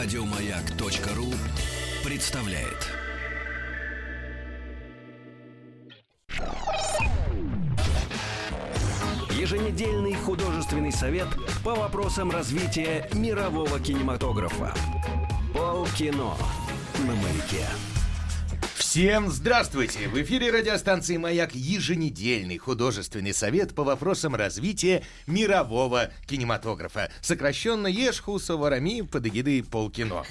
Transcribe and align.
Радиомаяк.ру 0.00 1.34
представляет. 2.08 2.86
Еженедельный 9.32 10.14
художественный 10.14 10.92
совет 10.92 11.26
по 11.64 11.74
вопросам 11.74 12.30
развития 12.30 13.10
мирового 13.12 13.80
кинематографа. 13.80 14.72
Полкино 15.52 16.34
на 17.00 17.14
маяке. 17.16 17.66
Всем 18.90 19.30
здравствуйте! 19.30 20.08
В 20.08 20.18
эфире 20.22 20.50
радиостанции 20.50 21.18
«Маяк» 21.18 21.54
еженедельный 21.54 22.56
художественный 22.56 23.34
совет 23.34 23.74
по 23.74 23.84
вопросам 23.84 24.34
развития 24.34 25.04
мирового 25.26 26.10
кинематографа. 26.26 27.10
Сокращенно 27.20 27.86
«Ешхуса 27.86 28.56
Варами» 28.56 29.02
под 29.02 29.26
эгидой 29.26 29.62
«Полкино». 29.62 30.24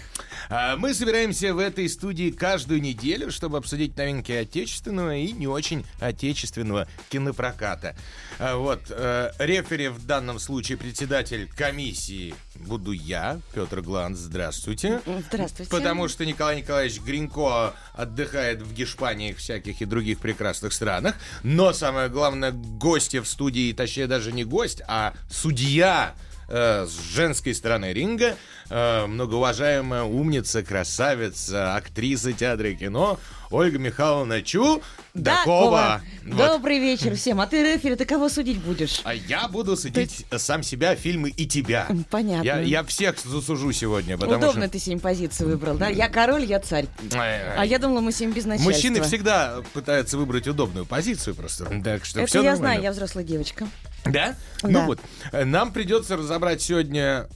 А 0.50 0.76
Мы 0.76 0.96
собираемся 0.96 1.54
в 1.54 1.60
этой 1.60 1.88
студии 1.88 2.32
каждую 2.32 2.82
неделю, 2.82 3.30
чтобы 3.30 3.58
обсудить 3.58 3.96
новинки 3.96 4.32
отечественного 4.32 5.16
и 5.16 5.34
не 5.34 5.46
очень 5.46 5.86
отечественного 6.00 6.88
кинопроката. 7.10 7.96
А 8.40 8.56
Вот, 8.56 8.86
э, 8.90 9.34
рефери 9.38 9.90
в 9.90 10.04
данном 10.08 10.40
случае 10.40 10.80
председатель 10.80 11.48
комиссии 11.56 12.34
буду 12.58 12.92
я, 12.92 13.40
Петр 13.54 13.82
Гланс, 13.82 14.20
здравствуйте. 14.20 15.02
Здравствуйте. 15.06 15.72
Потому 15.72 16.08
что 16.08 16.26
Николай 16.26 16.58
Николаевич 16.58 17.02
Гринько 17.02 17.74
отдыхает 17.94 18.62
в 18.62 18.74
Гешпании 18.74 19.34
всяких 19.34 19.82
и 19.82 19.86
других 19.86 20.20
прекрасных 20.20 20.74
странах. 20.74 21.16
Но 21.44 21.74
самое 21.74 22.10
главное, 22.10 22.52
гости 22.52 23.20
в 23.20 23.28
студии, 23.28 23.74
точнее 23.74 24.08
даже 24.08 24.32
не 24.32 24.44
гость, 24.44 24.82
а 24.88 25.14
судья 25.30 26.14
э, 26.48 26.86
с 26.88 27.14
женской 27.14 27.54
стороны 27.54 27.94
ринга, 27.94 28.36
э, 28.70 29.06
многоуважаемая 29.06 30.04
умница, 30.04 30.64
красавица, 30.64 31.76
актриса 31.76 32.34
театра 32.34 32.70
и 32.70 32.76
кино 32.76 33.20
Ольга 33.50 33.78
Михайловна 33.78 34.42
Чу 34.42 34.82
Дакова. 35.14 36.02
Вот. 36.26 36.38
Добрый 36.38 36.80
вечер 36.80 37.16
всем. 37.16 37.40
А 37.40 37.48
ты, 37.48 37.64
рефери, 37.64 37.96
ты 37.96 38.06
кого 38.06 38.30
судить 38.30 38.60
будешь? 38.60 39.02
А 39.04 39.14
я 39.14 39.48
буду 39.48 39.78
судить 39.78 40.26
сам 40.36 40.64
себя, 40.64 40.96
фильмы 40.96 41.30
и 41.30 41.46
тебя. 41.48 41.88
Понятно. 42.10 42.46
Я, 42.46 42.60
я 42.60 42.84
всех 42.84 43.18
засужу 43.20 43.72
сегодня, 43.72 44.18
потому 44.18 44.38
Удобно 44.38 44.64
что... 44.64 44.72
ты 44.72 44.80
сегодня 44.80 45.02
позицию 45.02 45.50
выбрал, 45.50 45.78
да? 45.78 45.88
Я 45.88 46.10
король, 46.10 46.44
я 46.44 46.60
царь. 46.60 46.88
А 47.14 47.64
я 47.66 47.80
думала, 47.80 48.02
мы 48.02 48.12
сегодня 48.12 48.36
без 48.36 48.46
начальства. 48.46 48.72
Мужчины 48.72 49.02
всегда 49.02 49.62
пытаются 49.74 50.18
выбрать 50.18 50.48
удобную 50.48 50.86
позицию 50.86 51.36
просто. 51.36 51.66
Так 51.84 52.06
что 52.06 52.20
Это 52.20 52.28
все 52.28 52.40
я 52.40 52.52
нормально. 52.52 52.58
знаю, 52.58 52.82
я 52.84 52.92
взрослая 52.92 53.24
девочка. 53.24 53.68
Да? 54.12 54.36
Да. 54.62 54.68
Ну 54.70 54.86
вот, 54.86 55.00
э, 55.32 55.46
нам 55.46 55.72
придется 55.72 56.18
разобрать 56.18 56.62
сегодня, 56.62 57.28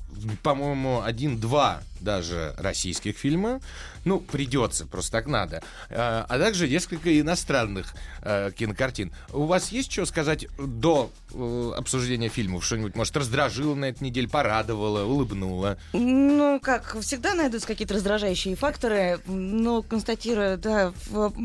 по-моему, 0.44 1.02
один-два 1.04 1.82
даже 2.00 2.54
российских 2.58 3.16
фильма. 3.16 3.62
Ну, 4.04 4.20
придется, 4.20 4.88
просто 4.88 5.12
так 5.12 5.28
надо. 5.28 5.62
Э, 5.90 6.26
А 6.28 6.40
также 6.40 6.68
несколько 6.68 7.20
иностранных 7.20 7.94
э, 8.24 8.50
кинокартин. 8.56 9.12
У 9.32 9.44
вас 9.46 9.72
есть 9.72 9.92
что 9.92 10.08
сказать 10.08 10.48
до 10.58 11.12
э, 11.34 11.74
обсуждения 11.78 12.30
фильмов? 12.30 12.66
Что-нибудь, 12.66 12.96
может, 12.96 13.16
раздражило 13.16 13.76
на 13.76 13.86
этой 13.86 14.04
неделе, 14.04 14.28
порадовало, 14.28 15.04
улыбнуло? 15.04 15.78
Ну, 15.94 16.60
как 16.60 16.98
всегда 17.02 17.36
найдутся 17.36 17.68
какие-то 17.68 17.94
раздражающие 17.94 18.56
факторы, 18.56 19.20
но 19.28 19.84
констатируя, 19.84 20.58
да, 20.58 20.94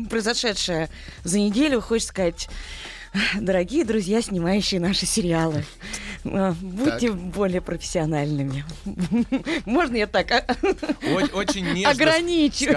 произошедшее 0.09 0.89
за 1.23 1.37
неделю, 1.39 1.81
хочется 1.81 2.09
сказать, 2.09 2.49
дорогие 3.39 3.83
друзья, 3.85 4.21
снимающие 4.21 4.79
наши 4.79 5.05
сериалы, 5.05 5.65
э, 6.23 6.53
будьте 6.61 7.11
более 7.11 7.61
профессиональными. 7.61 8.65
Можно 9.65 9.95
я 9.97 10.07
так? 10.07 10.31
а? 10.31 10.45
О- 11.03 11.37
Очень 11.37 11.65
нежно 11.73 11.89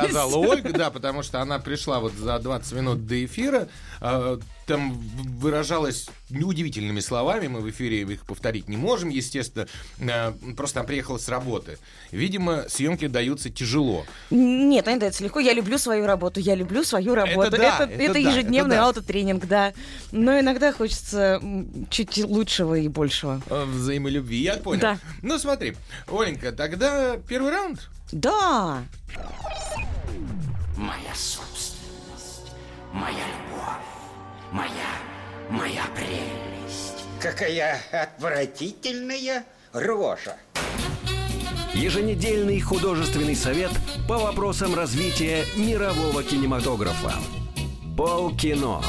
сказала 0.05 0.36
Ольга, 0.36 0.72
да, 0.72 0.91
потому 0.91 1.22
что 1.22 1.40
она 1.40 1.58
пришла 1.58 2.00
вот 2.00 2.12
за 2.14 2.39
20 2.39 2.73
минут 2.73 3.06
до 3.06 3.24
эфира, 3.24 3.68
там 4.00 4.92
в- 4.94 5.40
выражалась 5.40 6.08
неудивительными 6.30 7.00
словами, 7.00 7.48
мы 7.48 7.61
в 7.61 7.68
эфире 7.70 8.02
их 8.02 8.24
повторить 8.24 8.68
не 8.68 8.77
можем, 8.77 9.08
естественно, 9.11 9.66
э, 9.98 10.33
просто 10.56 10.80
она 10.80 10.86
приехала 10.86 11.18
с 11.18 11.28
работы. 11.28 11.78
Видимо, 12.12 12.64
съемки 12.68 13.06
даются 13.08 13.50
тяжело. 13.50 14.06
Нет, 14.30 14.88
они 14.88 14.98
даются 14.98 15.22
легко. 15.24 15.40
Я 15.40 15.52
люблю 15.52 15.77
свою 15.77 16.06
работу, 16.06 16.40
я 16.40 16.55
люблю 16.55 16.84
свою 16.84 17.14
работу. 17.14 17.50
да, 17.50 17.56
это, 17.80 17.92
это 17.92 18.02
это 18.02 18.12
да, 18.14 18.18
ежедневный 18.18 18.77
это 18.77 18.83
да. 18.83 18.86
аутотренинг, 18.86 19.46
да. 19.46 19.72
Но 20.12 20.38
иногда 20.38 20.72
хочется 20.72 21.42
чуть 21.90 22.18
лучшего 22.18 22.77
и 22.77 22.88
большего. 22.88 23.42
Э, 23.50 23.64
Взаимолюбви, 23.64 24.36
я 24.42 24.56
понял. 24.56 24.80
Да. 24.80 24.98
Ну 25.22 25.38
смотри, 25.38 25.77
Оленька, 26.06 26.52
тогда 26.52 27.17
первый 27.28 27.50
раунд. 27.52 27.88
Да, 28.12 28.82
Моя 30.77 31.14
собственность, 31.14 32.52
моя 32.92 33.12
любовь, 33.14 33.84
моя, 34.52 34.70
моя 35.48 35.84
прелесть. 35.94 37.05
Какая 37.20 37.80
отвратительная 37.92 39.44
рожа. 39.72 40.36
Еженедельный 41.74 42.61
художественный 42.61 43.36
совет 43.36 43.70
по 44.08 44.18
вопросам 44.18 44.74
развития 44.74 45.44
мирового 45.56 46.22
кинематографа. 46.22 47.14
Полкино 47.96 48.83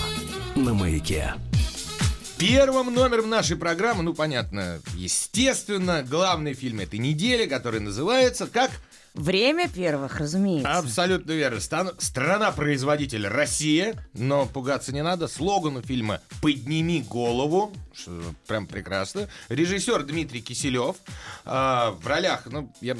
на 0.55 0.73
маяке. 0.73 1.33
Первым 2.37 2.91
номером 2.93 3.29
нашей 3.29 3.55
программы, 3.55 4.01
ну, 4.01 4.15
понятно, 4.15 4.81
естественно, 4.95 6.01
главный 6.01 6.55
фильм 6.55 6.79
этой 6.79 6.97
недели, 6.97 7.45
который 7.45 7.79
называется 7.79 8.47
как 8.47 8.71
время 9.13 9.67
первых, 9.69 10.19
разумеется. 10.19 10.77
Абсолютно 10.77 11.31
верно. 11.31 11.59
Стан- 11.59 11.91
Страна-производитель 11.97 13.27
Россия, 13.27 13.95
но 14.13 14.45
пугаться 14.45 14.93
не 14.93 15.03
надо. 15.03 15.27
Слоган 15.27 15.77
у 15.77 15.81
фильма 15.81 16.21
«Подними 16.41 17.01
голову», 17.01 17.73
что 17.93 18.21
прям 18.47 18.67
прекрасно. 18.67 19.27
Режиссер 19.49 20.03
Дмитрий 20.03 20.41
Киселев. 20.41 20.95
А, 21.45 21.91
в 21.91 22.07
ролях, 22.07 22.43
ну, 22.45 22.71
я, 22.81 22.95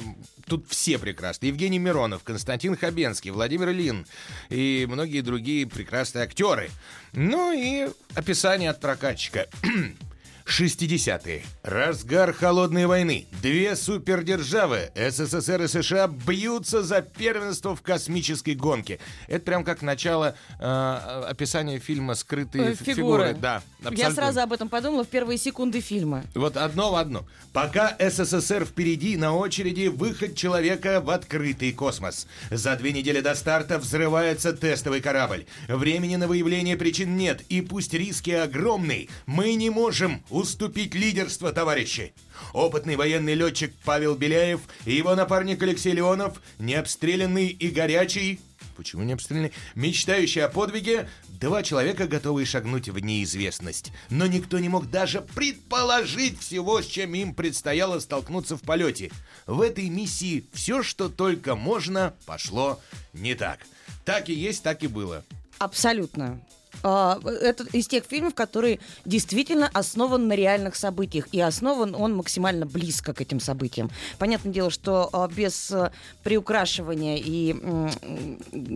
тут 0.46 0.66
все 0.68 0.98
прекрасны. 0.98 1.46
Евгений 1.46 1.78
Миронов, 1.78 2.22
Константин 2.22 2.76
Хабенский, 2.76 3.30
Владимир 3.30 3.70
Лин 3.70 4.06
и 4.50 4.86
многие 4.88 5.20
другие 5.22 5.66
прекрасные 5.66 6.24
актеры. 6.24 6.70
Ну 7.14 7.52
и 7.52 7.90
описание 8.14 8.70
от 8.70 8.80
прокатчика. 8.80 9.48
60-е. 10.46 11.42
Разгар 11.62 12.32
холодной 12.32 12.86
войны. 12.86 13.26
Две 13.42 13.76
супердержавы, 13.76 14.90
СССР 14.94 15.62
и 15.62 15.68
США, 15.68 16.08
бьются 16.08 16.82
за 16.82 17.02
первенство 17.02 17.74
в 17.76 17.82
космической 17.82 18.54
гонке. 18.54 18.98
Это 19.28 19.44
прям 19.44 19.64
как 19.64 19.82
начало 19.82 20.36
э, 20.58 21.24
описания 21.28 21.78
фильма 21.78 22.14
«Скрытые 22.14 22.72
Э, 22.72 22.74
фигуры. 22.74 22.94
фигуры». 22.94 23.36
Да, 23.40 23.62
Я 23.90 24.10
сразу 24.10 24.40
об 24.40 24.52
этом 24.52 24.68
подумала 24.68 25.04
в 25.04 25.08
первые 25.08 25.38
секунды 25.38 25.80
фильма. 25.80 26.24
Вот 26.34 26.56
одно 26.56 26.92
в 26.92 26.96
одно. 26.96 27.26
Пока 27.52 27.96
СССР 27.98 28.64
впереди, 28.64 29.16
на 29.16 29.34
очереди 29.34 29.86
выход 29.88 30.34
человека 30.36 31.00
в 31.00 31.10
открытый 31.10 31.72
космос. 31.72 32.26
За 32.50 32.76
две 32.76 32.92
недели 32.92 33.20
до 33.20 33.34
старта 33.34 33.78
взрывается 33.78 34.52
тестовый 34.52 35.00
корабль. 35.00 35.46
Времени 35.68 36.16
на 36.16 36.26
выявление 36.28 36.76
причин 36.76 37.16
нет, 37.16 37.42
и 37.48 37.60
пусть 37.60 37.92
риски 37.94 38.30
огромны, 38.30 39.08
мы 39.26 39.54
не 39.54 39.70
можем 39.70 40.22
уступить 40.32 40.94
лидерство, 40.94 41.52
товарищи. 41.52 42.14
Опытный 42.52 42.96
военный 42.96 43.34
летчик 43.34 43.74
Павел 43.84 44.16
Беляев 44.16 44.60
и 44.86 44.94
его 44.94 45.14
напарник 45.14 45.62
Алексей 45.62 45.92
Леонов, 45.92 46.40
необстрелянный 46.58 47.48
и 47.48 47.68
горячий, 47.68 48.40
Почему 48.74 49.02
не 49.02 49.12
обстрелянный? 49.12 49.52
Мечтающий 49.74 50.42
о 50.42 50.48
подвиге, 50.48 51.08
два 51.28 51.62
человека, 51.62 52.06
готовые 52.06 52.46
шагнуть 52.46 52.88
в 52.88 52.98
неизвестность. 52.98 53.92
Но 54.08 54.26
никто 54.26 54.58
не 54.58 54.70
мог 54.70 54.90
даже 54.90 55.20
предположить 55.20 56.40
всего, 56.40 56.80
с 56.80 56.86
чем 56.86 57.14
им 57.14 57.34
предстояло 57.34 57.98
столкнуться 57.98 58.56
в 58.56 58.62
полете. 58.62 59.10
В 59.46 59.60
этой 59.60 59.88
миссии 59.90 60.46
все, 60.52 60.82
что 60.82 61.10
только 61.10 61.54
можно, 61.54 62.14
пошло 62.24 62.80
не 63.12 63.34
так. 63.34 63.60
Так 64.06 64.30
и 64.30 64.32
есть, 64.32 64.62
так 64.62 64.82
и 64.82 64.86
было. 64.86 65.22
Абсолютно. 65.58 66.40
А, 66.82 67.18
Это 67.24 67.64
из 67.72 67.86
тех 67.86 68.04
фильмов, 68.04 68.34
которые 68.34 68.80
действительно 69.04 69.70
основан 69.72 70.28
на 70.28 70.34
реальных 70.34 70.76
событиях. 70.76 71.28
И 71.32 71.40
основан 71.40 71.94
он 71.94 72.14
максимально 72.14 72.66
близко 72.66 73.12
к 73.14 73.20
этим 73.20 73.40
событиям. 73.40 73.90
Понятное 74.18 74.52
дело, 74.52 74.70
что 74.70 75.08
а, 75.12 75.28
без 75.28 75.70
а, 75.70 75.92
приукрашивания 76.22 77.18
и 77.18 77.54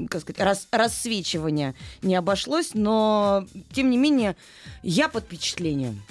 как 0.08 0.20
сказать, 0.22 0.40
рас- 0.40 0.68
рассвечивания 0.70 1.74
не 2.02 2.14
обошлось, 2.14 2.70
но 2.74 3.46
тем 3.72 3.90
не 3.90 3.96
менее 3.96 4.36
я 4.82 5.08
под 5.08 5.24
впечатлением. 5.24 6.02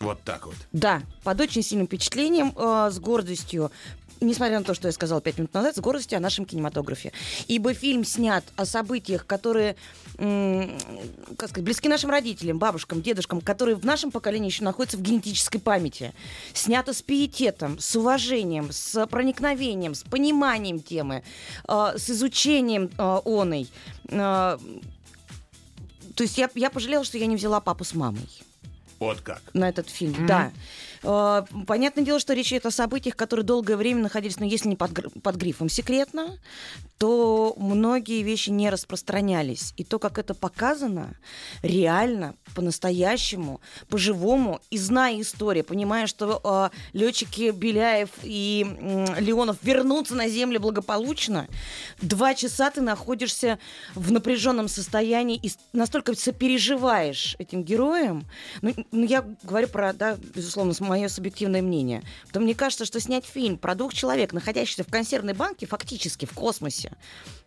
Вот 0.00 0.22
так 0.22 0.46
вот. 0.46 0.56
Да, 0.72 1.02
под 1.22 1.40
очень 1.40 1.62
сильным 1.62 1.86
впечатлением, 1.86 2.52
э, 2.56 2.90
с 2.92 2.98
гордостью 2.98 3.70
несмотря 4.20 4.58
на 4.58 4.64
то, 4.64 4.74
что 4.74 4.88
я 4.88 4.92
сказала 4.92 5.20
пять 5.20 5.38
минут 5.38 5.54
назад, 5.54 5.76
с 5.76 5.80
гордостью 5.80 6.16
о 6.16 6.20
нашем 6.20 6.44
кинематографе. 6.44 7.12
Ибо 7.48 7.74
фильм 7.74 8.04
снят 8.04 8.44
о 8.56 8.64
событиях, 8.64 9.26
которые, 9.26 9.76
как 10.16 11.48
сказать, 11.50 11.64
близки 11.64 11.88
нашим 11.88 12.10
родителям, 12.10 12.58
бабушкам, 12.58 13.02
дедушкам, 13.02 13.40
которые 13.40 13.76
в 13.76 13.84
нашем 13.84 14.10
поколении 14.10 14.48
еще 14.48 14.64
находятся 14.64 14.96
в 14.96 15.02
генетической 15.02 15.58
памяти. 15.58 16.12
Снято 16.52 16.92
с 16.92 17.02
пиететом, 17.02 17.78
с 17.78 17.96
уважением, 17.96 18.70
с 18.72 19.06
проникновением, 19.06 19.94
с 19.94 20.02
пониманием 20.02 20.80
темы, 20.80 21.22
э, 21.68 21.94
с 21.96 22.10
изучением 22.10 22.90
э, 22.96 23.20
оной. 23.24 23.68
Э, 24.08 24.58
то 26.14 26.22
есть 26.22 26.38
я, 26.38 26.48
я 26.54 26.70
пожалела, 26.70 27.04
что 27.04 27.18
я 27.18 27.26
не 27.26 27.36
взяла 27.36 27.60
папу 27.60 27.84
с 27.84 27.94
мамой 27.94 28.28
Вот 29.00 29.20
как. 29.20 29.42
на 29.52 29.68
этот 29.68 29.88
фильм, 29.88 30.26
да. 30.26 30.52
Э, 31.04 31.42
Понятное 31.66 32.04
дело, 32.04 32.18
что 32.18 32.34
речь 32.34 32.52
идет 32.52 32.66
о 32.66 32.70
событиях, 32.70 33.16
которые 33.16 33.44
долгое 33.44 33.76
время 33.76 34.02
находились, 34.02 34.38
но 34.38 34.46
если 34.46 34.68
не 34.68 34.76
под, 34.76 35.22
под 35.22 35.36
грифом 35.36 35.68
секретно, 35.68 36.38
то 36.98 37.54
многие 37.58 38.22
вещи 38.22 38.50
не 38.50 38.70
распространялись. 38.70 39.74
И 39.76 39.84
то, 39.84 39.98
как 39.98 40.18
это 40.18 40.34
показано, 40.34 41.16
реально, 41.62 42.34
по-настоящему, 42.54 43.60
по-живому, 43.88 44.60
и 44.70 44.78
зная 44.78 45.20
историю, 45.20 45.64
понимая, 45.64 46.06
что 46.06 46.70
э, 46.72 46.96
летчики 46.96 47.50
Беляев 47.50 48.10
и 48.22 48.64
м, 48.64 49.06
Леонов 49.18 49.58
вернутся 49.62 50.14
на 50.14 50.28
землю 50.28 50.60
благополучно, 50.60 51.48
два 52.00 52.34
часа 52.34 52.70
ты 52.70 52.80
находишься 52.80 53.58
в 53.94 54.12
напряженном 54.12 54.68
состоянии 54.68 55.38
и 55.42 55.50
настолько 55.72 56.14
сопереживаешь 56.14 57.36
этим 57.38 57.62
героям. 57.64 58.24
Ну, 58.62 58.72
ну, 58.92 59.04
я 59.04 59.24
говорю 59.42 59.68
про, 59.68 59.92
да, 59.92 60.16
безусловно, 60.34 60.72
мое 60.94 61.08
субъективное 61.08 61.60
мнение. 61.60 62.02
То 62.32 62.38
мне 62.38 62.54
кажется, 62.54 62.84
что 62.84 63.00
снять 63.00 63.24
фильм 63.26 63.58
про 63.58 63.74
двух 63.74 63.92
человек, 63.92 64.32
находящихся 64.32 64.84
в 64.84 64.86
консервной 64.86 65.34
банке, 65.34 65.66
фактически 65.66 66.24
в 66.24 66.32
космосе, 66.32 66.92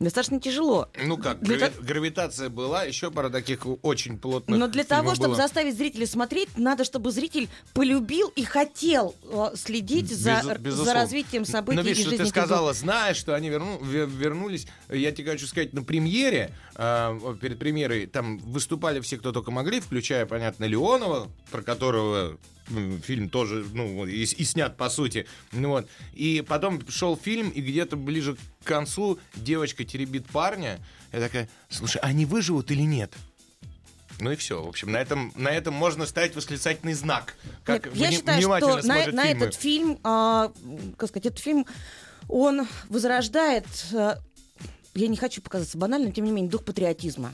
достаточно 0.02 0.42
тяжело. 0.42 0.90
Ну 1.02 1.18
как, 1.18 1.40
Для 1.40 1.56
грави- 1.56 1.72
то- 1.78 1.82
гравитация 1.82 2.50
была, 2.50 2.84
еще 2.84 3.10
пара 3.10 3.30
таких 3.30 3.66
очень 3.84 4.18
плотных 4.18 4.60
Но 4.60 4.68
для 4.68 4.84
того, 4.84 5.16
чтобы 5.16 5.30
было. 5.30 5.38
заставить 5.38 5.78
зрителя 5.78 6.06
смотреть, 6.06 6.58
надо, 6.58 6.84
чтобы 6.84 7.10
зритель 7.12 7.48
полюбил 7.74 8.28
и 8.36 8.44
хотел 8.44 9.16
э, 9.24 9.56
следить 9.56 10.12
за, 10.14 10.32
Безу- 10.32 10.44
за 10.44 10.56
безусловно. 10.56 10.94
развитием 10.94 11.46
событий 11.46 11.78
Но 11.78 11.82
видишь, 11.84 12.02
что 12.02 12.10
жизни 12.10 12.24
ты 12.24 12.30
сказала, 12.30 12.74
знаешь, 12.74 13.16
что 13.16 13.34
они 13.34 13.48
верну- 13.50 13.80
ве- 13.82 14.06
вернулись. 14.10 14.68
Я 14.90 15.14
тебе 15.14 15.32
хочу 15.32 15.48
сказать, 15.48 15.72
на 15.74 15.84
премьере, 15.84 16.52
э, 16.78 17.36
перед 17.42 17.60
премьерой, 17.60 18.06
там 18.06 18.38
выступали 18.38 19.02
все, 19.02 19.18
кто 19.18 19.32
только 19.32 19.52
могли, 19.52 19.82
включая, 19.82 20.26
понятно, 20.26 20.66
Леонова, 20.66 21.30
про 21.52 21.62
которого 21.62 22.38
фильм 23.04 23.30
тоже, 23.30 23.66
ну, 23.74 24.06
и, 24.06 24.24
и 24.24 24.44
снят, 24.44 24.76
по 24.78 24.90
сути. 24.90 25.26
Ну, 25.52 25.70
вот. 25.70 25.90
И 26.14 26.44
потом 26.48 26.88
шел 26.90 27.16
фильм, 27.18 27.50
и 27.50 27.62
где-то 27.62 27.96
ближе 27.96 28.36
к 28.36 28.68
концу 28.68 29.20
девочка 29.36 29.84
теребит 29.84 30.28
парня. 30.28 30.80
Я 31.12 31.20
такая, 31.22 31.50
слушай, 31.70 32.00
они 32.02 32.26
выживут 32.26 32.72
или 32.72 32.82
нет? 32.82 33.14
Ну 34.20 34.32
и 34.32 34.36
все. 34.36 34.64
В 34.64 34.68
общем, 34.68 34.92
на 34.92 34.98
этом, 34.98 35.32
на 35.36 35.50
этом 35.50 35.74
можно 35.74 36.06
ставить 36.06 36.36
восклицательный 36.36 36.94
знак. 36.94 37.36
Как 37.64 37.86
Нет, 37.86 37.96
я 37.96 38.12
считаю, 38.12 38.40
внимательно 38.40 38.80
что 38.80 38.88
на, 38.88 39.08
на 39.12 39.26
этот 39.28 39.54
фильм, 39.54 40.00
а, 40.04 40.52
как 40.98 41.10
сказать, 41.10 41.28
этот 41.28 41.40
фильм, 41.40 41.66
он 42.28 42.68
возрождает, 42.90 43.66
а, 43.94 44.18
я 44.98 45.08
не 45.08 45.18
хочу 45.18 45.42
показаться 45.42 45.78
банальным, 45.78 46.12
тем 46.12 46.26
не 46.26 46.32
менее, 46.32 46.50
дух 46.52 46.64
патриотизма 46.64 47.32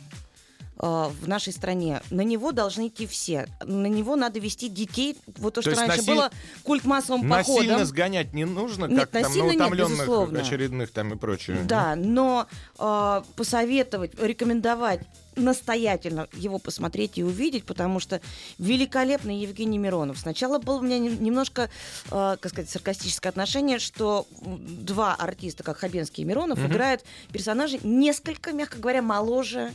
а, 0.77 1.10
в 1.21 1.27
нашей 1.27 1.54
стране. 1.54 2.01
На 2.10 2.21
него 2.21 2.51
должны 2.51 2.88
идти 2.88 3.07
все. 3.07 3.48
На 3.63 3.88
него 3.88 4.15
надо 4.15 4.39
вести 4.39 4.69
детей. 4.69 5.18
Вот 5.38 5.54
то, 5.54 5.62
что 5.62 5.71
есть 5.71 5.81
раньше 5.81 5.98
насиль- 5.98 6.13
было 6.13 6.31
культ 6.63 6.83
массовым 6.83 7.27
Насильно 7.27 7.62
походом. 7.69 7.86
сгонять 7.86 8.33
не 8.33 8.45
нужно, 8.45 8.86
Нет, 8.86 9.00
как 9.00 9.10
там 9.12 9.21
на 9.21 9.27
насильно 9.30 9.51
нет, 9.51 9.62
утомленных 9.62 9.92
безусловно. 9.92 10.39
очередных 10.42 10.92
там 10.92 11.13
и 11.13 11.15
прочее. 11.18 11.63
Да, 11.65 11.95
но 11.95 12.48
а, 12.77 13.24
посоветовать, 13.36 14.19
рекомендовать 14.19 15.01
настоятельно 15.35 16.27
его 16.33 16.59
посмотреть 16.59 17.18
и 17.18 17.24
увидеть, 17.24 17.65
потому 17.65 18.00
что 18.00 18.21
великолепный 18.57 19.38
Евгений 19.39 19.77
Миронов. 19.77 20.19
Сначала 20.19 20.59
было 20.59 20.77
у 20.77 20.81
меня 20.81 21.00
нем- 21.00 21.21
немножко, 21.24 21.69
э, 22.12 22.38
как 22.39 22.50
сказать, 22.51 22.69
саркастическое 22.69 23.30
отношение, 23.30 23.80
что 23.80 24.27
два 24.41 25.15
артиста, 25.15 25.63
как 25.63 25.77
Хабенский 25.77 26.24
и 26.24 26.25
Миронов, 26.25 26.59
играют 26.65 27.03
персонажей 27.31 27.80
несколько, 27.83 28.51
мягко 28.53 28.77
говоря, 28.77 29.01
моложе 29.01 29.71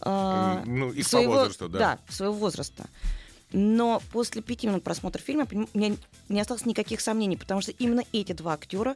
э, 0.00 0.08
М, 0.08 0.78
ну, 0.78 0.92
их 0.92 1.04
по 1.04 1.10
своего, 1.10 1.32
возрасту, 1.32 1.68
да. 1.68 1.98
своего 2.08 2.34
возраста. 2.34 2.86
Но 3.52 4.02
после 4.12 4.42
пяти 4.42 4.66
минут 4.66 4.84
просмотра 4.84 5.20
фильма 5.22 5.46
у 5.50 5.78
меня 5.78 5.96
не 6.28 6.40
осталось 6.40 6.66
никаких 6.66 7.00
сомнений, 7.00 7.36
потому 7.36 7.62
что 7.62 7.72
именно 7.72 8.02
эти 8.12 8.32
два 8.32 8.52
актера 8.54 8.94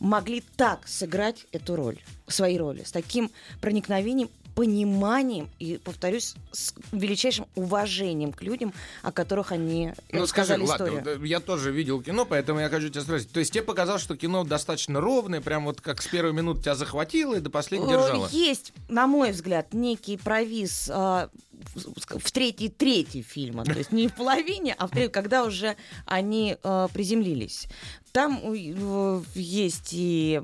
могли 0.00 0.42
так 0.56 0.86
сыграть 0.88 1.46
эту 1.52 1.76
роль, 1.76 1.98
свои 2.26 2.58
роли, 2.58 2.82
с 2.82 2.90
таким 2.90 3.30
проникновением, 3.60 4.30
пониманием 4.54 5.48
и, 5.58 5.78
повторюсь, 5.82 6.34
с 6.52 6.74
величайшим 6.92 7.46
уважением 7.54 8.32
к 8.32 8.42
людям, 8.42 8.72
о 9.02 9.12
которых 9.12 9.52
они 9.52 9.92
Ну, 10.12 10.22
рассказали 10.22 10.64
скажи, 10.64 10.82
ладно, 10.84 10.98
историю. 11.00 11.18
да, 11.20 11.26
я 11.26 11.40
тоже 11.40 11.72
видел 11.72 12.00
кино, 12.02 12.24
поэтому 12.24 12.60
я 12.60 12.68
хочу 12.68 12.88
тебя 12.88 13.02
спросить. 13.02 13.30
То 13.32 13.40
есть 13.40 13.52
тебе 13.52 13.62
показалось, 13.62 14.02
что 14.02 14.16
кино 14.16 14.44
достаточно 14.44 15.00
ровное, 15.00 15.40
прям 15.40 15.64
вот 15.64 15.80
как 15.80 16.02
с 16.02 16.06
первой 16.06 16.32
минуты 16.32 16.62
тебя 16.62 16.74
захватило 16.74 17.34
и 17.34 17.40
до 17.40 17.50
последней 17.50 17.86
Э, 17.86 17.90
держало? 17.90 18.28
Есть, 18.30 18.72
на 18.88 19.06
мой 19.06 19.32
взгляд, 19.32 19.74
некий 19.74 20.16
провис 20.16 20.88
а, 20.92 21.28
в, 21.74 22.18
в 22.18 22.32
третьей 22.32 22.68
трети 22.68 23.22
фильма. 23.22 23.64
То 23.64 23.72
есть 23.72 23.92
не 23.92 24.08
в 24.08 24.14
половине, 24.14 24.74
а 24.78 24.86
в 24.86 24.90
третьей, 24.90 25.10
когда 25.10 25.44
уже 25.44 25.76
они 26.06 26.56
а, 26.62 26.88
приземлились. 26.88 27.66
Там 28.12 28.40
э, 28.44 29.22
есть 29.34 29.88
и, 29.92 30.40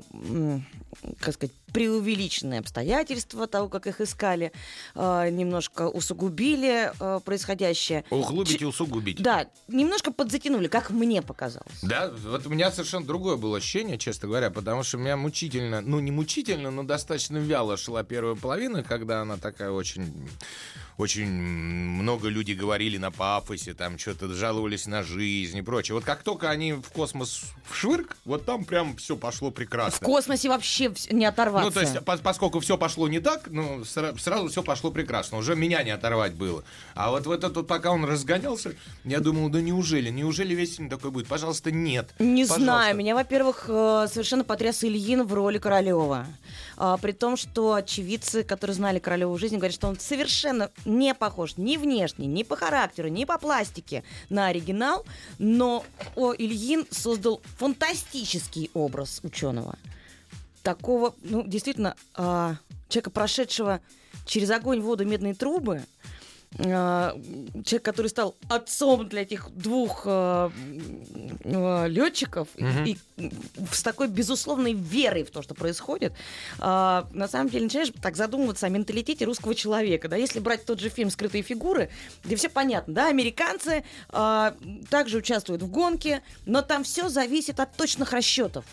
как 1.19 1.33
сказать, 1.35 1.55
преувеличенные 1.73 2.59
обстоятельства 2.59 3.47
того, 3.47 3.69
как 3.69 3.87
их 3.87 4.01
искали, 4.01 4.51
а, 4.95 5.29
немножко 5.29 5.87
усугубили 5.89 6.91
а, 6.99 7.19
происходящее. 7.19 8.03
Углубить 8.09 8.59
Ч- 8.59 8.63
и 8.63 8.67
усугубить. 8.67 9.21
Да, 9.21 9.47
немножко 9.67 10.11
подзатянули, 10.11 10.67
как 10.67 10.89
мне 10.89 11.21
показалось. 11.21 11.79
Да, 11.81 12.11
вот 12.11 12.45
у 12.45 12.49
меня 12.49 12.71
совершенно 12.71 13.05
другое 13.05 13.37
было 13.37 13.57
ощущение, 13.57 13.97
честно 13.97 14.27
говоря, 14.27 14.49
потому 14.49 14.83
что 14.83 14.97
у 14.97 14.99
меня 15.01 15.17
мучительно, 15.17 15.81
ну 15.81 15.99
не 15.99 16.11
мучительно, 16.11 16.71
но 16.71 16.83
достаточно 16.83 17.37
вяло 17.37 17.77
шла 17.77 18.03
первая 18.03 18.35
половина, 18.35 18.83
когда 18.83 19.21
она 19.21 19.37
такая 19.37 19.71
очень, 19.71 20.27
очень 21.01 21.27
много 21.29 22.29
людей 22.29 22.55
говорили 22.55 22.97
на 22.97 23.11
пафосе, 23.11 23.73
там 23.73 23.97
что-то 23.97 24.31
жаловались 24.33 24.85
на 24.85 25.01
жизнь 25.03 25.57
и 25.57 25.61
прочее. 25.61 25.95
Вот 25.95 26.03
как 26.05 26.21
только 26.23 26.49
они 26.49 26.73
в 26.73 26.89
космос 26.89 27.41
в 27.69 27.75
швырк, 27.75 28.15
вот 28.25 28.45
там 28.45 28.63
прям 28.65 28.95
все 28.97 29.15
пошло 29.15 29.49
В 29.49 29.53
прекрасно. 29.53 30.05
космосе 30.05 30.49
вообще 30.49 30.93
не 31.09 31.25
оторваться. 31.25 31.67
Ну, 31.69 31.73
то 31.73 31.81
есть, 31.81 31.95
пос- 31.95 32.21
поскольку 32.21 32.59
все 32.59 32.77
пошло 32.77 33.07
не 33.07 33.19
так, 33.19 33.47
ну, 33.49 33.79
сра- 33.81 34.17
сразу 34.19 34.47
все 34.49 34.61
пошло 34.61 34.91
прекрасно. 34.91 35.37
Уже 35.39 35.55
меня 35.55 35.81
не 35.83 35.91
оторвать 35.91 36.33
было. 36.33 36.63
А 36.93 37.09
вот 37.11 37.25
в 37.25 37.31
этот 37.31 37.55
вот, 37.55 37.67
пока 37.67 37.91
он 37.91 38.05
разгонялся, 38.05 38.73
я 39.03 39.19
думал, 39.19 39.49
да 39.49 39.59
неужели? 39.61 40.09
Неужели 40.09 40.53
весь 40.53 40.75
фильм 40.75 40.89
такой 40.89 41.09
будет? 41.11 41.27
Пожалуйста, 41.27 41.71
нет. 41.71 42.13
Не 42.19 42.43
Пожалуйста. 42.43 42.63
знаю. 42.63 42.95
Меня, 42.95 43.15
во-первых, 43.15 43.65
э, 43.67 44.07
совершенно 44.11 44.43
потряс 44.43 44.83
Ильин 44.83 45.23
в 45.23 45.33
роли 45.33 45.57
Королева. 45.57 46.27
А, 46.83 46.97
При 46.97 47.11
том, 47.11 47.37
что 47.37 47.75
очевидцы, 47.75 48.43
которые 48.43 48.73
знали 48.73 48.97
Королеву 48.97 49.37
жизни, 49.37 49.57
говорят, 49.57 49.75
что 49.75 49.87
он 49.87 49.99
совершенно 49.99 50.71
не 50.83 51.13
похож 51.13 51.55
ни 51.57 51.77
внешне, 51.77 52.25
ни 52.25 52.41
по 52.41 52.55
характеру, 52.55 53.07
ни 53.07 53.23
по 53.23 53.37
пластике 53.37 54.03
на 54.29 54.47
оригинал. 54.47 55.05
Но 55.37 55.85
о, 56.15 56.33
Ильин 56.33 56.87
создал 56.89 57.43
фантастический 57.59 58.71
образ 58.73 59.19
ученого. 59.21 59.77
Такого, 60.63 61.13
ну, 61.21 61.43
действительно, 61.45 61.95
а, 62.15 62.55
человека, 62.89 63.11
прошедшего 63.11 63.79
через 64.25 64.49
огонь, 64.49 64.81
воду, 64.81 65.05
медные 65.05 65.35
трубы, 65.35 65.83
человек, 66.57 67.81
который 67.81 68.07
стал 68.07 68.35
отцом 68.49 69.07
для 69.07 69.21
этих 69.21 69.49
двух 69.51 70.05
летчиков 71.45 72.47
Мгм. 72.57 72.83
и, 72.85 72.97
и 73.17 73.31
с 73.71 73.81
такой 73.83 74.07
безусловной 74.07 74.73
верой 74.73 75.23
в 75.23 75.31
то, 75.31 75.41
что 75.41 75.55
происходит, 75.55 76.13
а, 76.59 77.07
на 77.13 77.27
самом 77.27 77.49
деле 77.49 77.65
начинаешь 77.65 77.91
так 78.01 78.15
задумываться 78.15 78.65
о 78.65 78.69
менталитете 78.69 79.25
русского 79.25 79.55
человека. 79.55 80.07
Да? 80.07 80.15
Если 80.15 80.39
брать 80.39 80.65
тот 80.65 80.79
же 80.79 80.89
фильм 80.89 81.09
«Скрытые 81.09 81.41
фигуры», 81.41 81.89
где 82.23 82.35
все 82.35 82.49
понятно, 82.49 82.93
да, 82.93 83.07
американцы 83.07 83.83
а, 84.09 84.55
также 84.89 85.17
участвуют 85.17 85.61
в 85.61 85.69
гонке, 85.69 86.21
но 86.45 86.61
там 86.61 86.83
все 86.83 87.09
зависит 87.09 87.59
от 87.59 87.75
точных 87.75 88.11
расчетов. 88.11 88.65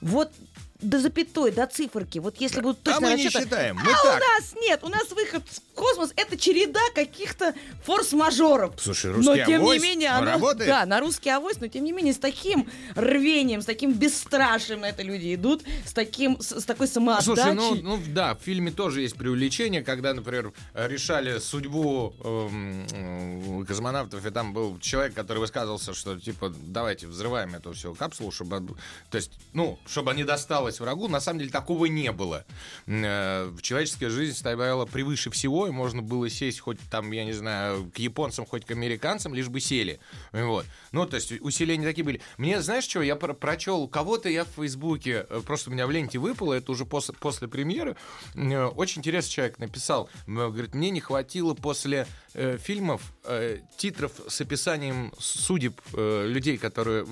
Вот 0.00 0.32
до 0.80 0.98
запятой, 0.98 1.50
до 1.50 1.66
циферки. 1.66 2.18
Вот 2.18 2.36
если 2.40 2.60
будут 2.62 2.78
А 2.88 2.92
точно 2.92 3.00
мы 3.02 3.14
не 3.14 3.26
расчеты... 3.26 3.44
считаем. 3.44 3.76
Мы 3.76 3.92
а 3.92 4.02
так. 4.02 4.16
у 4.16 4.18
нас 4.18 4.54
нет, 4.62 4.80
у 4.82 4.88
нас 4.88 5.10
выход 5.10 5.42
космос 5.80 6.12
это 6.14 6.36
череда 6.36 6.80
каких-то 6.94 7.54
форс-мажоров. 7.84 8.74
Слушай, 8.78 9.12
но 9.12 9.16
русский 9.16 9.44
тем 9.46 9.62
авось 9.62 9.80
не 9.80 9.88
менее, 9.88 10.10
он 10.10 10.16
оно, 10.16 10.32
работает? 10.32 10.68
да, 10.68 10.84
на 10.84 11.00
русский 11.00 11.30
авось, 11.30 11.58
но 11.58 11.68
тем 11.68 11.84
не 11.84 11.92
менее 11.92 12.12
с 12.12 12.18
таким 12.18 12.68
рвением, 12.94 13.62
с 13.62 13.64
таким 13.64 13.94
бесстрашием 13.94 14.80
на 14.80 14.90
это 14.90 15.02
люди 15.02 15.34
идут, 15.34 15.62
с 15.86 15.94
таким, 15.94 16.38
с, 16.38 16.60
с 16.60 16.64
такой 16.66 16.86
самоотдачей. 16.86 17.34
Слушай, 17.34 17.54
ну, 17.54 17.74
ну 17.76 17.98
да, 18.08 18.34
в 18.34 18.42
фильме 18.42 18.70
тоже 18.70 19.00
есть 19.00 19.16
преувеличение, 19.16 19.82
когда, 19.82 20.12
например, 20.12 20.52
решали 20.74 21.38
судьбу 21.38 22.14
эм, 22.22 23.62
э, 23.62 23.64
космонавтов, 23.64 24.26
и 24.26 24.30
там 24.30 24.52
был 24.52 24.78
человек, 24.80 25.14
который 25.14 25.38
высказывался, 25.38 25.94
что 25.94 26.20
типа 26.20 26.52
давайте 26.66 27.06
взрываем 27.06 27.54
эту 27.54 27.72
всю 27.72 27.94
капсулу, 27.94 28.32
чтобы, 28.32 28.76
то 29.10 29.16
есть, 29.16 29.32
ну, 29.54 29.78
чтобы 29.86 30.12
не 30.12 30.24
досталось 30.24 30.78
врагу. 30.78 31.08
На 31.08 31.20
самом 31.20 31.38
деле 31.38 31.50
такого 31.50 31.86
не 31.86 32.12
было. 32.12 32.44
Э, 32.86 33.50
человеческая 33.62 34.10
жизнь 34.10 34.36
стояла 34.36 34.84
превыше 34.84 35.30
всего, 35.30 35.69
и 35.70 35.72
можно 35.72 36.02
было 36.02 36.28
сесть 36.28 36.60
хоть 36.60 36.78
там, 36.90 37.10
я 37.12 37.24
не 37.24 37.32
знаю, 37.32 37.90
к 37.94 37.98
японцам, 37.98 38.44
хоть 38.46 38.64
к 38.66 38.70
американцам, 38.70 39.34
лишь 39.34 39.48
бы 39.48 39.60
сели. 39.60 39.98
Вот. 40.32 40.66
Ну, 40.92 41.06
то 41.06 41.16
есть 41.16 41.32
усиления 41.40 41.86
такие 41.86 42.04
были. 42.04 42.20
Мне, 42.36 42.60
знаешь 42.60 42.84
что, 42.84 43.00
я 43.02 43.16
про- 43.16 43.32
прочел 43.34 43.88
кого-то, 43.88 44.28
я 44.28 44.44
в 44.44 44.48
Фейсбуке, 44.56 45.26
э, 45.28 45.40
просто 45.46 45.70
у 45.70 45.72
меня 45.72 45.86
в 45.86 45.90
ленте 45.90 46.18
выпало, 46.18 46.54
это 46.54 46.72
уже 46.72 46.84
после, 46.84 47.14
после 47.14 47.48
премьеры, 47.48 47.96
э, 48.34 48.64
очень 48.64 49.00
интересный 49.00 49.30
человек 49.32 49.58
написал, 49.58 50.10
м, 50.26 50.36
говорит, 50.36 50.74
мне 50.74 50.90
не 50.90 51.00
хватило 51.00 51.54
после 51.54 52.06
э, 52.34 52.58
фильмов 52.58 53.02
э, 53.24 53.58
титров 53.76 54.12
с 54.28 54.40
описанием 54.40 55.12
судеб 55.18 55.80
э, 55.94 56.26
людей, 56.28 56.58
которые, 56.58 57.06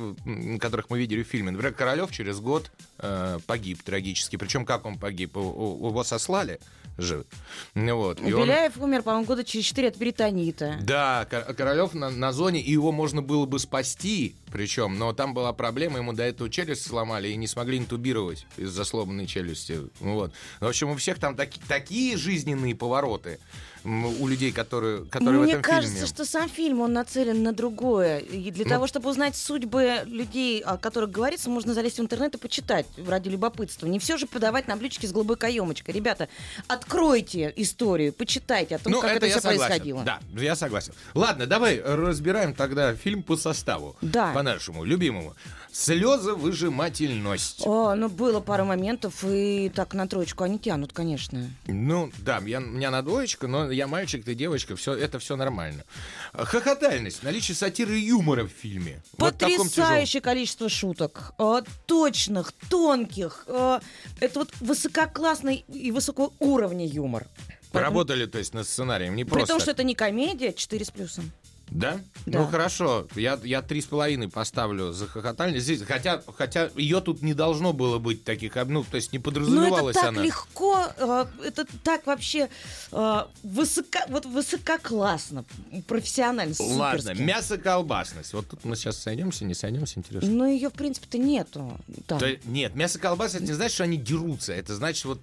которых 0.61 0.91
мы 0.91 0.99
видели 0.99 1.23
в 1.23 1.27
фильме. 1.27 1.51
Например, 1.51 1.75
Королев 1.75 2.11
через 2.13 2.41
год 2.41 2.71
э, 2.99 3.39
погиб 3.47 3.83
трагически. 3.83 4.37
Причем 4.37 4.65
как 4.65 4.85
он 4.87 4.99
погиб? 4.99 5.37
Его 5.37 6.05
сослали 6.05 6.61
же. 6.99 7.25
Ну 7.75 7.97
Вот. 7.97 8.21
И 8.21 8.33
он- 8.33 8.43
Беляев 8.43 8.77
умер, 8.77 9.03
по-моему, 9.03 9.25
года 9.27 9.45
через 9.45 9.65
4 9.67 9.89
от 9.89 9.97
перитонита. 9.97 10.77
да, 10.83 11.27
Кор- 11.31 11.55
Королев 11.55 11.95
на, 11.95 12.11
на 12.11 12.33
зоне, 12.33 12.61
и 12.61 12.71
его 12.73 12.93
можно 12.93 13.23
было 13.23 13.47
бы 13.47 13.59
спасти, 13.59 14.35
причем, 14.53 14.99
но 14.99 15.13
там 15.13 15.33
была 15.33 15.53
проблема, 15.53 15.99
ему 15.99 16.13
до 16.13 16.25
этого 16.25 16.51
челюсть 16.51 16.87
сломали 16.87 17.29
и 17.29 17.37
не 17.37 17.47
смогли 17.47 17.79
интубировать 17.79 18.47
из-за 18.57 18.85
сломанной 18.85 19.27
челюсти. 19.27 19.79
Вот. 20.01 20.33
В 20.61 20.67
общем, 20.67 20.91
у 20.91 20.97
всех 20.97 21.19
там 21.19 21.37
таки- 21.37 21.61
такие 21.69 22.17
жизненные 22.17 22.75
повороты 22.75 23.39
у 24.21 24.27
людей, 24.27 24.53
которые, 24.53 25.05
которые 25.07 25.41
в 25.41 25.43
Мне 25.45 25.53
этом 25.53 25.63
кажется, 25.63 25.95
фильме. 25.95 26.07
что 26.09 26.25
сам 26.25 26.49
фильм, 26.49 26.81
он 26.81 26.93
нацелен 26.93 27.43
на 27.43 27.53
другое. 27.53 28.19
И 28.19 28.51
для 28.51 28.65
Ну. 28.65 28.71
того, 28.71 28.87
чтобы 28.87 29.09
узнать 29.11 29.37
судьбы 29.37 30.01
людей, 30.07 30.61
о 30.61 30.77
которых 30.77 31.11
говорится, 31.11 31.49
можно 31.51 31.75
залезть 31.75 31.99
в 31.99 32.03
интернет 32.03 32.35
и 32.35 32.39
почитать 32.39 32.87
ради 33.07 33.29
любопытства. 33.29 33.87
Не 33.87 33.99
все 33.99 34.17
же 34.17 34.27
подавать 34.27 34.69
на 34.69 34.77
блюдечке 34.77 35.07
с 35.07 35.13
голубой 35.13 35.37
каемочкой. 35.37 35.95
Ребята, 35.95 36.29
откройте 36.67 37.53
историю, 37.57 38.13
почитайте 38.13 38.77
о 38.77 38.79
том, 38.79 38.93
Ну, 38.93 39.01
как 39.01 39.11
это, 39.17 39.27
это, 39.27 39.39
все 39.39 39.41
согласен. 39.41 39.67
происходило. 39.69 40.03
Да, 40.05 40.21
я 40.35 40.55
согласен. 40.57 40.93
Ладно, 41.15 41.47
давай 41.47 41.81
разбираем 41.81 42.55
тогда 42.55 42.95
фильм 42.95 43.23
по 43.23 43.37
составу. 43.37 43.97
Да. 44.03 44.33
По 44.33 44.43
нашему 44.43 44.85
любимому. 44.85 45.35
Слезовыжимательность. 45.71 47.63
О, 47.67 47.95
ну 47.95 48.09
было 48.09 48.41
пару 48.41 48.65
моментов, 48.65 49.23
и 49.25 49.71
так 49.75 49.95
на 49.95 50.07
троечку 50.09 50.45
они 50.45 50.59
тянут, 50.59 50.93
конечно. 50.93 51.49
Ну, 51.67 52.11
да, 52.19 52.41
я, 52.45 52.59
у 52.59 52.63
меня 52.63 52.91
на 52.91 53.03
двоечку, 53.03 53.47
но 53.47 53.71
я 53.79 53.87
мальчик, 53.87 54.25
ты 54.25 54.35
девочка, 54.35 54.77
все, 54.77 54.93
это 54.95 55.19
все 55.19 55.37
нормально. 55.37 55.85
Хохотальность, 56.33 57.23
наличие 57.23 57.55
сатиры 57.55 57.99
и 57.99 58.07
юмора 58.07 58.45
в 58.45 58.49
фильме. 58.51 59.03
Вот. 59.17 59.33
Потрясающее 59.39 60.21
количество 60.21 60.69
шуток. 60.69 61.33
э, 61.39 61.63
точных, 61.87 62.53
тонких. 62.69 63.45
э, 63.47 63.81
это 64.21 64.41
вот 64.41 64.51
высококлассный 64.61 65.65
и 65.69 65.91
высокого 65.91 66.33
уровня 66.39 66.87
юмор. 66.87 67.27
Поработали, 67.73 68.27
то 68.27 68.39
есть, 68.39 68.55
над 68.55 68.67
сценарием, 68.67 69.15
не 69.15 69.25
При 69.25 69.31
просто. 69.33 69.49
том, 69.49 69.61
что 69.61 69.71
это 69.71 69.85
не 69.85 69.95
комедия, 69.95 70.53
4 70.53 70.85
с 70.85 70.91
плюсом. 70.91 71.31
Да? 71.71 72.01
Да. 72.27 72.41
Ну 72.41 72.47
хорошо, 72.47 73.07
я, 73.15 73.39
я 73.45 73.63
три 73.63 73.81
с 73.81 73.87
половиной 73.87 74.29
поставлю 74.29 74.93
за 74.93 75.07
хохотальность. 75.07 75.65
Здесь, 75.65 75.83
хотя, 75.83 76.23
хотя 76.37 76.71
ее 76.77 77.01
тут 77.01 77.23
не 77.23 77.35
должно 77.35 77.73
было 77.73 77.99
быть 77.99 78.25
таких, 78.25 78.55
ну, 78.67 78.85
то 78.85 78.97
есть 78.97 79.13
не 79.13 79.19
Но 79.19 79.25
подразумевалась 79.25 79.97
это 79.97 80.07
так 80.07 80.15
она. 80.15 80.23
легко, 80.23 80.87
э, 80.97 81.27
это 81.45 81.67
так 81.85 82.07
вообще 82.07 82.49
э, 82.93 83.23
высоко, 83.43 83.99
вот 84.09 84.25
высококлассно, 84.27 85.45
профессионально, 85.87 86.55
Ладно, 86.59 87.01
суперски. 87.01 87.23
мясо-колбасность. 87.23 88.33
Вот 88.33 88.49
тут 88.49 88.65
мы 88.65 88.77
сейчас 88.77 88.99
сойдемся, 88.99 89.45
не 89.45 89.55
сойдемся, 89.55 89.99
интересно. 89.99 90.29
Но 90.31 90.47
ее, 90.47 90.71
в 90.71 90.75
принципе-то, 90.75 91.19
нету. 91.19 91.79
там. 92.07 92.19
Есть- 92.23 92.45
нет, 92.47 92.75
мясо-колбасность 92.75 93.47
не 93.47 93.53
значит, 93.53 93.75
что 93.75 93.85
они 93.85 93.97
дерутся. 93.97 94.53
Это 94.53 94.75
значит, 94.75 95.05
вот 95.05 95.21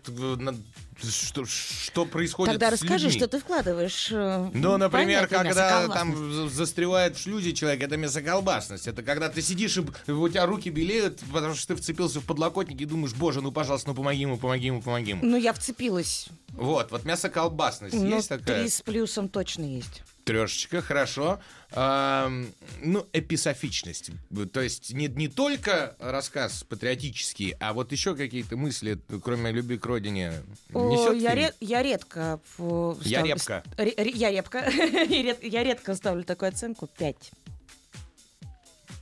что, 1.01 1.45
что 1.45 2.05
происходит 2.05 2.53
Тогда 2.53 2.69
расскажи, 2.69 3.05
людьми. 3.07 3.19
что 3.19 3.27
ты 3.27 3.39
вкладываешь. 3.39 4.09
э, 4.11 4.49
Ну, 4.53 4.77
например, 4.77 5.27
понятие 5.27 5.51
когда 5.53 5.87
там 5.89 6.31
за- 6.33 6.49
застревает 6.49 7.17
в 7.17 7.21
шлюзе 7.21 7.53
человек, 7.53 7.83
это 7.83 7.97
мясоколбасность. 7.97 8.87
Это 8.87 9.03
когда 9.03 9.29
ты 9.29 9.41
сидишь, 9.41 9.77
и 9.77 10.11
у 10.11 10.29
тебя 10.29 10.45
руки 10.45 10.69
белеют, 10.69 11.19
потому 11.33 11.53
что 11.53 11.67
ты 11.67 11.75
вцепился 11.75 12.21
в 12.21 12.25
подлокотник 12.25 12.79
и 12.79 12.85
думаешь, 12.85 13.13
боже, 13.13 13.41
ну, 13.41 13.51
пожалуйста, 13.51 13.89
ну, 13.89 13.95
помоги 13.95 14.21
ему, 14.21 14.37
помоги 14.37 14.67
ему, 14.67 14.81
помоги 14.81 15.11
ему. 15.11 15.25
Ну, 15.25 15.37
я 15.37 15.53
вцепилась. 15.53 16.27
Вот, 16.53 16.91
вот 16.91 17.03
мясоколбасность 17.03 17.95
Ну, 17.95 18.15
есть 18.15 18.29
такая? 18.29 18.61
три 18.61 18.69
с 18.69 18.81
плюсом 18.81 19.27
точно 19.29 19.63
есть. 19.63 20.03
Трешечка, 20.25 20.81
хорошо. 20.81 21.39
Ам, 21.71 22.47
ну, 22.81 23.05
эписофичность. 23.13 24.09
То 24.51 24.59
есть 24.61 24.91
не, 24.91 25.07
не 25.07 25.27
только 25.27 25.95
рассказ 25.99 26.63
патриотический, 26.63 27.51
а 27.59 27.73
вот 27.73 27.91
еще 27.91 28.15
какие-то 28.15 28.57
мысли, 28.57 28.97
кроме 29.23 29.51
любви 29.51 29.77
к 29.77 29.85
родине, 29.85 30.33
О, 30.73 31.11
я, 31.13 31.35
фильм? 31.35 31.51
я 31.59 31.83
редко... 31.83 32.39
э, 32.57 32.95
Я 33.03 33.21
репка. 33.21 33.63
ре- 33.77 33.93
ре- 33.95 34.11
я 34.15 34.31
репка. 34.31 34.67
И 34.67 35.35
я 35.47 35.63
редко 35.63 35.93
ставлю 35.93 36.23
такую 36.23 36.49
оценку 36.49 36.87
5. 36.87 37.31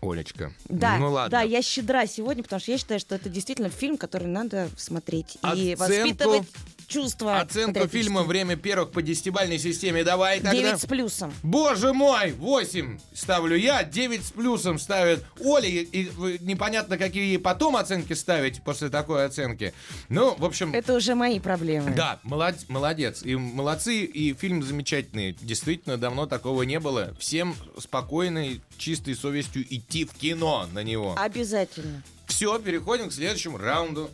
Олечка. 0.01 0.51
Да, 0.67 0.97
ну 0.97 1.09
ладно. 1.11 1.29
да, 1.37 1.41
я 1.43 1.61
щедра 1.61 2.05
сегодня, 2.05 2.43
потому 2.43 2.59
что 2.59 2.71
я 2.71 2.77
считаю, 2.77 2.99
что 2.99 3.15
это 3.15 3.29
действительно 3.29 3.69
фильм, 3.69 3.95
который 3.97 4.27
надо 4.27 4.69
смотреть 4.75 5.35
и 5.35 5.73
Оценку- 5.73 5.79
воспитывать 5.79 6.47
чувства. 6.87 7.39
Оценку 7.39 7.87
фильма 7.87 8.23
«Время 8.23 8.55
первых» 8.55 8.91
по 8.91 9.01
десятибальной 9.01 9.59
системе 9.59 10.03
давай 10.03 10.37
тогда. 10.39 10.51
9 10.53 10.81
с 10.81 10.85
плюсом. 10.85 11.33
Боже 11.43 11.93
мой, 11.93 12.31
8 12.33 12.99
ставлю 13.13 13.55
я, 13.55 13.83
9 13.83 14.23
с 14.25 14.31
плюсом 14.31 14.79
ставит 14.79 15.23
Оля, 15.43 15.67
и, 15.67 16.09
непонятно, 16.41 16.97
какие 16.97 17.37
потом 17.37 17.75
оценки 17.75 18.13
ставить 18.13 18.61
после 18.63 18.89
такой 18.89 19.25
оценки. 19.25 19.73
Ну, 20.09 20.35
в 20.37 20.45
общем, 20.45 20.73
Это 20.73 20.93
уже 20.95 21.15
мои 21.15 21.39
проблемы. 21.39 21.91
да, 21.91 22.19
молод- 22.23 22.65
молодец. 22.69 23.23
И 23.23 23.35
молодцы, 23.35 24.01
и 24.03 24.33
фильм 24.33 24.63
замечательный. 24.63 25.37
Действительно, 25.41 25.97
давно 25.97 26.25
такого 26.25 26.63
не 26.63 26.79
было. 26.79 27.15
Всем 27.19 27.55
спокойной, 27.79 28.61
чистой 28.77 29.15
совестью 29.15 29.63
идти 29.73 30.05
в 30.05 30.13
кино 30.13 30.67
на 30.73 30.83
него. 30.83 31.15
Обязательно. 31.17 32.03
Все, 32.27 32.57
переходим 32.59 33.09
к 33.09 33.13
следующему 33.13 33.57
раунду. 33.57 34.09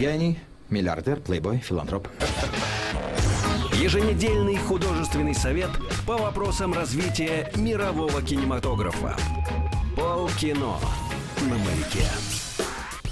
Гений, 0.00 0.38
миллиардер, 0.70 1.20
плейбой, 1.20 1.58
филантроп. 1.58 2.08
Еженедельный 3.74 4.56
художественный 4.56 5.34
совет 5.34 5.68
по 6.06 6.16
вопросам 6.16 6.72
развития 6.72 7.52
мирового 7.54 8.22
кинематографа. 8.22 9.14
Полкино 9.94 10.78
на 11.42 11.54
маяке. 11.58 12.06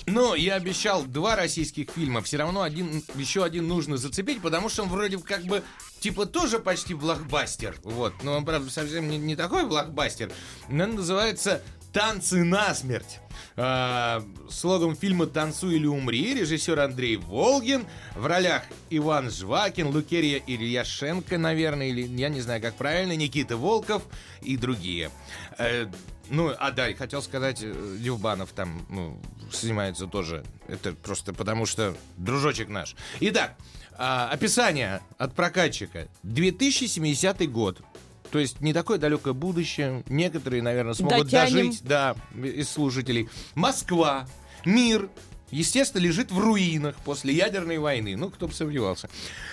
Ну, 0.07 0.35
я 0.35 0.55
обещал 0.55 1.03
два 1.03 1.37
российских 1.37 1.91
фильма. 1.91 2.23
Все 2.23 2.39
равно 2.39 2.63
один, 2.63 3.03
еще 3.15 3.45
один 3.45 3.69
нужно 3.69 3.99
зацепить, 3.99 4.41
потому 4.41 4.71
что 4.71 4.85
он 4.85 4.89
вроде 4.89 5.19
как 5.19 5.43
бы 5.43 5.63
типа 6.01 6.25
тоже 6.25 6.59
почти 6.59 6.95
блокбастер. 6.95 7.77
Вот. 7.85 8.15
Но 8.23 8.39
он, 8.39 8.47
правда, 8.47 8.71
совсем 8.71 9.11
не, 9.11 9.19
не 9.19 9.37
такой 9.37 9.67
блокбастер. 9.67 10.33
Но 10.71 10.85
он 10.85 10.95
называется 10.95 11.63
«Танцы 11.99 12.45
насмерть». 12.45 13.19
А, 13.57 14.25
слоган 14.49 14.95
фильма 14.95 15.27
«Танцуй 15.27 15.75
или 15.75 15.87
умри» 15.87 16.33
режиссер 16.33 16.79
Андрей 16.79 17.17
Волгин. 17.17 17.87
В 18.15 18.25
ролях 18.25 18.63
Иван 18.89 19.33
Жвакин, 19.33 19.89
Лукерья 19.89 20.41
Ильяшенко, 20.47 21.39
наверное, 21.39 21.89
или 21.89 22.03
я 22.03 22.29
не 22.29 22.41
знаю, 22.41 22.63
как 22.63 22.77
правильно, 22.77 23.17
Никита 23.17 23.57
Волков 23.57 24.05
и 24.43 24.57
другие. 24.57 25.11
Э, 25.59 25.87
ну, 26.31 26.55
а 26.57 26.71
да, 26.71 26.87
хотел 26.95 27.21
сказать, 27.21 27.59
э, 27.63 27.97
Дюбанов 27.99 28.53
там 28.53 28.87
ну, 28.91 29.21
снимается 29.51 30.07
тоже. 30.07 30.45
Это 30.69 30.93
просто 30.93 31.35
потому 31.35 31.67
что 31.67 31.97
дружочек 32.17 32.69
наш. 32.69 32.95
Итак, 33.19 33.57
а, 33.95 34.31
описание 34.31 35.01
от 35.19 35.35
прокатчика. 35.35 36.07
2070 36.23 37.51
год. 37.51 37.83
То 38.31 38.39
есть 38.39 38.61
не 38.61 38.73
такое 38.73 38.99
далекое 38.99 39.33
будущее. 39.35 40.03
Некоторые, 40.09 40.63
наверное, 40.63 40.95
смогут 40.95 41.25
Дотянем. 41.27 41.67
дожить, 41.69 41.83
да, 41.85 42.15
из 42.35 42.69
слушателей. 42.69 43.29
Москва, 43.55 44.29
мир, 44.65 45.09
естественно, 45.51 46.03
лежит 46.03 46.31
в 46.31 46.39
руинах 46.39 46.97
после 47.05 47.35
ядерной 47.35 47.79
войны. 47.79 48.17
Ну, 48.17 48.31
кто 48.31 48.49
бы 48.49 48.55
сомневался. 48.55 49.09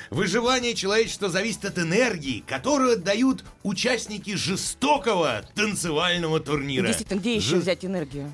Выживание 0.10 0.76
человечества 0.76 1.30
зависит 1.30 1.66
от 1.66 1.80
энергии, 1.80 2.44
которую 2.46 2.94
отдают 2.94 3.44
участники 3.64 4.36
жестокого 4.36 5.44
танцевального 5.56 6.40
турнира. 6.40 6.88
Действительно, 6.88 7.20
где 7.20 7.36
еще 7.36 7.50
Жи- 7.52 7.58
взять 7.58 7.86
энергию? 7.86 8.32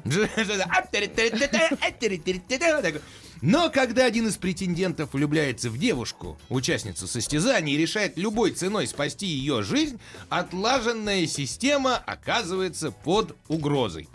Но 3.41 3.71
когда 3.71 4.05
один 4.05 4.27
из 4.27 4.37
претендентов 4.37 5.13
влюбляется 5.13 5.69
в 5.69 5.77
девушку, 5.77 6.37
участницу 6.49 7.07
состязаний, 7.07 7.73
и 7.73 7.77
решает 7.77 8.17
любой 8.17 8.51
ценой 8.51 8.85
спасти 8.87 9.25
ее 9.25 9.63
жизнь, 9.63 9.99
отлаженная 10.29 11.25
система 11.25 11.97
оказывается 11.97 12.91
под 12.91 13.35
угрозой. 13.47 14.07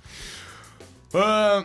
Э, 1.13 1.65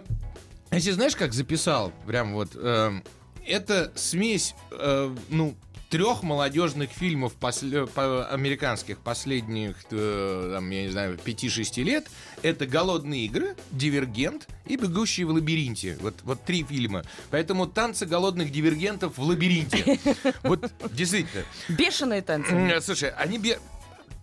Если 0.71 0.91
знаешь, 0.91 1.15
как 1.15 1.33
записал, 1.33 1.93
прям 2.07 2.33
вот, 2.33 2.51
э, 2.55 3.01
это 3.45 3.91
смесь, 3.95 4.55
э, 4.71 5.15
ну, 5.29 5.55
трех 5.91 6.23
молодежных 6.23 6.89
фильмов 6.89 7.33
после- 7.33 7.85
по- 7.85 8.25
американских 8.27 8.97
последних, 8.99 9.75
э, 9.91 10.51
там, 10.55 10.69
я 10.71 10.83
не 10.83 10.89
знаю, 10.89 11.19
5-6 11.23 11.83
лет. 11.83 12.07
Это 12.41 12.65
«Голодные 12.65 13.25
игры», 13.25 13.55
«Дивергент» 13.71 14.47
и 14.65 14.77
«Бегущие 14.77 15.25
в 15.27 15.31
лабиринте». 15.31 15.97
Вот, 16.01 16.15
вот 16.23 16.43
три 16.45 16.63
фильма. 16.63 17.03
Поэтому 17.29 17.67
«Танцы 17.67 18.05
голодных 18.05 18.51
дивергентов 18.51 19.17
в 19.17 19.21
лабиринте». 19.21 19.99
Вот, 20.43 20.71
действительно. 20.93 21.43
Бешеные 21.69 22.21
танцы. 22.21 22.81
Слушай, 22.81 23.11
они... 23.11 23.37
бе- 23.37 23.59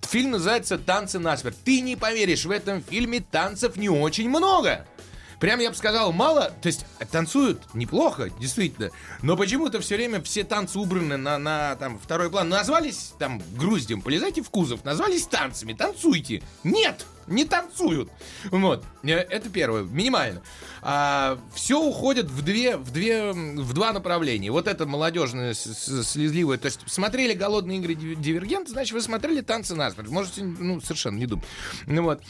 Фильм 0.09 0.31
называется 0.31 0.79
«Танцы 0.79 1.19
насмерть». 1.19 1.57
Ты 1.65 1.81
не 1.83 1.95
поверишь, 1.97 2.47
в 2.47 2.51
этом 2.51 2.83
фильме 2.83 3.21
танцев 3.21 3.77
не 3.77 3.91
очень 3.91 4.31
много. 4.31 4.87
Прям 5.41 5.61
я 5.61 5.71
бы 5.71 5.77
сказал, 5.77 6.13
мало, 6.13 6.51
то 6.63 6.67
есть 6.67 6.85
танцуют 7.13 7.63
неплохо, 7.75 8.29
действительно, 8.41 8.91
но 9.23 9.37
почему-то 9.37 9.81
все 9.81 9.97
время 9.97 10.21
все 10.21 10.43
танцы 10.43 10.79
убраны 10.79 11.17
на, 11.17 11.39
на 11.39 11.77
там, 11.77 11.99
второй 11.99 12.29
план. 12.29 12.49
Назвались 12.49 13.13
там 13.19 13.41
груздем, 13.57 14.03
полезайте 14.03 14.43
в 14.43 14.51
кузов, 14.51 14.85
назвались 14.85 15.27
танцами, 15.27 15.75
танцуйте. 15.75 16.43
Нет, 16.65 17.07
не 17.29 17.45
танцуют. 17.45 18.11
Вот, 18.51 18.85
Э, 19.05 19.11
это 19.13 19.49
первое, 19.49 19.85
минимально. 19.85 20.43
А, 20.83 21.39
все 21.55 21.81
уходит 21.81 22.27
в 22.27 22.43
две, 22.43 22.77
в 22.77 22.91
две, 22.91 23.33
в 23.33 23.73
два 23.75 23.93
направления. 23.93 24.51
Вот 24.51 24.67
это 24.67 24.87
молодежное, 24.87 25.55
слезливое. 25.55 26.59
То 26.59 26.67
есть 26.67 26.81
смотрели 26.87 27.35
«Голодные 27.35 27.79
игры 27.79 27.95
Див- 27.95 28.21
Дивергент», 28.21 28.69
значит, 28.69 28.93
вы 28.93 29.01
смотрели 29.03 29.41
«Танцы 29.41 29.77
насмерть». 29.77 30.09
Можете, 30.09 30.43
ну, 30.43 30.81
совершенно 30.81 31.17
не 31.17 31.27
думать. 31.27 31.47
Ну 31.87 32.03
вот. 32.03 32.23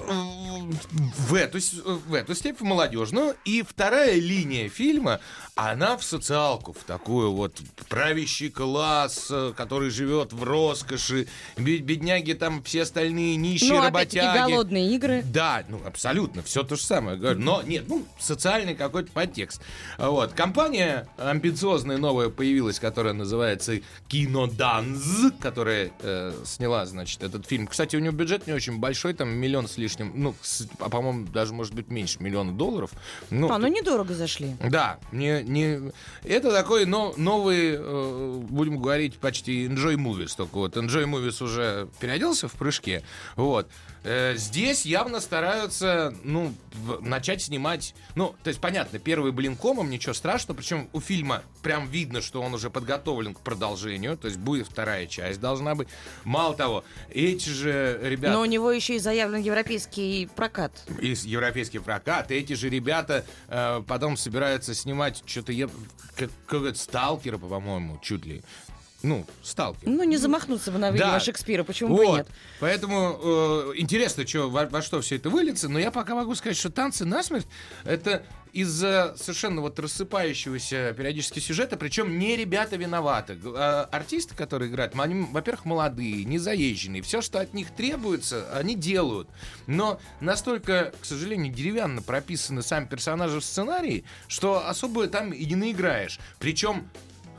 В 0.00 1.34
эту, 1.34 1.58
в 1.84 2.14
эту 2.14 2.34
степь, 2.34 2.60
в 2.60 2.64
молодежную. 2.64 3.34
И 3.44 3.62
вторая 3.62 4.14
линия 4.14 4.68
фильма, 4.68 5.20
она 5.54 5.96
в 5.96 6.04
социалку, 6.04 6.72
в 6.72 6.84
такую 6.84 7.32
вот 7.32 7.56
правящий 7.88 8.50
класс, 8.50 9.28
э, 9.30 9.52
который 9.56 9.90
живет 9.90 10.32
в 10.32 10.42
роскоши, 10.44 11.26
бе- 11.56 11.78
бедняги 11.78 12.32
там 12.32 12.62
все 12.62 12.82
остальные 12.82 13.36
нищие 13.36 13.72
Ну, 13.74 13.82
работяги. 13.82 14.38
голодные 14.50 14.94
игры. 14.94 15.22
Да, 15.24 15.64
ну 15.68 15.80
абсолютно, 15.84 16.42
все 16.42 16.62
то 16.62 16.76
же 16.76 16.82
самое. 16.82 17.16
Но 17.34 17.62
нет, 17.62 17.84
ну, 17.88 18.06
социальный 18.20 18.74
какой-то 18.74 19.10
подтекст. 19.12 19.60
Вот. 19.98 20.32
Компания 20.32 21.08
амбициозная 21.16 21.98
новая 21.98 22.28
появилась, 22.28 22.78
которая 22.78 23.14
называется 23.14 23.80
Киноданз, 24.08 25.32
которая 25.40 25.90
э, 26.00 26.32
сняла, 26.44 26.86
значит, 26.86 27.22
этот 27.22 27.46
фильм. 27.46 27.66
Кстати, 27.66 27.96
у 27.96 27.98
него 28.00 28.14
бюджет 28.14 28.46
не 28.46 28.52
очень 28.52 28.78
большой, 28.78 29.14
там 29.14 29.28
миллион 29.30 29.66
с 29.66 29.76
лишним, 29.76 29.87
ну, 29.98 30.34
с- 30.42 30.66
а 30.80 30.88
по-моему, 30.88 31.26
даже 31.26 31.52
может 31.54 31.74
быть 31.74 31.88
меньше 31.88 32.22
миллиона 32.22 32.52
долларов. 32.52 32.90
Ну, 33.30 33.50
А, 33.50 33.58
ну 33.58 33.66
недорого 33.68 34.14
зашли. 34.14 34.56
да, 34.68 34.98
не, 35.12 35.42
не... 35.42 35.92
это 36.24 36.50
такой 36.52 36.84
но, 36.86 37.14
новый, 37.16 37.76
э, 37.78 38.40
будем 38.48 38.78
говорить, 38.80 39.18
почти 39.18 39.66
enjoy 39.66 39.94
movies. 39.96 40.34
Только 40.36 40.56
вот 40.56 40.76
enjoy 40.76 41.04
movies 41.04 41.42
уже 41.42 41.88
переоделся 42.00 42.48
в 42.48 42.52
прыжке. 42.52 43.02
Вот. 43.36 43.68
Э, 44.04 44.34
здесь 44.36 44.86
явно 44.86 45.20
стараются, 45.20 46.14
ну, 46.24 46.54
в- 46.74 47.02
начать 47.02 47.42
снимать... 47.42 47.94
Ну, 48.14 48.34
то 48.42 48.48
есть, 48.48 48.60
понятно, 48.60 48.98
первый 48.98 49.32
блин 49.32 49.56
комом, 49.56 49.90
ничего 49.90 50.14
страшного. 50.14 50.56
Причем 50.58 50.88
у 50.92 51.00
фильма 51.00 51.42
прям 51.62 51.88
видно, 51.88 52.20
что 52.20 52.42
он 52.42 52.54
уже 52.54 52.70
подготовлен 52.70 53.34
к 53.34 53.40
продолжению. 53.40 54.16
То 54.16 54.28
есть, 54.28 54.38
будет 54.38 54.68
вторая 54.68 55.06
часть 55.06 55.40
должна 55.40 55.74
быть. 55.74 55.88
Мало 56.24 56.54
того, 56.54 56.84
эти 57.10 57.48
же 57.48 57.98
ребята... 58.02 58.34
Но 58.34 58.40
у 58.42 58.46
него 58.46 58.70
еще 58.70 58.96
и 58.96 58.98
заявлен 58.98 59.40
европейский 59.42 60.28
прокат. 60.34 60.72
из 61.00 61.24
европейский 61.24 61.78
прокат. 61.78 62.30
И 62.30 62.34
эти 62.34 62.52
же 62.54 62.68
ребята 62.68 63.24
э, 63.48 63.82
потом 63.86 64.16
собираются 64.16 64.74
снимать 64.74 65.22
что-то 65.26 65.52
я 65.52 65.68
как, 66.16 66.30
как 66.46 66.76
сталкера, 66.76 67.38
по-моему, 67.38 67.98
чуть 68.02 68.24
ли. 68.24 68.42
Ну, 69.02 69.24
сталкер. 69.42 69.88
Ну, 69.88 70.02
не 70.02 70.16
замахнуться 70.16 70.72
бы 70.72 70.78
на 70.78 70.88
Да. 70.88 70.94
Вильяма 70.94 71.20
Шекспира, 71.20 71.62
почему 71.62 71.96
бы 71.96 72.04
Вот. 72.04 72.16
нет? 72.18 72.28
Поэтому 72.58 73.18
э, 73.22 73.72
интересно, 73.76 74.24
чё, 74.24 74.50
во, 74.50 74.66
во 74.66 74.82
что 74.82 75.00
все 75.00 75.16
это 75.16 75.30
выльется, 75.30 75.68
но 75.68 75.78
я 75.78 75.92
пока 75.92 76.16
могу 76.16 76.34
сказать, 76.34 76.56
что 76.56 76.70
танцы 76.70 77.04
насмерть 77.04 77.46
это 77.84 78.24
из-за 78.52 79.14
совершенно 79.16 79.60
вот 79.60 79.78
рассыпающегося 79.78 80.94
периодически 80.96 81.38
сюжета, 81.38 81.76
причем 81.76 82.18
не 82.18 82.36
ребята 82.36 82.76
виноваты. 82.76 83.38
А 83.54 83.88
артисты, 83.92 84.34
которые 84.34 84.68
играют, 84.70 84.98
они, 84.98 85.26
во-первых, 85.30 85.64
молодые, 85.64 86.24
не 86.24 86.38
заезженные. 86.38 87.02
Все, 87.02 87.20
что 87.20 87.40
от 87.40 87.54
них 87.54 87.70
требуется, 87.70 88.48
они 88.52 88.74
делают. 88.74 89.28
Но 89.68 90.00
настолько, 90.20 90.92
к 91.00 91.04
сожалению, 91.04 91.52
деревянно 91.52 92.02
прописаны 92.02 92.62
сами 92.62 92.86
персонажи 92.86 93.38
в 93.38 93.44
сценарии, 93.44 94.04
что 94.26 94.66
особо 94.66 95.06
там 95.06 95.32
и 95.32 95.44
не 95.44 95.54
наиграешь. 95.54 96.18
Причем 96.40 96.88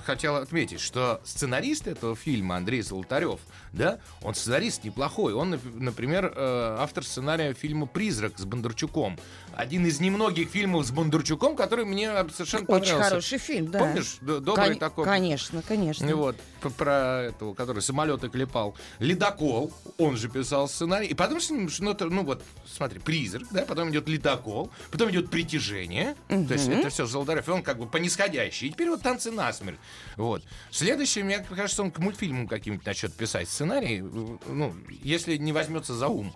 хотел 0.05 0.35
отметить, 0.35 0.79
что 0.79 1.21
сценарист 1.23 1.87
этого 1.87 2.15
фильма 2.15 2.57
Андрей 2.57 2.81
Золотарев, 2.81 3.39
да, 3.73 3.99
он 4.21 4.33
сценарист 4.35 4.83
неплохой. 4.83 5.33
Он, 5.33 5.53
нап- 5.55 5.79
например, 5.79 6.33
э, 6.35 6.75
автор 6.79 7.03
сценария 7.03 7.53
фильма 7.53 7.85
«Призрак» 7.85 8.37
с 8.37 8.45
Бондарчуком. 8.45 9.17
Один 9.55 9.85
из 9.85 9.99
немногих 9.99 10.49
фильмов 10.49 10.85
с 10.85 10.91
Бондарчуком, 10.91 11.55
который 11.55 11.85
мне 11.85 12.11
совершенно 12.29 12.63
Очень 12.63 12.67
понравился. 12.67 13.09
хороший 13.09 13.37
фильм, 13.37 13.71
да. 13.71 13.79
Помнишь? 13.79 14.17
Добрый 14.21 14.69
Кон- 14.69 14.77
такой. 14.79 15.05
Конечно, 15.05 15.61
конечно. 15.61 16.05
И 16.05 16.13
Вот, 16.13 16.35
про 16.77 17.23
этого, 17.23 17.53
который 17.53 17.81
самолеты 17.81 18.29
клепал. 18.29 18.75
Ледокол, 18.99 19.71
он 19.97 20.17
же 20.17 20.29
писал 20.29 20.67
сценарий. 20.67 21.07
И 21.07 21.13
потом 21.13 21.39
с 21.41 21.49
ним, 21.49 21.69
ну, 21.79 21.95
ну 21.99 22.23
вот, 22.23 22.43
смотри, 22.65 22.99
призрак, 22.99 23.47
да, 23.51 23.63
потом 23.65 23.89
идет 23.91 24.07
ледокол, 24.07 24.71
потом 24.91 25.09
идет 25.11 25.29
притяжение. 25.29 26.15
То 26.27 26.53
есть 26.53 26.67
это 26.67 26.89
все 26.89 27.05
Золотарев, 27.05 27.47
и 27.47 27.51
он 27.51 27.63
как 27.63 27.77
бы 27.79 27.85
по 27.87 27.97
нисходящей. 27.97 28.67
И 28.67 28.71
теперь 28.71 28.89
вот 28.89 29.01
танцы 29.01 29.31
насмерть. 29.31 29.79
Вот. 30.15 30.43
Следующий, 30.71 31.23
мне 31.23 31.39
кажется, 31.39 31.81
он 31.81 31.91
к 31.91 31.99
мультфильмам 31.99 32.47
каким-нибудь 32.47 32.85
начнет 32.85 33.13
писать 33.13 33.49
сценарий. 33.49 34.01
Ну, 34.01 34.73
если 35.03 35.37
не 35.37 35.53
возьмется 35.53 35.93
за 35.93 36.07
ум. 36.07 36.33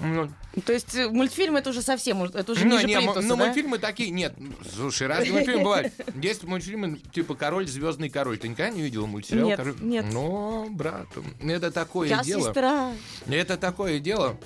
Ну, 0.00 0.28
То 0.66 0.72
есть 0.72 0.94
э, 0.96 1.08
мультфильм 1.08 1.56
это 1.56 1.70
уже 1.70 1.80
совсем, 1.80 2.24
это 2.24 2.52
уже 2.52 2.64
ну, 2.66 2.76
ниже 2.76 2.86
не, 2.86 2.96
плинтуса, 2.96 3.20
ну, 3.20 3.36
да? 3.36 3.44
мультфильмы 3.44 3.78
такие, 3.78 4.10
нет. 4.10 4.34
Слушай, 4.74 5.06
разные 5.06 5.32
мультфильмы 5.32 5.62
бывают. 5.62 5.92
Есть 6.20 6.42
мультфильмы 6.42 6.98
типа 7.12 7.34
Король, 7.36 7.68
Звездный 7.68 8.10
король. 8.10 8.38
Ты 8.38 8.48
никогда 8.48 8.70
не 8.70 8.82
видел 8.82 9.06
мультсериал 9.06 9.46
Нет, 9.46 9.56
Король? 9.56 9.76
нет. 9.80 10.06
Ну, 10.12 10.68
брат, 10.70 11.06
это 11.40 11.70
такое 11.70 12.08
Я 12.08 12.22
дело. 12.24 12.48
сестра. 12.48 12.92
Это 13.28 13.56
такое 13.56 14.00
дело. 14.00 14.36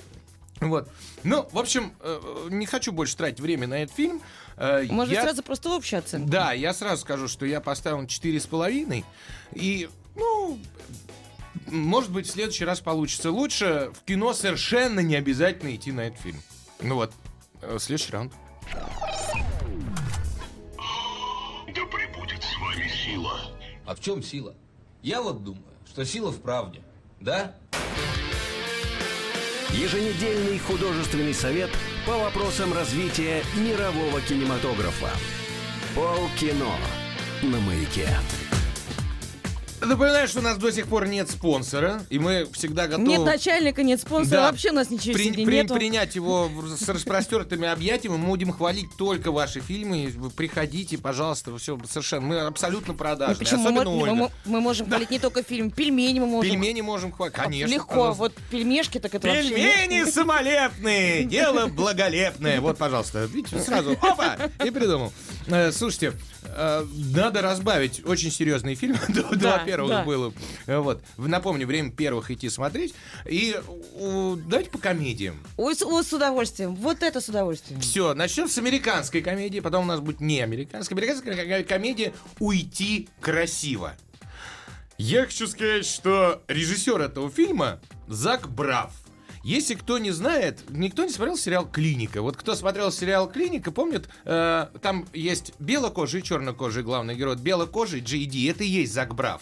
Вот. 0.61 0.89
Ну, 1.23 1.47
в 1.51 1.57
общем, 1.57 1.93
э, 2.01 2.47
не 2.49 2.65
хочу 2.65 2.91
больше 2.91 3.15
тратить 3.15 3.39
время 3.39 3.67
на 3.67 3.75
этот 3.83 3.95
фильм. 3.95 4.21
Э, 4.57 4.83
Может, 4.89 5.13
я- 5.13 5.23
сразу 5.23 5.41
просто 5.43 5.73
общую 5.75 5.99
оценку? 5.99 6.29
Да, 6.29 6.51
я 6.53 6.73
сразу 6.73 7.01
скажу, 7.01 7.27
что 7.27 7.45
я 7.45 7.61
поставил 7.61 8.05
четыре 8.07 8.39
с 8.39 8.45
половиной. 8.45 9.05
И, 9.53 9.89
ну, 10.15 10.59
может 11.67 12.11
быть, 12.11 12.27
в 12.27 12.31
следующий 12.31 12.65
раз 12.65 12.81
получится 12.81 13.31
лучше. 13.31 13.91
В 13.93 14.03
кино 14.05 14.33
совершенно 14.33 14.99
не 14.99 15.15
обязательно 15.15 15.73
идти 15.75 15.91
на 15.93 16.01
этот 16.01 16.19
фильм. 16.19 16.41
Ну 16.81 16.95
вот, 16.95 17.13
э, 17.61 17.77
следующий 17.79 18.11
раунд. 18.11 18.33
Да 21.67 21.85
пребудет 21.85 22.43
с 22.43 22.57
вами 22.59 22.89
сила. 22.89 23.39
А 23.85 23.95
в 23.95 24.01
чем 24.01 24.21
сила? 24.23 24.55
Я 25.01 25.21
вот 25.21 25.43
думаю, 25.43 25.63
что 25.87 26.03
сила 26.05 26.31
в 26.31 26.41
правде. 26.41 26.81
Да? 27.21 27.55
Еженедельный 29.73 30.57
художественный 30.57 31.33
совет 31.33 31.69
по 32.05 32.17
вопросам 32.17 32.73
развития 32.73 33.43
мирового 33.55 34.19
кинематографа. 34.21 35.11
Полкино 35.93 36.75
на 37.43 37.59
маяке. 37.59 38.09
Напоминаю, 39.81 40.27
что 40.27 40.39
у 40.39 40.41
нас 40.41 40.57
до 40.57 40.71
сих 40.71 40.87
пор 40.87 41.07
нет 41.07 41.29
спонсора, 41.29 42.03
и 42.09 42.19
мы 42.19 42.47
всегда 42.53 42.87
готовы... 42.87 43.07
Нет 43.07 43.21
начальника, 43.21 43.81
нет 43.81 44.01
спонсора, 44.01 44.41
Да. 44.41 44.51
вообще 44.51 44.71
у 44.71 44.73
нас 44.73 44.89
ничего 44.89 45.13
При- 45.13 45.31
при- 45.31 45.45
нету. 45.45 45.73
принять 45.73 46.15
его 46.15 46.49
с 46.77 46.87
распростертыми 46.89 47.67
объятиями. 47.67 48.17
Мы 48.17 48.27
будем 48.27 48.51
хвалить 48.51 48.87
только 48.97 49.31
ваши 49.31 49.61
фильмы. 49.61 50.11
Вы 50.17 50.29
приходите, 50.31 50.97
пожалуйста, 50.97 51.57
все 51.57 51.79
совершенно. 51.89 52.25
Мы 52.27 52.39
абсолютно 52.41 52.93
Ну, 52.93 52.99
продажные. 52.99 53.37
почему 53.37 53.63
мы, 53.71 53.81
Особенно 53.81 53.89
мо- 53.95 54.01
Ольга. 54.03 54.15
мы- 54.15 54.31
мы 54.45 54.61
можем 54.61 54.87
хвалить 54.87 55.11
не 55.11 55.19
только 55.19 55.43
фильм, 55.43 55.71
пельмени 55.71 56.19
мы 56.19 56.25
можем. 56.27 56.51
Пельмени 56.51 56.81
можем 56.81 57.11
хвалить. 57.13 57.33
Конечно. 57.35 57.73
Легко, 57.73 57.87
пожалуйста. 57.93 58.19
вот 58.23 58.33
пельмешки, 58.51 58.99
так 58.99 59.15
это 59.15 59.27
вообще... 59.27 59.49
Пельмени 59.49 60.03
самолепные, 60.11 61.23
дело 61.23 61.67
благолепное. 61.99 62.59
Вот, 62.59 62.77
пожалуйста, 62.77 63.25
видите, 63.25 63.59
сразу, 63.59 63.91
опа, 64.01 64.37
и 64.65 64.69
придумал. 64.71 65.13
Э, 65.47 65.71
Слушайте, 65.71 66.13
надо 67.13 67.41
разбавить. 67.41 68.05
Очень 68.05 68.31
серьезный 68.31 68.75
фильм. 68.75 68.97
Два 69.09 69.29
Да, 69.35 69.59
первых 69.59 69.89
да. 69.89 70.03
было. 70.03 70.33
Э, 70.67 70.77
Вот. 70.79 71.01
Напомню, 71.17 71.65
время 71.67 71.91
первых 71.91 72.31
идти 72.31 72.49
смотреть. 72.49 72.93
И 73.25 73.55
у, 73.95 74.35
давайте 74.35 74.69
по 74.69 74.77
комедиям. 74.77 75.39
Ой, 75.57 75.75
с, 75.75 75.81
ой, 75.81 76.03
с 76.03 76.11
удовольствием. 76.13 76.75
Вот 76.75 77.03
это 77.03 77.21
с 77.21 77.29
удовольствием. 77.29 77.79
Все, 77.81 78.13
начнем 78.13 78.47
с 78.47 78.57
американской 78.57 79.21
комедии, 79.21 79.59
потом 79.59 79.83
у 79.85 79.87
нас 79.87 79.99
будет 79.99 80.19
не 80.21 80.41
американская. 80.41 80.97
Американская 80.97 81.61
ко- 81.63 81.67
комедия 81.67 82.13
«Уйти 82.39 83.09
красиво». 83.21 83.95
Я 84.97 85.25
хочу 85.25 85.47
сказать, 85.47 85.85
что 85.85 86.43
режиссер 86.47 86.99
этого 86.99 87.31
фильма 87.31 87.79
Зак 88.07 88.49
Браф. 88.49 88.91
Если 89.43 89.75
кто 89.75 89.97
не 89.97 90.11
знает, 90.11 90.59
никто 90.69 91.05
не 91.05 91.11
смотрел 91.11 91.37
сериал 91.37 91.65
«Клиника». 91.69 92.21
Вот 92.21 92.35
кто 92.35 92.55
смотрел 92.55 92.91
сериал 92.91 93.29
«Клиника», 93.29 93.71
помнит, 93.71 94.09
э, 94.25 94.67
там 94.81 95.07
есть 95.13 95.53
белокожий 95.59 96.19
и 96.19 96.23
чернокожий 96.23 96.83
главный 96.83 97.15
герой. 97.15 97.37
Белокожий 97.37 98.01
Джей 98.01 98.49
это 98.49 98.63
и 98.63 98.67
есть 98.67 98.93
Зак 98.93 99.15
Браф. 99.15 99.41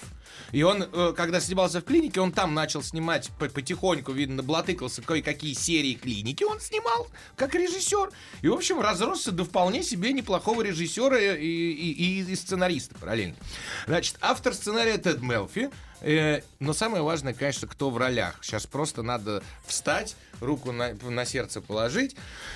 И 0.51 0.61
он, 0.61 0.83
э, 0.83 1.13
когда 1.17 1.39
снимался 1.39 1.81
в 1.81 1.83
клинике, 1.83 2.21
он 2.21 2.31
там 2.31 2.53
начал 2.53 2.83
снимать 2.83 3.31
по- 3.39 3.49
потихоньку, 3.49 4.11
видно, 4.11 4.43
блатыкался 4.43 5.01
кое-какие 5.01 5.53
серии 5.53 5.93
клиники 5.95 6.43
он 6.43 6.59
снимал, 6.59 7.07
как 7.35 7.55
режиссер. 7.55 8.11
И, 8.43 8.47
в 8.47 8.53
общем, 8.53 8.79
разросся 8.79 9.31
до 9.31 9.45
вполне 9.45 9.83
себе 9.83 10.13
неплохого 10.13 10.61
режиссера 10.61 11.17
и- 11.19 11.45
и- 11.45 12.21
и 12.31 12.35
сценариста 12.35 12.95
параллельно. 12.95 13.35
Значит, 13.87 14.15
автор 14.21 14.53
сценария 14.53 14.97
Тед 14.97 15.21
Мелфи. 15.21 15.69
Э, 16.01 16.41
но 16.59 16.73
самое 16.73 17.03
важное, 17.03 17.33
конечно, 17.33 17.67
кто 17.67 17.89
в 17.89 17.97
ролях. 17.97 18.35
Сейчас 18.41 18.65
просто 18.65 19.03
надо 19.03 19.43
встать, 19.65 20.15
руку 20.39 20.71
на, 20.71 20.93
на 20.93 21.25
сердце 21.25 21.61
положить. 21.61 22.15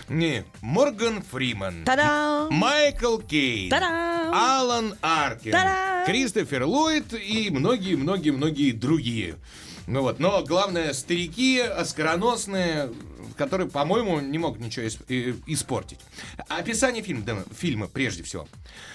Не, 0.09 0.45
Морган 0.61 1.21
Фриман. 1.21 1.83
Та-дам! 1.85 2.53
Майкл 2.53 3.17
Кейн. 3.17 3.69
Та-дам! 3.69 4.33
Алан 4.33 4.95
Аркин. 5.01 5.51
Та-дам! 5.51 6.05
Кристофер 6.05 6.65
Ллойд 6.65 7.13
и 7.13 7.49
многие-многие-многие 7.49 8.71
другие. 8.71 9.35
Ну 9.87 10.01
вот, 10.03 10.19
но 10.19 10.43
главное, 10.43 10.93
старики, 10.93 11.59
оскароносные, 11.59 12.91
которые, 13.35 13.69
по-моему, 13.69 14.19
не 14.19 14.37
могут 14.37 14.59
ничего 14.59 14.87
испортить. 15.47 15.99
Описание 16.47 17.03
фильма, 17.03 17.23
да, 17.23 17.43
фильма 17.57 17.87
прежде 17.87 18.23
всего. 18.23 18.47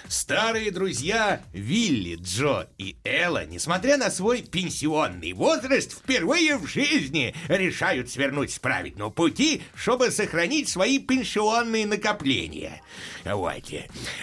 Старые 0.09 0.71
друзья 0.71 1.41
Вилли, 1.53 2.17
Джо 2.21 2.69
и 2.79 2.97
Элла, 3.05 3.45
несмотря 3.45 3.97
на 3.97 4.11
свой 4.11 4.43
пенсионный 4.43 5.33
возраст, 5.33 5.93
впервые 5.93 6.57
в 6.57 6.67
жизни 6.67 7.35
решают 7.49 8.11
свернуть 8.11 8.53
с 8.53 8.59
праведного 8.59 9.11
пути, 9.11 9.63
чтобы 9.75 10.11
сохранить 10.11 10.69
свои 10.69 10.99
пенсионные 10.99 11.87
накопления. 11.87 12.83
Вот. 13.25 13.65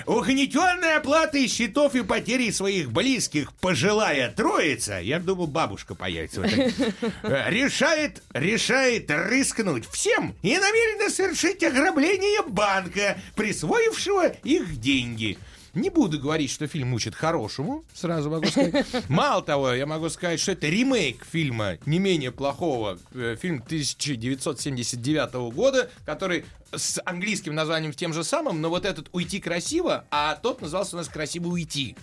Угнетенная 0.05 0.97
оплатой 0.97 1.47
счетов 1.47 1.95
и 1.95 2.03
потери 2.03 2.51
своих 2.51 2.91
близких 2.91 3.53
пожилая 3.53 4.31
троица, 4.31 4.99
я 4.99 5.19
думал, 5.19 5.47
бабушка 5.47 5.95
появится 5.95 6.41
в 6.41 6.45
решает, 7.49 8.23
решает 8.33 9.09
рискнуть 9.09 9.85
всем 10.03 10.35
и 10.41 10.57
намерена 10.57 11.09
совершить 11.09 11.63
ограбление 11.63 12.41
банка, 12.45 13.17
присвоившего 13.35 14.27
их 14.43 14.81
деньги. 14.81 15.37
Не 15.73 15.89
буду 15.89 16.19
говорить, 16.19 16.51
что 16.51 16.67
фильм 16.67 16.93
учит 16.93 17.15
хорошему, 17.15 17.83
сразу 17.95 18.29
могу 18.29 18.45
сказать. 18.45 18.85
Мало 19.09 19.41
того, 19.41 19.73
я 19.73 19.87
могу 19.87 20.07
сказать, 20.09 20.39
что 20.39 20.51
это 20.51 20.67
ремейк 20.67 21.25
фильма 21.25 21.79
не 21.87 21.97
менее 21.97 22.31
плохого, 22.31 22.99
э, 23.13 23.35
фильм 23.41 23.55
1979 23.65 25.33
года, 25.51 25.89
который 26.05 26.45
с 26.71 27.01
английским 27.05 27.55
названием 27.55 27.91
тем 27.91 28.13
же 28.13 28.23
самым, 28.23 28.61
но 28.61 28.69
вот 28.69 28.85
этот 28.85 29.09
«Уйти 29.13 29.39
красиво», 29.39 30.05
а 30.11 30.35
тот 30.35 30.61
назывался 30.61 30.95
у 30.95 30.99
нас 30.99 31.07
«Красиво 31.07 31.47
уйти». 31.47 31.95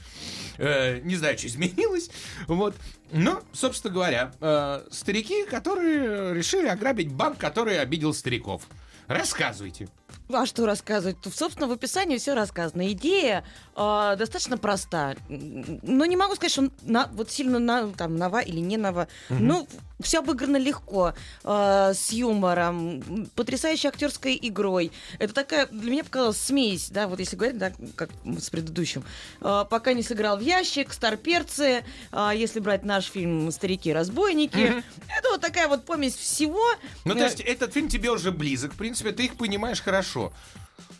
Э, 0.58 0.98
не 1.00 1.14
знаю, 1.14 1.38
что 1.38 1.46
изменилось. 1.46 2.10
Вот. 2.48 2.74
Но, 3.12 3.40
собственно 3.52 3.94
говоря, 3.94 4.32
э, 4.40 4.82
старики, 4.90 5.44
которые 5.44 6.34
решили 6.34 6.66
ограбить 6.66 7.12
банк, 7.12 7.38
который 7.38 7.78
обидел 7.80 8.12
стариков. 8.14 8.66
Рассказывайте. 9.06 9.88
А 10.32 10.46
что 10.46 10.66
рассказывать? 10.66 11.16
Собственно, 11.34 11.66
в 11.66 11.72
описании 11.72 12.18
все 12.18 12.34
рассказано. 12.34 12.90
Идея 12.92 13.44
э, 13.76 14.14
достаточно 14.18 14.56
проста. 14.58 15.16
Но 15.28 16.04
не 16.04 16.16
могу 16.16 16.34
сказать, 16.34 16.52
что 16.52 16.70
на- 16.82 17.08
вот 17.12 17.30
сильно 17.30 17.58
на, 17.58 17.88
там, 17.92 18.16
нова 18.16 18.40
или 18.40 18.60
не 18.60 18.76
нова. 18.76 19.08
Ну, 19.28 19.66
все 20.02 20.18
обыграно 20.20 20.56
легко, 20.56 21.14
э, 21.44 21.92
с 21.94 22.10
юмором, 22.12 23.28
потрясающей 23.34 23.88
актерской 23.88 24.38
игрой. 24.40 24.92
Это 25.18 25.34
такая, 25.34 25.66
для 25.66 25.90
меня 25.90 26.04
показалась 26.04 26.38
смесь, 26.38 26.90
да, 26.90 27.08
вот 27.08 27.20
если 27.20 27.36
говорить, 27.36 27.58
да, 27.58 27.72
как 27.96 28.10
с 28.38 28.50
предыдущим. 28.50 29.04
Э, 29.40 29.64
пока 29.68 29.92
не 29.92 30.02
сыграл 30.02 30.36
в 30.36 30.40
ящик, 30.40 30.92
старперцы, 30.92 31.84
э, 32.12 32.30
если 32.34 32.60
брать 32.60 32.84
наш 32.84 33.06
фильм 33.06 33.50
«Старики-разбойники». 33.50 34.82
Это 35.18 35.30
вот 35.30 35.40
такая 35.40 35.68
вот 35.68 35.84
помесь 35.84 36.14
всего. 36.16 36.64
Ну, 37.04 37.14
то 37.14 37.20
Э, 37.20 37.24
есть 37.24 37.40
этот 37.40 37.72
фильм 37.72 37.88
тебе 37.88 38.10
уже 38.10 38.30
близок, 38.32 38.72
в 38.72 38.76
принципе, 38.76 39.12
ты 39.12 39.24
их 39.24 39.36
понимаешь 39.36 39.80
хорошо. 39.80 40.32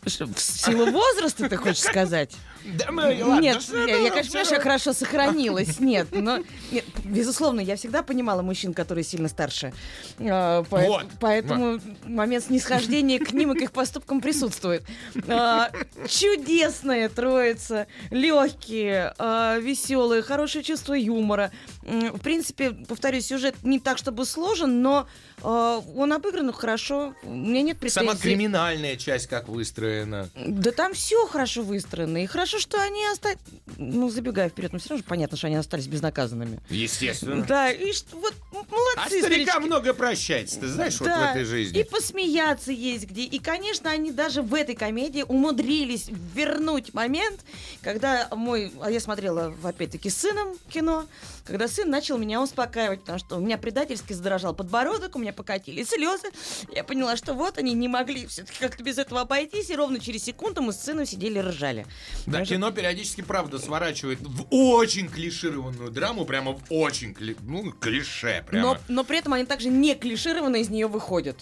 В 0.03 0.39
силу 0.39 0.89
возраста, 0.89 1.47
ты 1.47 1.57
хочешь 1.57 1.81
сказать? 1.83 2.35
Да, 2.65 2.91
мы, 2.91 3.03
ладно, 3.23 3.39
Нет, 3.39 3.61
что 3.61 3.77
я, 3.85 3.97
я, 3.97 4.09
конечно, 4.09 4.23
понимаю, 4.31 4.45
что 4.45 4.55
я 4.55 4.61
хорошо 4.61 4.93
сохранилась. 4.93 5.79
Нет, 5.79 6.07
но, 6.11 6.39
нет, 6.71 6.85
безусловно, 7.03 7.59
я 7.59 7.75
всегда 7.75 8.01
понимала 8.01 8.41
мужчин, 8.41 8.73
которые 8.73 9.03
сильно 9.03 9.27
старше. 9.29 9.73
А, 10.19 10.63
поэт- 10.63 10.87
Вот. 10.87 11.05
Поэтому 11.19 11.79
момент 12.05 12.45
снисхождения 12.45 13.19
к 13.19 13.31
ним 13.31 13.51
и 13.53 13.59
к 13.59 13.61
их 13.61 13.71
поступкам 13.71 14.21
присутствует. 14.21 14.83
А, 15.27 15.71
чудесная 16.07 17.07
троица, 17.09 17.85
легкие, 18.09 19.13
а, 19.19 19.57
веселые, 19.59 20.23
хорошее 20.23 20.63
чувство 20.63 20.93
юмора. 20.93 21.51
В 21.83 22.19
принципе, 22.19 22.71
повторюсь, 22.71 23.27
сюжет 23.27 23.55
не 23.63 23.79
так, 23.79 23.97
чтобы 23.99 24.25
сложен, 24.25 24.81
но 24.81 25.07
он 25.43 26.13
обыгран 26.13 26.51
хорошо. 26.53 27.13
У 27.23 27.33
меня 27.33 27.61
нет 27.61 27.79
претензий. 27.79 28.07
Сама 28.07 28.15
криминальная 28.19 28.95
часть 28.95 29.27
как 29.27 29.47
выстроена. 29.47 30.29
Да 30.35 30.71
там 30.71 30.93
все 30.93 31.25
хорошо 31.27 31.61
выстроено. 31.63 32.23
И 32.23 32.25
хорошо, 32.27 32.59
что 32.59 32.81
они 32.81 33.05
остались... 33.07 33.39
Ну, 33.77 34.09
забегая 34.09 34.49
вперед, 34.49 34.73
но 34.73 34.79
все 34.79 34.89
равно 34.89 35.03
же 35.03 35.07
понятно, 35.07 35.37
что 35.37 35.47
они 35.47 35.55
остались 35.55 35.87
безнаказанными. 35.87 36.59
Естественно. 36.69 37.43
Да, 37.45 37.71
и 37.71 37.91
что, 37.93 38.17
вот 38.17 38.33
м, 38.53 38.65
А 38.69 38.75
молодцы, 38.75 39.19
старика 39.21 39.51
старички. 39.53 39.59
много 39.67 39.93
прощается, 39.93 40.59
ты 40.59 40.67
знаешь, 40.67 40.99
вот 40.99 41.07
в 41.07 41.11
Да, 41.11 41.31
этой 41.31 41.43
жизни. 41.45 41.79
И 41.79 41.83
посмеяться 41.83 42.71
есть 42.71 43.05
где. 43.07 43.23
И, 43.23 43.39
конечно, 43.39 43.89
они 43.89 44.11
даже 44.11 44.41
в 44.41 44.53
этой 44.53 44.75
комедии 44.75 45.23
умудрились 45.27 46.07
вернуть 46.35 46.93
момент, 46.93 47.39
когда 47.81 48.27
мой... 48.35 48.71
А 48.81 48.91
я 48.91 48.99
смотрела, 48.99 49.53
опять-таки, 49.63 50.09
с 50.09 50.17
сыном 50.17 50.55
кино, 50.69 51.05
когда 51.45 51.67
сын 51.67 51.89
начал 51.89 52.17
меня 52.17 52.41
успокаивать, 52.41 53.01
потому 53.01 53.19
что 53.19 53.37
у 53.37 53.39
меня 53.39 53.57
предательски 53.57 54.13
задрожал 54.13 54.53
подбородок, 54.53 55.15
у 55.15 55.19
меня 55.19 55.30
покатились 55.31 55.89
слезы. 55.89 56.27
Я 56.73 56.83
поняла, 56.83 57.15
что 57.17 57.33
вот 57.33 57.57
они 57.57 57.73
не 57.73 57.87
могли 57.87 58.25
все-таки 58.27 58.59
как-то 58.59 58.83
без 58.83 58.97
этого 58.97 59.21
обойтись, 59.21 59.69
и 59.69 59.75
ровно 59.75 59.99
через 59.99 60.23
секунду 60.23 60.61
мы 60.61 60.73
с 60.73 60.79
сыном 60.79 61.05
сидели 61.05 61.39
и 61.39 61.41
ржали. 61.41 61.85
Да, 62.25 62.45
что- 62.45 62.55
кино 62.55 62.71
периодически, 62.71 63.21
правда, 63.21 63.59
сворачивает 63.59 64.19
в 64.21 64.45
очень 64.49 65.07
клишированную 65.09 65.91
драму, 65.91 66.25
прямо 66.25 66.53
в 66.53 66.61
очень, 66.69 67.11
кли- 67.11 67.37
ну, 67.43 67.71
клише 67.71 68.43
прямо. 68.47 68.73
но, 68.73 68.77
но 68.87 69.03
при 69.03 69.17
этом 69.19 69.33
они 69.33 69.45
также 69.45 69.69
не 69.69 69.95
клишированно 69.95 70.57
из 70.57 70.69
нее 70.69 70.87
выходят. 70.87 71.37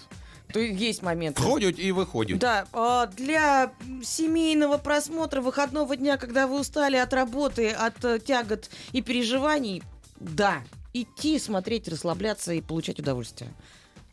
То 0.53 0.59
есть 0.59 1.03
момент. 1.03 1.37
Входят 1.37 1.77
и 1.77 1.91
выходят. 1.91 2.39
Да, 2.39 2.65
а, 2.73 3.05
для 3.05 3.71
семейного 4.03 4.79
просмотра 4.79 5.41
выходного 5.41 5.95
дня, 5.95 6.17
когда 6.17 6.47
вы 6.47 6.59
устали 6.59 6.95
от 6.95 7.13
работы, 7.13 7.69
от 7.69 8.03
э, 8.03 8.19
тягот 8.19 8.69
и 8.91 9.01
переживаний, 9.03 9.83
да, 10.19 10.63
идти, 10.91 11.37
смотреть, 11.37 11.87
расслабляться 11.87 12.51
и 12.53 12.61
получать 12.61 12.99
удовольствие. 12.99 13.53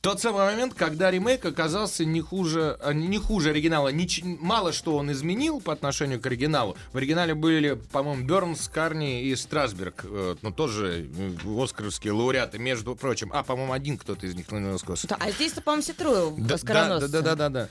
Тот 0.06 0.20
самый 0.20 0.44
момент, 0.44 0.74
когда 0.74 1.10
ремейк 1.10 1.44
оказался 1.44 2.04
не 2.04 2.20
хуже, 2.20 2.78
а, 2.80 2.92
не 2.92 3.18
хуже 3.18 3.50
оригинала. 3.50 3.92
Нич- 3.92 4.22
мало 4.40 4.72
что 4.72 4.96
он 4.96 5.10
изменил 5.10 5.60
по 5.60 5.72
отношению 5.72 6.20
к 6.20 6.26
оригиналу. 6.26 6.76
В 6.92 6.96
оригинале 6.96 7.34
были, 7.34 7.72
по-моему, 7.90 8.24
Бернс, 8.24 8.68
Карни 8.68 9.22
и 9.24 9.34
Страсберг. 9.34 10.04
э, 10.04 10.36
Ну, 10.42 10.52
тоже 10.52 11.10
э, 11.12 11.60
оскаровские 11.60 12.12
лауреаты, 12.12 12.60
между 12.60 12.94
прочим. 12.94 13.32
А, 13.34 13.42
по-моему, 13.42 13.72
один 13.72 13.98
кто-то 13.98 14.28
из 14.28 14.36
них 14.36 14.48
на 14.52 14.76
Оскар. 14.76 14.96
Да, 15.08 15.16
а 15.18 15.32
здесь-то, 15.32 15.60
по-моему, 15.60 15.82
все 15.82 15.92
трое 15.92 16.32
Да, 16.38 16.56
да, 16.56 17.00
да, 17.08 17.22
да, 17.22 17.34
да, 17.34 17.48
да. 17.48 17.68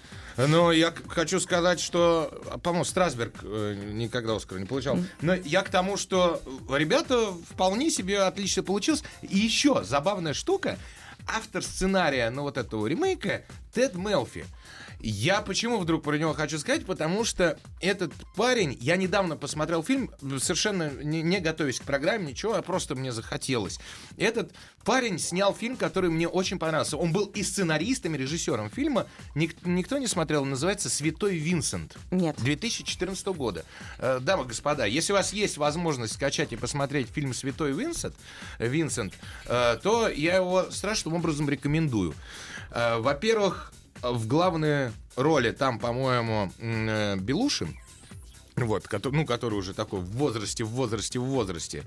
Но 0.47 0.73
я 0.73 0.93
хочу 1.07 1.39
сказать, 1.39 1.79
что, 1.79 2.37
по-моему, 2.61 2.83
Страсберг 2.83 3.35
э, 3.43 3.91
никогда 3.93 4.35
Оскара 4.35 4.59
не 4.59 4.65
получал. 4.65 4.99
Но 5.21 5.35
я 5.35 5.61
к 5.61 5.69
тому, 5.69 5.95
что 5.95 6.41
ребята 6.69 7.31
вполне 7.49 7.89
себе 7.89 8.23
отлично 8.23 8.61
получилось. 8.61 9.05
И 9.21 9.37
еще 9.37 9.85
забавная 9.85 10.33
штука. 10.33 10.77
Автор 11.27 11.63
сценария, 11.63 12.29
ну, 12.29 12.43
вот 12.43 12.57
этого 12.57 12.85
ремейка 12.87 13.43
Тед 13.73 13.95
Мелфи. 13.95 14.45
Я 14.99 15.41
почему 15.41 15.77
вдруг 15.77 16.03
про 16.03 16.17
него 16.17 16.33
хочу 16.33 16.57
сказать? 16.59 16.85
Потому 16.85 17.23
что 17.25 17.59
этот 17.81 18.11
парень, 18.35 18.77
я 18.81 18.95
недавно 18.95 19.35
посмотрел 19.37 19.83
фильм, 19.83 20.11
совершенно 20.39 20.89
не, 21.03 21.21
не 21.21 21.39
готовясь 21.39 21.79
к 21.79 21.83
программе, 21.83 22.27
ничего, 22.27 22.55
а 22.55 22.61
просто 22.61 22.95
мне 22.95 23.11
захотелось. 23.11 23.79
Этот 24.17 24.51
парень 24.83 25.19
снял 25.19 25.53
фильм, 25.53 25.77
который 25.77 26.09
мне 26.09 26.27
очень 26.27 26.57
понравился. 26.59 26.97
Он 26.97 27.11
был 27.11 27.25
и 27.25 27.43
сценаристом, 27.43 28.15
и 28.15 28.17
режиссером 28.17 28.69
фильма. 28.69 29.05
Ник- 29.35 29.55
никто 29.65 29.97
не 29.97 30.07
смотрел, 30.07 30.43
он 30.43 30.49
называется 30.51 30.89
«Святой 30.89 31.37
Винсент». 31.37 31.97
Нет. 32.11 32.35
2014 32.39 33.25
года. 33.27 33.65
Э, 33.99 34.19
Дамы 34.21 34.45
и 34.45 34.47
господа, 34.47 34.85
если 34.85 35.13
у 35.13 35.15
вас 35.15 35.33
есть 35.33 35.57
возможность 35.57 36.13
скачать 36.13 36.53
и 36.53 36.55
посмотреть 36.55 37.07
фильм 37.09 37.33
«Святой 37.33 37.73
Винсент», 37.73 38.15
э, 38.59 38.67
Винсент 38.67 39.13
э, 39.45 39.77
то 39.83 40.07
я 40.07 40.37
его 40.37 40.71
страшным 40.71 41.13
образом 41.15 41.49
рекомендую. 41.49 42.13
Э, 42.71 42.97
Во-первых, 42.99 43.71
в 44.11 44.27
главной 44.27 44.91
роли 45.15 45.51
там, 45.51 45.79
по-моему, 45.79 46.51
э, 46.59 47.15
Белушин, 47.17 47.75
вот, 48.55 48.87
который, 48.87 49.15
ну, 49.15 49.25
который 49.25 49.55
уже 49.55 49.73
такой 49.73 49.99
в 49.99 50.11
возрасте, 50.11 50.63
в 50.63 50.69
возрасте, 50.69 51.19
в 51.19 51.23
возрасте, 51.23 51.83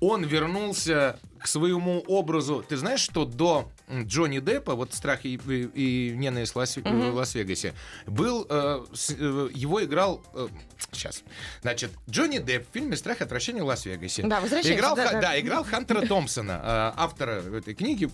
он 0.00 0.24
вернулся 0.24 1.18
к 1.40 1.46
своему 1.46 2.04
образу. 2.06 2.64
Ты 2.66 2.76
знаешь, 2.76 3.00
что 3.00 3.24
до 3.24 3.68
Джонни 3.90 4.38
Деппа, 4.40 4.74
вот 4.74 4.94
«Страх 4.94 5.24
и, 5.24 5.34
и, 5.34 6.10
и 6.10 6.16
ненависть 6.16 6.52
в 6.54 6.56
Лас- 6.56 6.76
в 6.76 7.14
Лас-Вегасе», 7.14 7.74
был, 8.06 8.46
э, 8.48 8.84
с- 8.94 9.10
э, 9.10 9.48
его 9.54 9.84
играл, 9.84 10.22
э, 10.34 10.48
сейчас, 10.90 11.22
значит, 11.62 11.90
Джонни 12.08 12.38
Депп 12.38 12.66
в 12.68 12.72
фильме 12.72 12.96
«Страх 12.96 13.20
и 13.20 13.24
отвращение 13.24 13.62
в 13.62 13.66
Лас-Вегасе». 13.66 14.22
Да, 14.22 14.40
Играл, 14.74 14.96
да, 14.96 15.04
да. 15.12 15.20
да, 15.20 15.40
играл 15.40 15.64
Хантера 15.64 16.06
Томпсона, 16.06 16.52
э, 16.96 17.00
автора 17.00 17.42
этой 17.42 17.74
книги. 17.74 18.08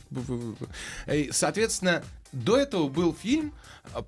И, 1.13 1.31
Соответственно, 1.33 2.03
до 2.33 2.57
этого 2.57 2.89
был 2.89 3.15
фильм, 3.15 3.53
э, 3.95 4.01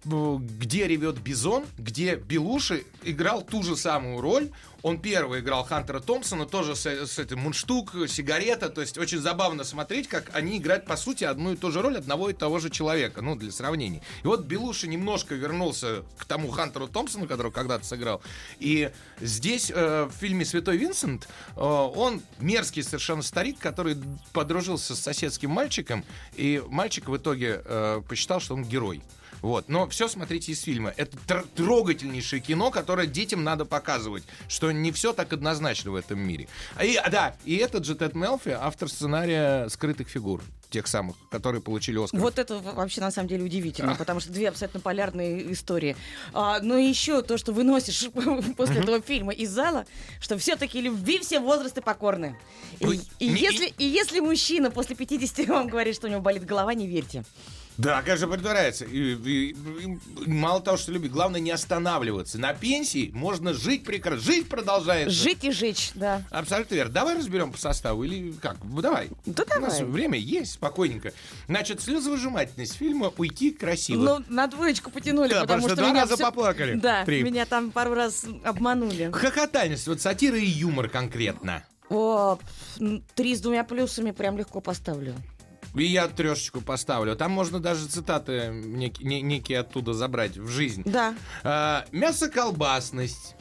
где 0.58 0.86
ревет 0.86 1.18
Бизон, 1.18 1.64
где 1.78 2.16
Белуши 2.16 2.84
играл 3.04 3.42
ту 3.42 3.62
же 3.62 3.76
самую 3.76 4.20
роль. 4.20 4.50
Он 4.82 5.00
первый 5.00 5.40
играл 5.40 5.64
Хантера 5.64 6.00
Томпсона, 6.00 6.44
тоже 6.46 6.74
с, 6.74 6.86
с 6.86 7.18
этим 7.18 7.38
мундштук, 7.40 7.92
сигарета. 8.08 8.68
То 8.68 8.80
есть 8.80 8.98
очень 8.98 9.18
забавно 9.18 9.62
смотреть, 9.64 10.08
как 10.08 10.30
они 10.34 10.58
играют, 10.58 10.86
по 10.86 10.96
сути, 10.96 11.24
одну 11.52 11.54
и 11.54 11.56
ту 11.56 11.70
же 11.70 11.82
роль 11.82 11.96
одного 11.96 12.30
и 12.30 12.32
того 12.32 12.58
же 12.58 12.70
человека, 12.70 13.22
ну, 13.22 13.36
для 13.36 13.50
сравнения. 13.52 14.02
И 14.24 14.26
вот 14.26 14.44
Белуши 14.44 14.88
немножко 14.88 15.34
вернулся 15.34 16.04
к 16.18 16.24
тому 16.24 16.50
Хантеру 16.50 16.88
Томпсону, 16.88 17.26
которого 17.26 17.52
когда-то 17.52 17.84
сыграл. 17.84 18.22
И 18.58 18.90
здесь, 19.20 19.70
э, 19.74 20.04
в 20.04 20.12
фильме 20.12 20.44
«Святой 20.44 20.76
Винсент», 20.76 21.28
э, 21.56 21.60
он 21.60 22.22
мерзкий 22.38 22.82
совершенно 22.82 23.22
старик, 23.22 23.58
который 23.58 23.96
подружился 24.32 24.94
с 24.94 25.00
соседским 25.00 25.50
мальчиком, 25.50 26.04
и 26.34 26.62
мальчик 26.68 27.08
в 27.08 27.16
итоге 27.16 27.62
э, 27.64 28.02
посчитал, 28.08 28.40
что 28.40 28.54
он 28.54 28.64
герой. 28.64 29.02
Вот. 29.42 29.68
Но 29.68 29.88
все 29.88 30.08
смотрите 30.08 30.52
из 30.52 30.62
фильма. 30.62 30.94
Это 30.96 31.16
тр- 31.26 31.46
трогательнейшее 31.54 32.40
кино, 32.40 32.70
которое 32.70 33.06
детям 33.06 33.44
надо 33.44 33.64
показывать, 33.64 34.22
что 34.48 34.70
не 34.72 34.92
все 34.92 35.12
так 35.12 35.32
однозначно 35.32 35.90
в 35.90 35.96
этом 35.96 36.20
мире. 36.20 36.48
А 36.76 36.84
И, 36.84 36.94
а, 36.94 37.10
да, 37.10 37.36
и 37.44 37.56
этот 37.56 37.84
же 37.84 37.94
Тед 37.94 38.14
Мелфи, 38.14 38.50
автор 38.50 38.88
сценария 38.88 39.68
«Скрытых 39.68 40.08
фигур», 40.08 40.42
тех 40.70 40.86
самых, 40.86 41.16
которые 41.30 41.60
получили 41.60 42.02
Оскар. 42.02 42.18
Вот 42.18 42.38
это 42.38 42.58
вообще 42.58 43.02
на 43.02 43.10
самом 43.10 43.28
деле 43.28 43.44
удивительно, 43.44 43.94
потому 43.94 44.20
что 44.20 44.32
две 44.32 44.48
абсолютно 44.48 44.80
полярные 44.80 45.52
истории. 45.52 45.96
А, 46.32 46.60
но 46.60 46.78
еще 46.78 47.20
то, 47.22 47.36
что 47.36 47.52
выносишь 47.52 48.08
после 48.56 48.80
этого 48.80 49.02
фильма 49.02 49.32
из 49.32 49.50
зала, 49.50 49.84
что 50.20 50.38
все-таки 50.38 50.80
любви 50.80 51.18
все 51.18 51.40
возрасты 51.40 51.82
покорны. 51.82 52.38
И, 52.80 53.00
если, 53.18 53.66
и 53.76 53.84
если 53.84 54.20
мужчина 54.20 54.70
после 54.70 54.96
50 54.96 55.46
вам 55.48 55.68
говорит, 55.68 55.94
что 55.94 56.06
у 56.06 56.10
него 56.10 56.20
болит 56.20 56.44
голова, 56.44 56.72
не 56.74 56.86
верьте. 56.86 57.24
Да, 57.82 58.16
же 58.16 58.26
притворяется. 58.26 58.84
И, 58.84 59.14
и- 59.14 59.50
и 59.50 59.98
мало 60.26 60.60
того, 60.60 60.76
что 60.76 60.92
любит, 60.92 61.10
главное 61.12 61.40
не 61.40 61.50
останавливаться. 61.50 62.38
На 62.38 62.54
пенсии 62.54 63.10
можно 63.12 63.52
жить 63.52 63.84
прекрасно. 63.84 64.20
Жить 64.22 64.48
продолжается. 64.48 65.10
Жить 65.14 65.44
и 65.44 65.50
жечь, 65.50 65.90
да. 65.94 66.22
Абсолютно 66.30 66.74
верно. 66.74 66.92
Давай 66.92 67.16
разберем 67.16 67.52
по 67.52 67.58
составу 67.58 68.04
или 68.04 68.32
как? 68.32 68.56
Ну, 68.64 68.80
Давай. 68.80 69.08
Да 69.26 69.44
У 69.56 69.60
нас 69.60 69.78
давай. 69.78 69.92
время 69.92 70.18
есть, 70.18 70.52
спокойненько. 70.52 71.12
Значит, 71.48 71.80
слезовыжимательность 71.80 72.74
фильма 72.74 73.12
«Уйти 73.16 73.50
красиво». 73.50 74.02
Ну, 74.02 74.24
на 74.28 74.46
двоечку 74.46 74.90
потянули, 74.90 75.30
Да, 75.30 75.40
потому 75.42 75.62
потому 75.62 75.68
что 75.68 75.68
что 75.70 75.76
два 75.82 75.90
меня 75.90 76.00
раза 76.02 76.14
всё- 76.14 76.24
поплакали. 76.24 76.74
Да, 76.74 77.04
Три. 77.04 77.22
меня 77.22 77.46
там 77.46 77.70
пару 77.70 77.94
раз 77.94 78.24
обманули. 78.44 79.10
Хохотальность, 79.12 79.86
вот 79.88 80.00
сатира 80.00 80.38
и 80.38 80.44
юмор 80.46 80.88
конкретно. 80.88 81.64
О, 81.90 82.38
три 83.14 83.34
с 83.36 83.40
двумя 83.40 83.64
плюсами 83.64 84.12
прям 84.12 84.38
легко 84.38 84.60
поставлю. 84.62 85.14
И 85.74 85.84
я 85.84 86.06
трешечку 86.08 86.60
поставлю. 86.60 87.16
Там 87.16 87.32
можно 87.32 87.58
даже 87.58 87.86
цитаты 87.86 88.50
неки- 88.50 89.02
не- 89.04 89.22
некие 89.22 89.60
оттуда 89.60 89.94
забрать 89.94 90.36
в 90.36 90.48
жизнь. 90.48 90.82
Да. 90.84 91.14
А, 91.42 91.84
мясо-колбасность, 91.92 93.34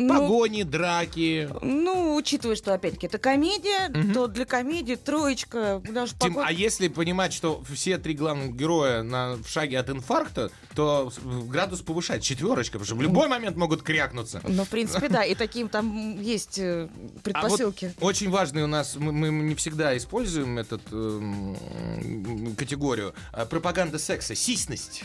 Ну, 0.00 0.08
погони, 0.14 0.62
драки. 0.62 1.48
Ну, 1.62 2.14
учитывая, 2.16 2.56
что, 2.56 2.72
опять-таки, 2.74 3.06
это 3.06 3.18
комедия, 3.18 3.90
то 4.14 4.26
для 4.28 4.44
комедии 4.44 4.94
троечка, 4.94 5.82
даже 5.90 6.14
Тем- 6.18 6.36
погод- 6.36 6.44
а 6.46 6.52
если 6.52 6.88
понимать, 6.88 7.32
что 7.32 7.62
все 7.72 7.98
три 7.98 8.14
главных 8.14 8.54
героя 8.54 9.02
на, 9.02 9.34
в 9.36 9.48
шаге 9.48 9.78
от 9.78 9.90
инфаркта, 9.90 10.50
то 10.74 11.12
градус 11.48 11.80
повышает 11.80 12.22
четверочка, 12.22 12.78
потому 12.78 12.86
что 12.86 12.94
в 12.96 13.02
любой 13.02 13.28
момент 13.28 13.56
могут 13.56 13.82
крякнуться. 13.82 14.40
Ну, 14.46 14.64
в 14.64 14.68
принципе, 14.68 15.08
да, 15.08 15.24
и 15.24 15.34
таким 15.34 15.68
там 15.68 16.20
есть 16.22 16.58
э, 16.58 16.84
А 16.84 16.88
вот 16.92 17.22
предпосылки. 17.22 17.92
очень 18.00 18.30
важный 18.30 18.62
у 18.62 18.68
нас, 18.68 18.94
мы, 18.96 19.12
мы 19.12 19.28
не 19.30 19.54
всегда 19.54 19.96
используем 19.96 20.58
эту 20.58 20.80
м, 20.92 22.54
категорию, 22.56 23.14
а, 23.32 23.46
пропаганда 23.46 23.98
секса, 23.98 24.34
сисность 24.34 25.04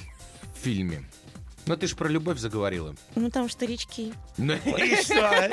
в 0.56 0.64
фильме. 0.64 1.04
Но 1.66 1.76
ты 1.76 1.88
же 1.88 1.96
про 1.96 2.08
любовь 2.10 2.40
заговорила. 2.40 2.96
Ну, 3.16 3.30
там 3.30 3.50
старички. 3.50 4.14
Ну 4.38 4.54
и 4.66 4.96
что? 5.02 5.50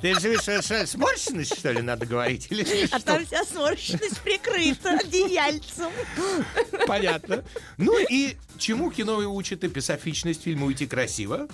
Ты 0.00 0.18
же 0.18 0.36
что, 0.40 0.60
что, 0.62 0.86
сморщенность, 0.86 1.56
что 1.56 1.70
ли, 1.70 1.80
надо 1.82 2.06
говорить? 2.06 2.48
Или 2.50 2.62
А 2.90 2.98
что? 2.98 3.00
там 3.00 3.24
вся 3.24 3.44
сморщенность 3.44 4.20
прикрыта 4.20 4.98
одеяльцем. 4.98 5.92
Понятно. 6.86 7.44
Ну 7.78 7.96
и 8.10 8.36
чему 8.58 8.90
кино 8.90 9.22
и 9.22 9.26
учит 9.26 9.64
эписофичность 9.64 10.42
фильма 10.42 10.66
«Уйти 10.66 10.86
красиво»? 10.86 11.48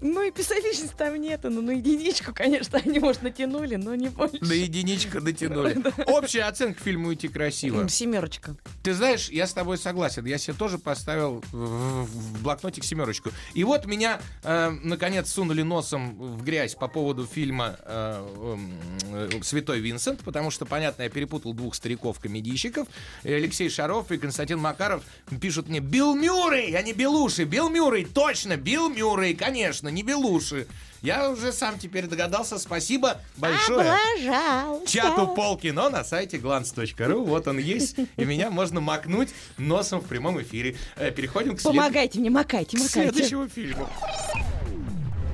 Ну, 0.00 0.22
и 0.22 0.30
писалищниц 0.30 0.90
там 0.96 1.16
нету, 1.16 1.50
ну, 1.50 1.60
на 1.62 1.72
единичку, 1.72 2.32
конечно, 2.34 2.78
они, 2.84 2.98
может, 2.98 3.22
натянули, 3.22 3.76
но 3.76 3.94
не 3.94 4.08
больше. 4.08 4.38
На 4.40 4.52
единичку 4.52 5.20
натянули. 5.20 5.82
Общая 6.06 6.44
оценка 6.44 6.82
фильма 6.82 7.08
«Уйти 7.08 7.28
красиво». 7.28 7.88
Семерочка. 7.88 8.56
Ты 8.82 8.94
знаешь, 8.94 9.28
я 9.30 9.46
с 9.46 9.52
тобой 9.52 9.78
согласен. 9.78 10.24
Я 10.26 10.38
себе 10.38 10.54
тоже 10.54 10.78
поставил 10.78 11.42
в, 11.52 12.04
в 12.04 12.42
блокнотик 12.42 12.84
семерочку. 12.84 13.30
И 13.54 13.64
вот 13.64 13.86
меня, 13.86 14.20
э, 14.42 14.70
наконец, 14.82 15.30
сунули 15.30 15.62
носом 15.62 16.16
в 16.16 16.44
грязь 16.44 16.74
по 16.74 16.88
поводу 16.88 17.26
фильма 17.26 17.76
э, 17.84 18.68
э, 19.12 19.42
«Святой 19.42 19.80
Винсент», 19.80 20.20
потому 20.20 20.50
что, 20.50 20.66
понятно, 20.66 21.02
я 21.02 21.08
перепутал 21.08 21.54
двух 21.54 21.74
стариков-комедийщиков. 21.74 22.86
Алексей 23.24 23.68
Шаров 23.68 24.10
и 24.12 24.18
Константин 24.18 24.58
Макаров 24.58 25.02
пишут 25.40 25.68
мне 25.68 25.80
«Билл 25.80 26.14
Мюррей, 26.14 26.76
а 26.76 26.82
не 26.82 26.92
Белуши! 26.92 27.44
Билл 27.44 27.70
Мюррей, 27.70 28.04
точно! 28.04 28.56
Билл 28.56 28.88
Мюррей, 28.88 29.34
конечно, 29.34 29.88
не 29.88 30.02
Белуши!» 30.02 30.66
Я 31.02 31.30
уже 31.30 31.52
сам 31.52 31.78
теперь 31.78 32.06
догадался. 32.06 32.58
Спасибо 32.58 33.20
большое 33.36 33.92
Облажался. 33.92 34.90
чату 34.90 35.28
полкино 35.28 35.88
на 35.88 36.02
сайте 36.04 36.38
glance.ru. 36.38 37.24
Вот 37.24 37.46
он 37.46 37.58
есть, 37.58 37.96
и 38.16 38.24
меня 38.24 38.50
можно 38.50 38.80
макнуть 38.80 39.28
носом 39.58 40.00
в 40.00 40.06
прямом 40.06 40.40
эфире. 40.42 40.76
Э, 40.96 41.10
Переходим 41.10 41.56
к, 41.56 41.60
след- 41.60 41.74
Помогайте 41.74 42.18
мне, 42.18 42.30
макайте, 42.30 42.76
макайте. 42.78 43.35
Следующему 43.36 43.48
фильму. 43.48 43.88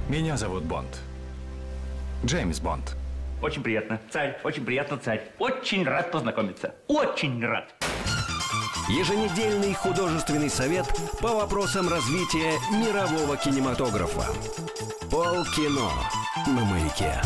Меня 0.09 0.37
зовут 0.37 0.65
Бонд. 0.65 0.99
Джеймс 2.25 2.61
Бонд. 2.61 2.97
Очень 3.41 3.63
приятно, 3.63 4.01
царь, 4.13 4.39
очень 4.45 4.65
приятно, 4.65 4.99
царь. 4.99 5.23
Очень 5.39 5.85
рад 5.85 6.11
познакомиться. 6.11 6.75
Очень 6.89 7.45
рад. 7.45 7.75
Еженедельный 8.89 9.75
художественный 9.75 10.51
совет 10.51 10.87
по 11.21 11.29
вопросам 11.29 11.89
развития 11.89 12.59
мирового 12.73 13.37
кинематографа. 13.37 14.27
Полкино 15.11 15.91
на 16.47 16.65
маяке. 16.65 17.21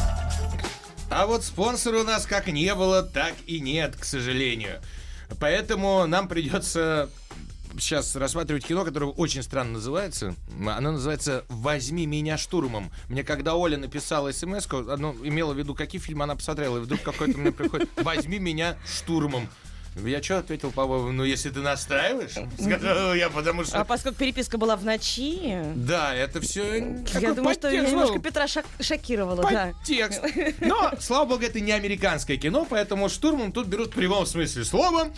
А 1.11 1.27
вот 1.27 1.45
спонсора 1.45 2.01
у 2.01 2.05
нас 2.05 2.27
как 2.27 2.49
не 2.49 2.75
было, 2.75 3.03
так 3.03 3.35
и 3.47 3.61
нет, 3.61 3.97
к 3.97 4.05
сожалению. 4.05 4.81
Поэтому 5.41 6.07
нам 6.07 6.29
придется 6.29 7.11
сейчас 7.79 8.17
рассматривать 8.17 8.67
кино, 8.67 8.85
которое 8.85 9.11
очень 9.13 9.43
странно 9.43 9.75
называется. 9.75 10.35
Оно 10.67 10.93
называется 10.93 11.45
«Возьми 11.49 12.07
меня 12.07 12.39
штурмом». 12.39 12.91
Мне 13.09 13.25
когда 13.25 13.55
Оля 13.55 13.77
написала 13.77 14.33
смс 14.33 14.67
оно 14.71 15.15
имело 15.23 15.53
в 15.53 15.59
виду, 15.59 15.75
какие 15.75 16.01
фильмы 16.01 16.25
она 16.25 16.37
посмотрела, 16.37 16.79
и 16.79 16.81
вдруг 16.81 17.03
какой-то 17.03 17.39
мне 17.39 17.53
приходит 17.53 17.89
«Возьми 18.03 18.39
меня 18.39 18.77
штурмом». 18.87 19.49
Я 20.05 20.23
что 20.23 20.39
ответил, 20.39 20.71
по-моему, 20.73 21.11
ну 21.13 21.25
если 21.25 21.49
ты 21.49 21.61
настаиваешь, 21.61 22.33
сказал 22.61 23.15
я, 23.15 23.31
потому 23.31 23.63
А 23.63 23.65
что... 23.65 23.85
поскольку 23.85 24.19
переписка 24.19 24.59
была 24.59 24.77
в 24.77 24.85
ночи, 24.85 25.63
Да, 25.75 26.15
это 26.15 26.41
все... 26.43 26.97
я 27.19 27.33
думаю, 27.33 27.55
что 27.55 27.71
я 27.71 27.81
немножко 27.81 28.19
Петра 28.19 28.45
шок- 28.47 28.67
шокировала, 28.81 29.43
да. 29.43 29.73
Подтекст. 29.79 30.21
Но, 30.61 30.93
слава 31.01 31.25
богу, 31.31 31.45
это 31.45 31.61
не 31.61 31.73
американское 31.73 32.37
кино, 32.37 32.67
поэтому 32.69 33.09
штурмом 33.09 33.53
тут 33.53 33.69
берут 33.69 33.93
в 33.93 33.95
прямом 33.95 34.27
смысле 34.27 34.65
слова. 34.65 35.09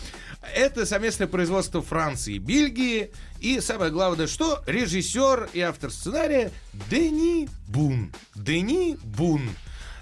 Это 0.55 0.85
совместное 0.85 1.27
производство 1.27 1.81
Франции 1.81 2.35
и 2.35 2.39
Бельгии. 2.39 3.11
И 3.41 3.59
самое 3.59 3.91
главное, 3.91 4.27
что 4.27 4.63
режиссер 4.65 5.49
и 5.53 5.59
автор 5.59 5.91
сценария 5.91 6.51
Дени 6.89 7.49
Бун. 7.67 8.13
Дени 8.35 8.97
Бун. 9.03 9.49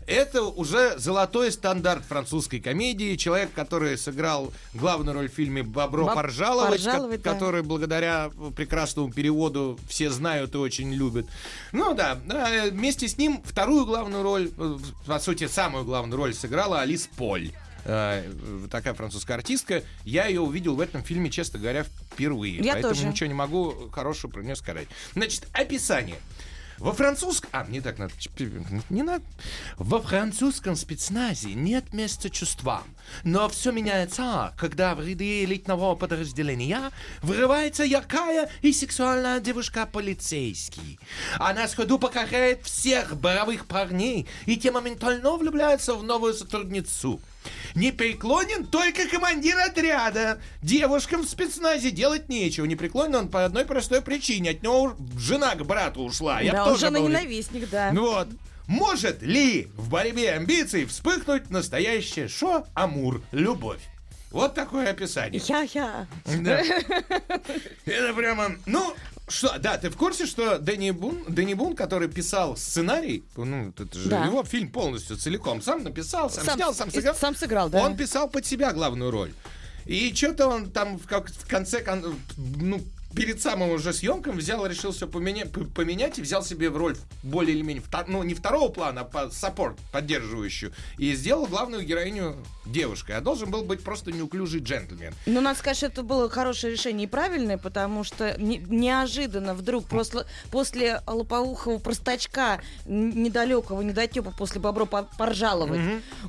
Это 0.08 0.44
уже 0.44 0.98
золотой 0.98 1.52
стандарт 1.52 2.06
французской 2.06 2.62
комедии. 2.62 3.18
Человек, 3.18 3.52
который 3.54 3.98
сыграл 3.98 4.54
главную 4.74 5.14
роль 5.14 5.30
в 5.30 5.34
фильме 5.34 5.64
«Бобро 5.64 6.06
Боб- 6.06 6.16
поржаловать», 6.16 6.82
ко- 6.82 6.86
«Поржаловать», 6.92 7.22
да. 7.22 7.34
который 7.34 7.62
благодаря 7.62 8.32
прекрасному 8.56 9.12
переводу 9.12 9.78
все 9.90 10.10
знают 10.10 10.56
и 10.56 10.58
очень 10.58 10.94
любят. 10.94 11.28
Ну 11.74 11.94
да, 11.94 12.16
да, 12.26 12.50
э, 12.50 12.72
вместе 12.72 13.10
с 13.10 13.18
ним 13.18 13.42
вторую 13.44 13.86
главную 13.86 14.24
роль, 14.24 14.50
э, 14.58 14.78
по 15.06 15.20
сути, 15.20 15.48
самую 15.48 15.84
главную 15.84 16.18
роль 16.18 16.34
сыграла 16.34 16.80
Алис 16.80 17.10
Поль. 17.18 17.52
Э, 17.84 18.24
Такая 18.72 18.94
французская 18.94 19.34
артистка. 19.34 19.84
Я 20.06 20.28
ее 20.28 20.40
увидел 20.40 20.76
в 20.76 20.80
этом 20.80 21.04
фильме, 21.04 21.30
честно 21.30 21.60
говоря, 21.60 21.84
впервые. 22.14 22.60
Я 22.60 22.74
поэтому 22.74 22.94
тоже. 22.94 23.08
ничего 23.08 23.28
не 23.28 23.34
могу 23.34 23.90
хорошего 23.92 24.32
про 24.32 24.42
нее 24.42 24.56
сказать. 24.56 24.88
Значит, 25.16 25.48
описание. 25.52 26.18
Во 26.80 26.94
французском... 26.94 27.50
А, 27.54 27.66
не 27.68 27.82
так 27.82 27.98
надо. 27.98 28.14
Не 28.90 29.04
надо. 29.04 29.24
Во 29.78 30.02
французском 30.02 30.76
спецназе 30.76 31.54
нет 31.54 31.94
места 31.94 32.30
чувствам. 32.30 32.84
Но 33.24 33.50
все 33.50 33.72
меняется, 33.72 34.54
когда 34.58 34.94
в 34.94 35.06
ряды 35.06 35.44
элитного 35.44 35.96
подразделения 35.96 36.92
врывается 37.22 37.84
яркая 37.84 38.50
и 38.62 38.74
сексуальная 38.74 39.40
девушка-полицейский. 39.40 41.00
Она 41.40 41.68
сходу 41.68 41.98
покоряет 41.98 42.66
всех 42.66 43.18
боровых 43.18 43.66
парней, 43.66 44.28
и 44.46 44.58
те 44.58 44.72
моментально 44.72 45.36
влюбляются 45.36 45.96
в 45.96 46.04
новую 46.04 46.34
сотрудницу. 46.34 47.20
Не 47.76 47.92
преклонен 47.92 48.66
только 48.66 49.08
командир 49.08 49.58
отряда. 49.60 50.40
Девушкам 50.62 51.22
в 51.22 51.30
спецназе 51.30 51.92
делать 51.92 52.30
нечего. 52.30 52.66
Не 52.66 52.76
преклонен 52.76 53.16
он 53.16 53.30
по 53.30 53.46
одной 53.46 53.66
простой 53.66 54.02
причине. 54.02 54.52
От 54.52 54.64
него 54.64 54.96
жена 55.18 55.56
к 55.56 55.66
брату 55.66 56.02
ушла. 56.02 56.42
Я 56.42 56.54
да, 56.54 56.64
он 56.66 56.70
тоже 56.72 56.86
же 56.88 56.92
на 56.92 57.00
был- 57.00 57.08
ненавистник, 57.10 57.70
да. 57.70 57.92
Вот. 57.94 58.28
Может 58.68 59.22
ли 59.22 59.70
в 59.78 59.90
борьбе 59.90 60.34
амбиций 60.34 60.86
вспыхнуть 60.86 61.50
настоящее 61.50 62.28
шо? 62.28 62.66
Амур. 62.74 63.22
Любовь. 63.32 63.82
Вот 64.32 64.56
такое 64.56 64.90
описание. 64.90 65.42
Я-я. 65.46 66.06
Да. 66.26 66.60
Это 67.86 68.14
прямо, 68.14 68.52
ну, 68.66 68.94
что, 69.28 69.58
да, 69.60 69.78
ты 69.78 69.90
в 69.90 69.98
курсе, 69.98 70.26
что 70.26 70.58
Дэнни 70.58 70.92
Бун, 70.92 71.24
Дэнни 71.28 71.54
Бун, 71.54 71.76
который 71.76 72.08
писал 72.08 72.56
сценарий, 72.56 73.24
ну, 73.36 73.70
это 73.78 73.98
же 73.98 74.10
Да. 74.10 74.26
его 74.26 74.44
фильм 74.44 74.70
полностью 74.72 75.18
целиком, 75.18 75.62
сам 75.62 75.84
написал, 75.84 76.30
сам, 76.30 76.46
Сам- 76.46 76.56
снял, 76.56 76.74
сам 76.74 76.92
сыграл. 76.92 77.16
сам 77.16 77.36
сыграл, 77.36 77.70
да. 77.70 77.80
Он 77.84 77.98
писал 77.98 78.30
под 78.30 78.46
себя 78.46 78.72
главную 78.74 79.12
роль. 79.12 79.34
И 79.86 80.14
что-то 80.14 80.48
он 80.48 80.70
там 80.72 80.98
в, 80.98 81.08
как, 81.08 81.30
в 81.30 81.48
конце, 81.48 81.82
кон- 81.82 82.20
ну, 82.38 82.82
перед 83.18 83.42
самым 83.42 83.72
уже 83.72 83.94
съемком 83.94 84.38
взял, 84.38 84.66
решил 84.68 84.92
все 84.92 85.08
поменять, 85.08 85.50
поменять 85.74 86.20
и 86.20 86.22
взял 86.22 86.44
себе 86.44 86.70
в 86.70 86.78
роль 86.78 86.96
более 87.24 87.56
или 87.56 87.64
менее, 87.64 87.84
ну, 88.08 88.22
не 88.24 88.36
второго 88.36 88.70
плана, 88.70 89.02
а 89.02 89.04
по 89.04 89.30
саппорт, 89.32 89.78
поддерживающую. 89.92 90.72
И 91.00 91.14
сделал 91.16 91.48
главную 91.48 91.84
героиню 91.84 92.36
девушкой. 92.66 93.18
А 93.18 93.22
должен 93.22 93.50
был 93.50 93.64
быть 93.64 93.82
просто 93.84 94.12
неуклюжий 94.12 94.62
джентльмен. 94.62 95.14
Ну, 95.26 95.42
надо 95.42 95.58
сказать, 95.58 95.78
что 95.78 95.86
это 95.88 96.04
было 96.04 96.30
хорошее 96.30 96.74
решение 96.74 97.08
и 97.08 97.10
правильное, 97.10 97.58
потому 97.58 98.04
что 98.04 98.40
не- 98.40 98.60
неожиданно 98.60 99.56
вдруг 99.56 99.88
после, 99.88 100.26
после 100.52 101.02
лопоухого 101.08 101.80
простачка 101.80 102.62
недалекого, 102.86 103.82
недотепа 103.82 104.32
после 104.38 104.62
бобро 104.62 104.86
по- 104.86 105.10
поржаловать, 105.18 105.80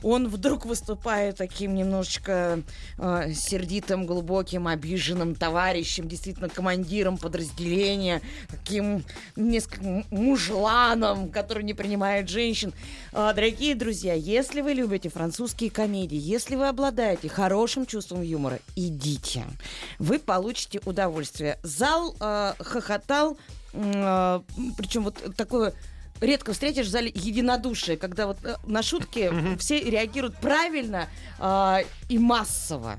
он 0.03 0.29
вдруг 0.29 0.65
выступает 0.65 1.37
таким 1.37 1.75
немножечко 1.75 2.63
э, 2.99 3.33
сердитым, 3.35 4.07
глубоким, 4.07 4.67
обиженным 4.69 5.35
товарищем, 5.35 6.09
действительно 6.09 6.49
командиром 6.49 6.78
подразделения, 7.19 8.21
таким 8.49 9.05
несколько 9.37 10.05
мужланом, 10.11 11.31
который 11.31 11.65
не 11.65 11.75
принимает 11.75 12.29
женщин. 12.29 12.73
А, 13.13 13.33
дорогие 13.33 13.75
друзья, 13.75 14.15
если 14.15 14.61
вы 14.61 14.73
любите 14.73 15.09
французские 15.09 15.71
комедии, 15.71 16.19
если 16.19 16.57
вы 16.57 16.69
обладаете 16.69 17.29
хорошим 17.29 17.87
чувством 17.87 18.23
юмора, 18.23 18.59
идите. 18.77 19.45
Вы 19.99 20.19
получите 20.19 20.81
удовольствие. 20.85 21.59
Зал 21.63 22.15
э, 22.21 22.55
хохотал, 22.59 23.37
причем 23.73 25.05
вот 25.05 25.37
такое 25.37 25.75
редко 26.21 26.53
встретишь 26.53 26.87
в 26.87 26.91
зале 26.91 27.11
единодушие, 27.15 27.97
когда 27.97 28.27
вот 28.27 28.39
э, 28.45 28.57
на 28.67 28.83
шутки 28.83 29.31
все 29.59 29.81
реагируют 29.81 30.37
правильно 30.39 31.09
э, 31.39 31.83
и 32.09 32.19
массово. 32.19 32.99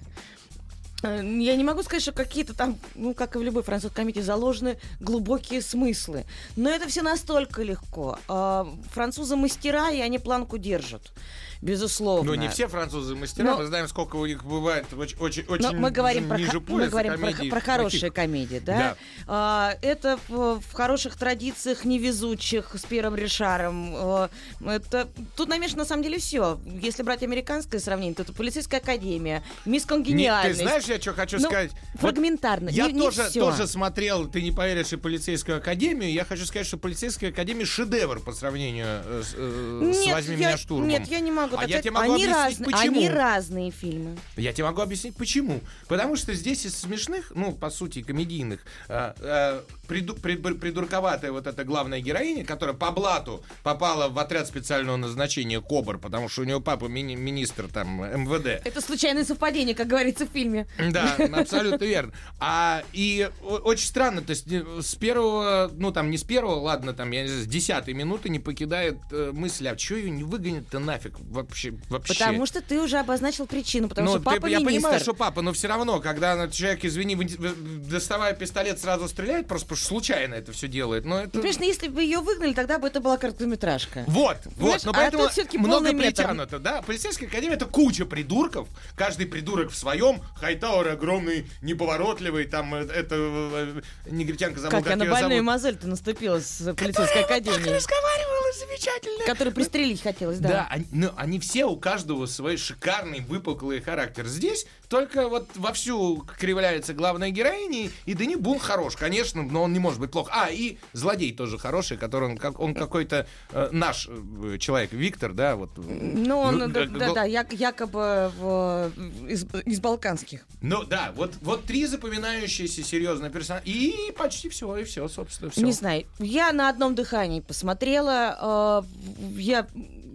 Э, 1.03 1.21
Я 1.23 1.55
не 1.55 1.63
могу 1.63 1.83
сказать, 1.83 2.01
что 2.01 2.11
какие-то 2.11 2.53
там, 2.53 2.77
ну, 2.95 3.13
как 3.13 3.35
и 3.35 3.39
в 3.39 3.43
любой 3.43 3.63
французской 3.63 3.97
комедии, 3.97 4.21
заложены 4.21 4.77
глубокие 4.99 5.61
смыслы. 5.61 6.25
Но 6.55 6.69
это 6.69 6.87
все 6.87 7.01
настолько 7.01 7.63
легко. 7.63 8.19
А, 8.27 8.67
Французы 8.91 9.35
мастера, 9.35 9.91
и 9.91 9.99
они 9.99 10.19
планку 10.19 10.57
держат. 10.57 11.11
Безусловно. 11.61 12.31
Ну, 12.31 12.35
не 12.35 12.47
все 12.47 12.67
французы 12.69 13.15
мастера, 13.15 13.43
Но- 13.45 13.57
мы 13.57 13.65
знаем, 13.65 13.87
сколько 13.89 14.15
у 14.15 14.25
них 14.25 14.45
бывает 14.45 14.85
очень, 14.97 15.17
очень, 15.17 15.43
очень 15.47 15.63
Но 15.65 15.73
мы 15.73 15.91
говорим, 15.91 16.29
про, 16.29 16.37
ниже 16.37 16.51
х- 16.51 16.59
пояса 16.61 16.85
мы 16.85 16.87
говорим 16.89 17.13
про, 17.49 17.49
про 17.49 17.61
хорошие 17.61 17.99
таких. 18.01 18.13
комедии, 18.13 18.61
да? 18.65 18.77
Да. 18.77 18.95
А, 19.27 19.73
это 19.81 20.17
в, 20.29 20.61
в 20.61 20.71
хороших 20.73 21.17
традициях 21.17 21.83
невезучих 21.83 22.73
с 22.75 22.85
Пьером 22.85 23.15
Ришаром. 23.15 23.91
А, 23.93 24.29
это, 24.65 25.09
тут 25.35 25.49
намешано 25.49 25.79
на 25.79 25.85
самом 25.85 26.03
деле 26.03 26.17
все. 26.19 26.59
Если 26.81 27.03
брать 27.03 27.23
американское 27.23 27.81
сравнение, 27.81 28.15
то 28.15 28.21
это 28.23 28.31
полицейская 28.31 28.79
академия, 28.79 29.43
мисс 29.65 29.83
Не, 29.83 29.87
Конгениальность. 29.89 30.59
ты 30.59 30.65
знаешь, 30.65 30.85
я 30.85 30.99
что 31.01 31.13
хочу 31.13 31.39
Ну, 31.39 31.49
сказать? 31.49 31.71
Вот 31.95 32.01
фрагментарно. 32.13 32.69
Я 32.69 32.87
не- 32.87 32.93
не 32.93 33.01
тоже, 33.01 33.23
всё. 33.29 33.41
тоже 33.51 33.67
смотрел, 33.67 34.27
ты 34.29 34.41
не 34.41 34.51
поверишь, 34.53 34.93
и 34.93 34.95
полицейскую 34.95 35.57
академию. 35.57 36.11
Я 36.13 36.23
хочу 36.23 36.45
сказать, 36.45 36.67
что 36.67 36.77
полицейская 36.77 37.31
академия 37.31 37.65
шедевр 37.65 38.21
по 38.21 38.31
сравнению 38.31 38.85
э, 38.87 39.23
с, 39.25 39.33
э, 39.35 39.91
с 39.93 40.05
Нет, 40.05 40.13
«Возьми 40.13 40.35
я, 40.37 40.47
меня 40.47 40.57
штурмом». 40.57 40.87
Нет, 40.87 41.07
я 41.07 41.19
не 41.19 41.31
могу. 41.31 41.48
А 41.57 41.61
так 41.61 41.69
я 41.69 41.79
сказать. 41.79 41.83
тебе 41.83 41.91
могу 41.91 42.13
они, 42.13 42.23
объяснить, 42.25 42.35
разные, 42.59 42.65
почему. 42.71 42.97
они 42.97 43.09
разные 43.09 43.71
фильмы. 43.71 44.17
Я 44.37 44.53
тебе 44.53 44.65
могу 44.65 44.81
объяснить, 44.81 45.15
почему. 45.15 45.61
Потому 45.87 46.15
что 46.15 46.33
здесь 46.33 46.65
из 46.65 46.75
смешных, 46.77 47.31
ну, 47.35 47.51
по 47.53 47.69
сути, 47.69 48.01
комедийных, 48.01 48.61
э, 48.87 49.13
э, 49.19 49.61
приду- 49.87 50.19
при- 50.19 50.35
придурковатая 50.35 51.31
вот 51.31 51.47
эта 51.47 51.63
главная 51.63 51.99
героиня, 52.01 52.45
которая 52.45 52.75
по 52.75 52.91
блату 52.91 53.43
попала 53.63 54.09
в 54.09 54.17
отряд 54.19 54.47
специального 54.47 54.97
назначения 54.97 55.61
КОБР, 55.61 55.97
потому 55.99 56.29
что 56.29 56.41
у 56.41 56.45
нее 56.45 56.61
папа 56.61 56.85
мини- 56.85 57.15
министр 57.15 57.67
там 57.67 58.01
МВД. 58.03 58.61
Это 58.65 58.81
случайное 58.81 59.25
совпадение, 59.25 59.75
как 59.75 59.87
говорится 59.87 60.25
в 60.25 60.29
фильме. 60.29 60.67
Да, 60.91 61.15
абсолютно 61.33 61.83
верно. 61.85 62.13
А 62.39 62.83
и 62.93 63.29
очень 63.41 63.87
странно, 63.87 64.21
то 64.21 64.31
есть 64.31 64.51
э, 64.51 64.63
с 64.81 64.95
первого, 64.95 65.71
ну 65.73 65.91
там 65.91 66.09
не 66.11 66.17
с 66.17 66.23
первого, 66.23 66.55
ладно, 66.59 66.93
там 66.93 67.11
я 67.11 67.23
не 67.23 67.27
знаю, 67.27 67.43
с 67.43 67.47
десятой 67.47 67.93
минуты 67.93 68.29
не 68.29 68.39
покидает 68.39 68.97
э, 69.11 69.31
мысль, 69.33 69.67
а 69.67 69.77
что 69.77 69.95
ее 69.95 70.09
не 70.09 70.23
выгонят-то 70.23 70.79
нафиг 70.79 71.17
вообще? 71.41 71.73
вообще? 71.89 72.13
Потому 72.13 72.45
что 72.45 72.61
ты 72.61 72.79
уже 72.81 72.97
обозначил 72.97 73.45
причину, 73.47 73.89
потому 73.89 74.05
Ну, 74.05 74.11
что 74.13 74.19
ты- 74.19 74.25
папа 74.25 74.45
я 74.47 74.59
министр. 74.59 74.75
понимаю, 74.75 74.99
что 74.99 75.13
папа, 75.13 75.41
но 75.41 75.53
все 75.53 75.67
равно, 75.67 75.99
когда 75.99 76.47
человек, 76.49 76.85
извини, 76.85 77.15
доставая 77.15 78.33
пистолет, 78.33 78.79
сразу 78.79 79.07
стреляет, 79.07 79.47
просто 79.47 79.67
потому 79.67 79.77
что 79.77 79.87
случайно 79.87 80.35
это 80.35 80.51
все 80.51 80.67
делает. 80.67 81.05
Но 81.05 81.19
это... 81.19 81.31
Ну, 81.37 81.41
Конечно, 81.41 81.63
если 81.63 81.87
бы 81.87 82.01
ее 82.01 82.19
выгнали, 82.19 82.53
тогда 82.53 82.79
бы 82.79 82.87
это 82.87 82.99
была 83.01 83.17
короткометражка. 83.17 84.03
Вот, 84.07 84.37
Понимаешь, 84.55 84.83
вот, 84.83 84.85
но 84.85 84.91
а 84.91 84.93
поэтому 84.93 85.23
тут 85.23 85.31
всё-таки 85.33 85.57
много 85.57 85.91
притянуто, 85.91 86.59
да. 86.59 86.81
Полицейская 86.81 87.27
академия 87.29 87.55
это 87.55 87.65
куча 87.65 88.05
придурков, 88.05 88.67
каждый 88.95 89.25
придурок 89.27 89.71
в 89.71 89.75
своем. 89.75 90.21
Хайтауэр 90.35 90.87
огромный, 90.89 91.47
неповоротливый, 91.61 92.45
там 92.45 92.73
э, 92.75 92.79
это 92.85 93.15
э, 93.17 93.81
негритянка 94.09 94.59
забыл, 94.59 94.77
Как 94.77 94.83
как, 94.85 94.91
я 94.91 94.95
на 94.97 95.11
больную 95.11 95.39
зовут. 95.39 95.45
мозоль 95.45 95.75
ты 95.75 95.87
наступила 95.87 96.39
с 96.39 96.73
полицейской 96.73 97.23
академией. 97.23 97.75
разговаривала 97.75 98.53
замечательно. 98.59 99.25
Которую 99.25 99.53
пристрелить 99.53 100.01
хотелось, 100.01 100.39
да. 100.39 100.49
Да, 100.49 100.67
они, 100.71 100.85
ну, 100.91 101.11
они 101.15 101.28
все, 101.37 101.65
у 101.65 101.75
каждого 101.75 102.25
свой 102.25 102.57
шикарный, 102.57 103.19
выпуклый 103.19 103.81
характер. 103.81 104.25
Здесь 104.25 104.65
только 104.87 105.27
вот 105.27 105.49
вовсю 105.55 106.25
кривляется 106.39 106.93
главная 106.95 107.29
героиня, 107.29 107.91
и 108.05 108.13
Дани 108.15 108.35
Бун 108.35 108.57
хорош, 108.57 108.95
конечно, 108.95 109.43
но 109.43 109.63
он 109.63 109.73
не 109.73 109.79
может 109.79 109.99
быть 109.99 110.09
плох. 110.11 110.29
А, 110.31 110.49
и 110.49 110.77
злодей 110.93 111.33
тоже 111.33 111.57
хороший, 111.59 111.97
который 111.97 112.29
он, 112.29 112.37
как, 112.37 112.59
он 112.59 112.73
какой-то 112.73 113.27
э, 113.51 113.69
наш 113.71 114.07
э, 114.09 114.57
человек, 114.57 114.91
Виктор, 114.93 115.33
да, 115.33 115.55
вот. 115.57 115.69
Ну, 115.77 116.39
он, 116.39 116.57
ну, 116.57 116.67
да, 116.69 116.85
да, 116.85 117.13
да, 117.13 117.23
як- 117.25 117.53
якобы 117.53 118.31
в- 118.39 118.91
из, 119.27 119.45
из 119.65 119.79
балканских. 119.79 120.47
Ну 120.61 120.83
да, 120.83 121.11
вот, 121.15 121.33
вот 121.41 121.65
три 121.65 121.85
запоминающиеся 121.85 122.81
серьезные 122.83 123.29
персонажа. 123.29 123.65
И 123.65 124.11
почти 124.17 124.47
все, 124.49 124.77
и 124.77 124.83
все, 124.85 125.07
собственно, 125.09 125.51
все. 125.51 125.61
Не 125.61 125.73
знаю. 125.73 126.05
Я 126.19 126.51
на 126.53 126.69
одном 126.69 126.95
дыхании 126.95 127.41
посмотрела. 127.41 128.83
э, 128.85 129.37
Я 129.37 129.67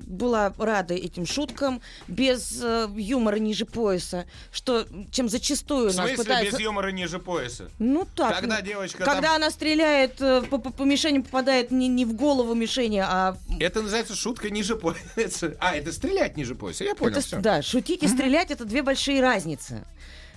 была 0.06 0.52
рада 0.58 0.94
этим 0.94 1.26
шуткам, 1.26 1.80
без 2.08 2.60
э, 2.62 2.88
юмора 2.96 3.36
ниже 3.36 3.64
пояса, 3.66 4.26
что 4.52 4.86
чем 5.10 5.28
зачастую 5.28 5.90
В 5.90 5.96
нас 5.96 6.06
смысле 6.06 6.16
пытаются... 6.16 6.56
без 6.56 6.64
юмора 6.64 6.88
ниже 6.92 7.18
пояса? 7.18 7.70
Ну 7.78 8.06
так. 8.14 8.40
Когда 8.40 8.60
девочка 8.60 9.04
Когда 9.04 9.20
там- 9.22 9.34
она 9.36 9.50
стреляет, 9.50 10.20
э, 10.20 10.42
по, 10.42 10.58
по- 10.58 10.72
по 10.72 10.82
мишени 10.82 11.18
попадает 11.18 11.70
не, 11.70 11.88
не 11.88 12.04
в 12.04 12.14
голову 12.14 12.54
мишени, 12.54 12.98
а... 12.98 13.36
Это 13.60 13.82
называется 13.82 14.14
шутка 14.14 14.50
ниже 14.50 14.76
пояса. 14.76 15.56
А, 15.60 15.74
это 15.76 15.92
стрелять 15.92 16.36
ниже 16.36 16.54
пояса. 16.54 16.84
Я 16.84 16.94
понял, 16.94 17.12
это, 17.12 17.20
всё. 17.20 17.40
Да, 17.40 17.62
шутить 17.62 18.02
и 18.02 18.08
стрелять 18.08 18.50
это 18.50 18.64
две 18.64 18.82
большие 18.82 19.20
разницы. 19.20 19.84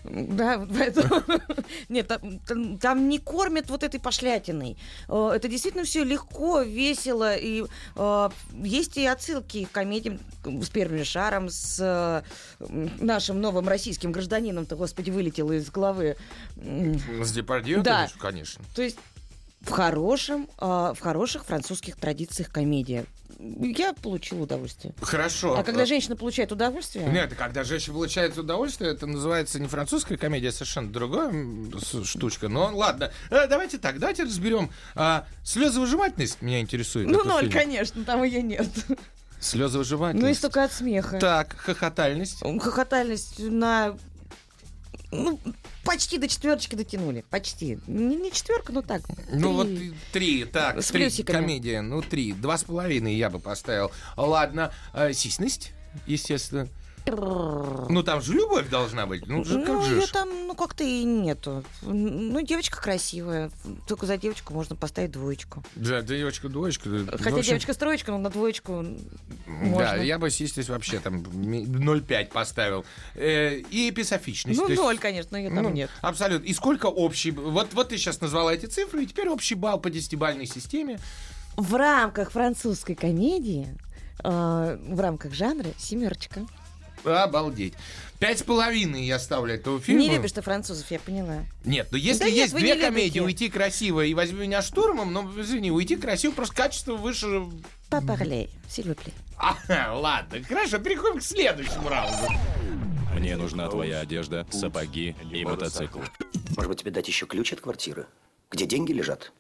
Да, 0.10 0.66
поэтому... 0.70 1.24
Нет, 1.90 2.08
там, 2.08 2.40
там- 2.40 2.78
там 2.78 3.10
не 3.10 3.20
кормят 3.20 3.70
вот 3.70 3.84
этой 3.84 4.00
пошлятиной. 4.00 4.78
Э, 5.08 5.32
Это 5.36 5.48
действительно 5.48 5.84
все 5.84 6.04
легко, 6.04 6.62
весело. 6.62 7.36
И 7.36 7.64
э, 7.96 8.30
есть 8.64 8.98
и 8.98 9.06
отсылки 9.06 9.66
к 9.66 9.72
комедиям 9.72 10.20
с 10.46 10.70
первым 10.70 11.04
шаром, 11.04 11.50
с 11.50 11.78
э, 11.80 12.22
нашим 13.00 13.42
новым 13.42 13.68
российским 13.68 14.12
гражданином-то, 14.12 14.76
господи, 14.76 15.10
вылетело 15.12 15.52
из 15.54 15.70
головы. 15.70 16.16
С 16.56 17.32
Депардье, 17.34 17.78
Да. 17.80 17.96
конечно, 17.98 18.20
конечно. 18.20 18.66
То 18.76 18.82
есть 18.82 18.98
в 19.62 19.72
хорошем, 19.72 20.48
э, 20.60 20.94
в 20.96 21.00
хороших 21.00 21.46
французских 21.46 21.98
традициях 21.98 22.50
комедия. 22.52 23.06
Я 23.40 23.94
получила 23.94 24.44
удовольствие. 24.44 24.94
Хорошо. 25.02 25.58
А 25.58 25.64
когда 25.64 25.86
женщина 25.86 26.16
получает 26.16 26.52
удовольствие... 26.52 27.06
Нет, 27.10 27.36
когда 27.36 27.64
женщина 27.64 27.94
получает 27.94 28.38
удовольствие, 28.38 28.92
это 28.92 29.06
называется 29.06 29.60
не 29.60 29.68
французская 29.68 30.18
комедия, 30.18 30.50
а 30.50 30.52
совершенно 30.52 30.92
другая 30.92 31.32
штучка. 32.04 32.48
Но 32.48 32.76
ладно, 32.76 33.12
Э, 33.30 33.48
давайте 33.48 33.78
так, 33.78 34.00
давайте 34.00 34.24
разберем. 34.24 34.72
А, 34.96 35.26
слезовыжимательность 35.44 36.42
меня 36.42 36.60
интересует. 36.62 37.08
Ну, 37.08 37.24
ноль, 37.24 37.42
фильм. 37.42 37.54
конечно, 37.54 38.04
там 38.04 38.24
ее 38.24 38.42
нет. 38.42 38.68
Слезовыжимательность. 39.40 40.26
Ну, 40.26 40.32
и 40.32 40.42
только 40.42 40.64
от 40.64 40.74
смеха. 40.74 41.20
Так, 41.20 41.56
хохотальность. 41.58 42.42
Хохотальность 42.60 43.40
на... 43.40 43.96
Ну, 45.12 45.40
почти 45.84 46.18
до 46.18 46.28
четверочки 46.28 46.76
дотянули. 46.76 47.24
Почти. 47.30 47.80
Не, 47.88 48.16
не 48.16 48.32
четверка, 48.32 48.74
но 48.74 48.82
так. 48.82 49.02
Ну 49.32 49.64
три. 49.64 49.90
вот 49.90 49.96
три, 50.12 50.46
так, 50.46 50.82
С 50.84 50.88
три, 50.92 51.04
плюсиками. 51.06 51.38
комедия, 51.38 51.82
ну 51.82 52.02
три, 52.02 52.34
два 52.34 52.58
с 52.58 52.64
половиной 52.64 53.16
я 53.16 53.30
бы 53.30 53.40
поставил. 53.40 53.92
Ладно, 54.18 54.74
а, 54.94 55.14
сисьность, 55.14 55.72
естественно. 56.06 56.68
Ну 57.10 58.04
там 58.04 58.22
же 58.22 58.34
любовь 58.34 58.70
должна 58.70 59.06
быть, 59.06 59.28
ну 59.28 59.44
же 59.44 59.60
как 59.60 59.68
Ну, 59.76 59.82
же. 59.84 59.96
ее 59.96 60.06
ж. 60.06 60.10
там, 60.12 60.30
ну, 60.48 60.56
как-то 60.56 60.84
и 60.84 61.04
нету. 61.04 61.64
Ну, 61.82 62.42
девочка 62.42 62.82
красивая. 62.82 63.52
Только 63.88 64.06
за 64.06 64.18
девочку 64.18 64.54
можно 64.54 64.76
поставить 64.76 65.12
двоечку. 65.12 65.64
Да, 65.76 66.02
девочка, 66.02 66.50
двоечка. 66.50 66.90
да. 66.90 67.18
Хотя 67.18 67.30
общем, 67.36 67.44
девочка 67.50 67.74
с 67.74 67.78
троечкой, 67.78 68.14
но 68.14 68.20
на 68.20 68.30
двоечку 68.30 68.86
можно. 69.46 69.78
Да, 69.78 69.96
я 69.98 70.20
бы 70.20 70.30
сисьность 70.30 70.70
вообще 70.70 71.00
там 71.00 71.24
ми- 71.34 71.66
0,5 71.66 72.32
поставил. 72.32 72.86
И 73.16 73.90
эписофичность. 73.90 74.60
Ну, 74.60 74.66
то 74.66 74.72
есть- 74.72 74.82
ноль, 74.82 74.98
конечно, 74.98 75.30
но 75.32 75.38
ее 75.38 75.50
там 75.50 75.64
Ну, 75.64 75.70
нет. 75.70 75.90
Абсолютно. 76.02 76.46
И 76.46 76.54
сколько 76.54 76.88
общий... 76.88 77.32
Вот, 77.32 77.74
вот 77.74 77.90
ты 77.90 77.98
сейчас 77.98 78.22
назвала 78.22 78.54
эти 78.54 78.66
цифры, 78.66 79.04
и 79.04 79.08
теперь 79.08 79.30
общий 79.30 79.56
балл 79.56 79.80
по 79.80 79.90
десятибальной 79.90 80.46
системе. 80.46 81.00
В 81.56 81.74
рамках 81.76 82.32
французской 82.32 82.94
комедии, 82.96 83.68
э, 84.24 84.78
в 84.90 85.00
рамках 85.00 85.34
жанра, 85.34 85.68
семерочка. 85.78 86.46
Обалдеть. 87.08 87.74
Пять 88.20 88.40
с 88.40 88.44
половиной 88.44 89.04
я 89.04 89.20
ставлю 89.20 89.54
этому 89.54 89.80
фильму. 89.80 90.02
Не 90.02 90.10
любишь 90.10 90.32
ты 90.32 90.42
французов, 90.42 90.90
я 90.90 91.00
поняла. 91.00 91.46
Нет, 91.66 91.90
ну 91.92 91.98
если 91.98 92.20
Да 92.20 92.26
нет, 92.26 92.36
есть 92.36 92.54
вы 92.54 92.62
две 92.62 92.76
комедии, 92.76 93.20
любите. 93.20 93.22
уйти 93.22 93.50
красиво 93.50 94.04
и 94.04 94.14
возьми 94.16 94.48
меня 94.48 94.64
штурмом, 94.64 95.14
ну, 95.14 95.40
извини, 95.40 95.72
уйти 95.72 95.96
красиво, 95.96 96.32
просто 96.32 96.56
качество 96.56 96.96
выше... 96.96 97.44
Папарлей, 97.90 98.50
сильвуплей. 98.68 99.14
А, 99.38 99.56
ладно, 99.94 100.44
хорошо, 100.44 100.80
переходим 100.80 101.20
к 101.20 101.24
следующему 101.24 101.90
раунду. 101.90 102.28
Мне 103.14 103.36
нужна 103.36 103.68
твоя 103.68 104.00
одежда, 104.00 104.48
сапоги 104.52 105.16
и 105.32 105.46
мотоцикл. 105.46 106.00
Может 106.56 106.70
быть, 106.70 106.80
тебе 106.82 106.92
дать 106.92 107.08
еще 107.08 107.28
ключ 107.28 107.54
от 107.54 107.62
квартиры? 107.62 108.08
Где 108.50 108.66
деньги 108.66 108.94
лежат? 108.94 109.32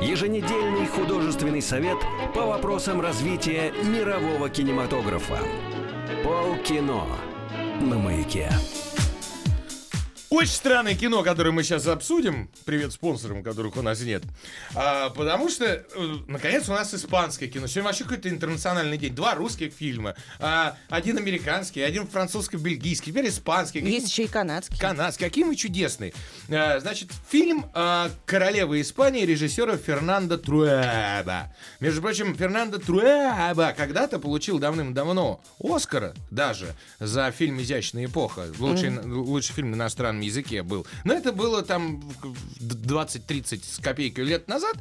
Еженедельный 0.00 0.86
художественный 0.86 1.62
совет 1.62 1.98
по 2.34 2.46
вопросам 2.46 3.00
развития 3.00 3.72
мирового 3.84 4.48
кинематографа. 4.48 5.38
Полкино 6.24 7.06
на 7.80 7.98
маяке. 7.98 8.50
Очень 10.32 10.52
странное 10.52 10.94
кино, 10.94 11.22
которое 11.22 11.50
мы 11.50 11.62
сейчас 11.62 11.86
обсудим. 11.86 12.48
Привет 12.64 12.94
спонсорам, 12.94 13.42
которых 13.42 13.76
у 13.76 13.82
нас 13.82 14.00
нет. 14.00 14.22
А, 14.74 15.10
потому 15.10 15.50
что, 15.50 15.66
э, 15.66 15.84
наконец, 16.26 16.70
у 16.70 16.72
нас 16.72 16.94
испанское 16.94 17.50
кино. 17.50 17.66
Сегодня 17.66 17.88
вообще 17.88 18.04
какой-то 18.04 18.30
интернациональный 18.30 18.96
день. 18.96 19.14
Два 19.14 19.34
русских 19.34 19.74
фильма. 19.74 20.14
А, 20.38 20.78
один 20.88 21.18
американский, 21.18 21.82
один 21.82 22.06
французско-бельгийский, 22.06 23.12
теперь 23.12 23.28
испанский. 23.28 23.80
Есть 23.80 24.08
еще 24.08 24.24
и 24.24 24.26
канадский. 24.26 24.78
Канадский. 24.78 25.26
Какие 25.26 25.44
мы 25.44 25.54
чудесные. 25.54 26.14
А, 26.48 26.80
значит, 26.80 27.10
фильм 27.28 27.66
а, 27.74 28.10
«Королева 28.24 28.80
Испании» 28.80 29.26
режиссера 29.26 29.76
Фернандо 29.76 30.38
Труэба. 30.38 31.54
Между 31.80 32.00
прочим, 32.00 32.34
Фернандо 32.34 32.78
Труэба 32.78 33.74
когда-то 33.76 34.18
получил 34.18 34.58
давным-давно 34.58 35.42
Оскара 35.62 36.14
даже 36.30 36.74
за 37.00 37.30
фильм 37.32 37.60
«Изящная 37.60 38.06
эпоха». 38.06 38.46
Лучший, 38.58 38.98
лучший 38.98 39.52
фильм 39.52 39.72
на 39.72 39.74
иностранном 39.74 40.21
языке 40.22 40.62
был. 40.62 40.86
Но 41.04 41.12
это 41.12 41.32
было 41.32 41.62
там 41.62 42.02
20-30 42.60 43.62
с 43.64 43.78
копейкой 43.78 44.24
лет 44.24 44.48
назад. 44.48 44.76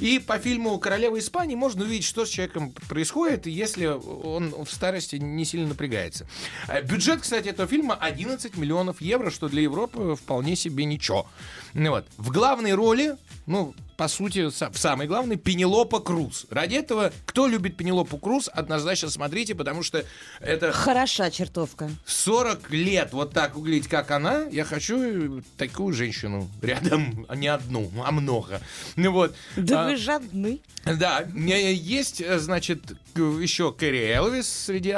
И 0.00 0.18
по 0.18 0.38
фильму 0.38 0.78
«Королева 0.78 1.18
Испании» 1.18 1.54
можно 1.54 1.84
увидеть, 1.84 2.04
что 2.04 2.26
с 2.26 2.28
человеком 2.28 2.72
происходит, 2.88 3.46
если 3.46 3.86
он 3.86 4.64
в 4.64 4.70
старости 4.70 5.16
не 5.16 5.44
сильно 5.44 5.68
напрягается. 5.68 6.26
А 6.68 6.80
Бюджет, 6.82 7.20
кстати, 7.20 7.48
этого 7.48 7.68
фильма 7.68 7.94
11 7.94 8.56
миллионов 8.56 9.00
евро, 9.00 9.30
что 9.30 9.48
для 9.48 9.62
Европы 9.62 10.16
вполне 10.16 10.56
себе 10.56 10.84
ничего. 10.84 11.26
Ну 11.74 11.90
вот. 11.90 12.06
В 12.16 12.30
главной 12.30 12.74
роли, 12.74 13.16
ну, 13.46 13.74
по 13.96 14.08
сути, 14.08 14.48
са- 14.50 14.70
в 14.72 14.76
самой 14.78 15.06
главной, 15.06 15.36
Пенелопа 15.36 16.00
Круз. 16.00 16.46
Ради 16.50 16.74
этого, 16.74 17.12
кто 17.24 17.46
любит 17.46 17.76
Пенелопу 17.76 18.18
Круз, 18.18 18.50
однозначно 18.52 19.08
смотрите, 19.08 19.54
потому 19.54 19.82
что 19.82 20.04
это 20.40 20.72
Хороша 20.72 21.30
чертовка. 21.30 21.90
40 22.04 22.70
лет 22.70 23.12
вот 23.12 23.32
так 23.32 23.56
углядеть, 23.56 23.88
как 23.88 24.10
она, 24.10 24.42
я 24.50 24.64
хочу 24.64 25.42
такую 25.56 25.94
женщину 25.94 26.50
рядом, 26.60 27.24
а 27.28 27.36
не 27.36 27.48
одну, 27.48 27.90
а 28.04 28.10
много. 28.12 28.60
Ну 28.96 29.12
вот. 29.12 29.34
Да 29.56 29.84
А, 29.86 29.88
вы 29.88 29.96
жадны. 29.96 30.60
да, 30.84 31.20
есть, 31.34 32.20
э, 32.20 32.38
значит, 32.38 32.80
еще 33.14 33.72
Кэрри 33.72 34.10
Элвис 34.12 34.48
среди 34.66 34.90
э, 34.90 34.94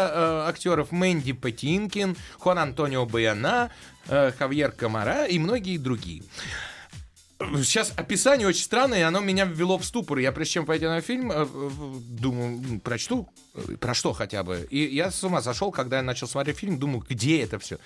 актеров, 0.48 0.90
Мэнди 0.90 1.32
Патинкин, 1.34 2.16
Хуан 2.38 2.58
Антонио 2.58 3.06
Баяна, 3.06 3.70
э, 4.08 4.32
Хавьер 4.36 4.72
Камара 4.72 5.26
и 5.26 5.38
многие 5.38 5.76
другие. 5.78 6.22
Сейчас 7.38 7.92
описание 7.96 8.48
очень 8.48 8.64
странное, 8.64 8.98
и 8.98 9.02
оно 9.02 9.20
меня 9.20 9.44
ввело 9.44 9.78
в 9.78 9.84
ступор. 9.84 10.18
Я 10.18 10.32
прежде 10.32 10.54
чем 10.54 10.66
пойти 10.66 10.86
на 10.86 11.00
фильм, 11.00 11.30
э, 11.30 11.46
думаю, 11.46 12.80
прочту, 12.80 13.28
э, 13.54 13.76
про 13.76 13.94
что 13.94 14.12
хотя 14.12 14.42
бы. 14.42 14.66
И 14.70 14.78
я 14.94 15.12
с 15.12 15.22
ума 15.22 15.40
сошел, 15.40 15.70
когда 15.70 15.98
я 15.98 16.02
начал 16.02 16.26
смотреть 16.26 16.58
фильм, 16.58 16.78
думаю, 16.78 17.04
где 17.08 17.42
это 17.42 17.60
все? 17.60 17.78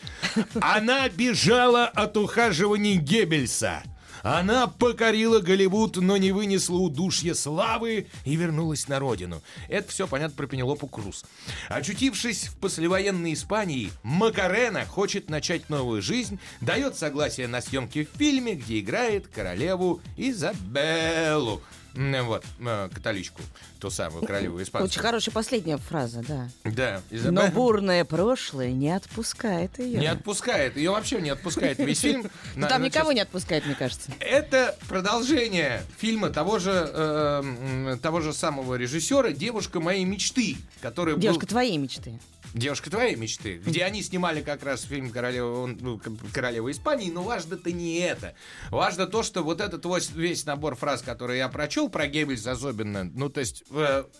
Она 0.60 1.06
бежала 1.10 1.86
от 1.86 2.16
ухаживаний 2.16 2.96
Геббельса. 2.96 3.82
Она 4.22 4.68
покорила 4.68 5.40
Голливуд, 5.40 5.96
но 5.96 6.16
не 6.16 6.32
вынесла 6.32 6.76
удушья 6.76 7.34
славы 7.34 8.06
и 8.24 8.36
вернулась 8.36 8.88
на 8.88 8.98
родину. 8.98 9.42
Это 9.68 9.90
все 9.90 10.06
понятно 10.06 10.36
про 10.36 10.46
Пенелопу 10.46 10.86
Круз. 10.86 11.24
Очутившись 11.68 12.44
в 12.44 12.56
послевоенной 12.56 13.32
Испании, 13.34 13.90
Макарена 14.02 14.86
хочет 14.86 15.28
начать 15.28 15.68
новую 15.68 16.02
жизнь, 16.02 16.38
дает 16.60 16.96
согласие 16.96 17.48
на 17.48 17.60
съемки 17.60 18.04
в 18.12 18.16
фильме, 18.16 18.54
где 18.54 18.80
играет 18.80 19.26
королеву 19.26 20.00
Изабеллу. 20.16 21.60
Вот, 21.94 22.44
э, 22.60 22.88
католичку, 22.94 23.42
ту 23.82 23.90
самую 23.90 24.24
королеву 24.24 24.62
испанскую. 24.62 24.88
Очень 24.88 25.00
хорошая 25.00 25.32
последняя 25.34 25.76
фраза, 25.76 26.22
да. 26.26 26.48
Да, 26.64 27.02
Но 27.10 27.16
Изабелла. 27.16 27.46
бурное 27.48 28.04
прошлое 28.04 28.70
не 28.70 28.90
отпускает 28.90 29.76
ее. 29.80 29.98
Не 29.98 30.06
отпускает, 30.06 30.76
ее 30.76 30.92
вообще 30.92 31.20
не 31.20 31.30
отпускает 31.30 31.78
весь 31.78 31.98
фильм. 32.00 32.22
Ну, 32.54 32.62
На- 32.62 32.68
Там 32.68 32.82
никого 32.82 33.10
не 33.12 33.20
отпускает, 33.20 33.66
мне 33.66 33.74
кажется. 33.74 34.12
Это 34.20 34.76
продолжение 34.88 35.82
фильма 35.98 36.30
того 36.30 36.58
же, 36.60 36.70
э, 36.70 37.42
м, 37.42 37.98
того 37.98 38.20
же 38.20 38.32
самого 38.32 38.76
режиссера 38.76 39.32
«Девушка 39.32 39.80
моей 39.80 40.04
мечты», 40.04 40.56
который 40.80 41.18
Девушка 41.18 41.46
твоей 41.46 41.76
мечты. 41.76 42.20
«Девушка 42.54 42.90
твоей 42.90 43.16
мечты», 43.16 43.56
где 43.64 43.82
они 43.84 44.02
снимали 44.02 44.42
как 44.42 44.62
раз 44.62 44.82
фильм 44.82 45.10
«Королева, 45.10 45.66
ну, 45.66 45.98
«Королева 46.34 46.70
Испании», 46.70 47.10
но 47.10 47.22
важно-то 47.22 47.72
не 47.72 47.98
это. 48.00 48.34
Важно 48.70 49.06
то, 49.06 49.22
что 49.22 49.42
вот 49.42 49.62
этот 49.62 49.86
весь 50.14 50.44
набор 50.44 50.76
фраз, 50.76 51.00
который 51.00 51.38
я 51.38 51.48
прочел, 51.48 51.88
про 51.88 52.06
Геббельс 52.06 52.46
особенно. 52.46 53.04
Ну, 53.04 53.30
то 53.30 53.40
есть, 53.40 53.64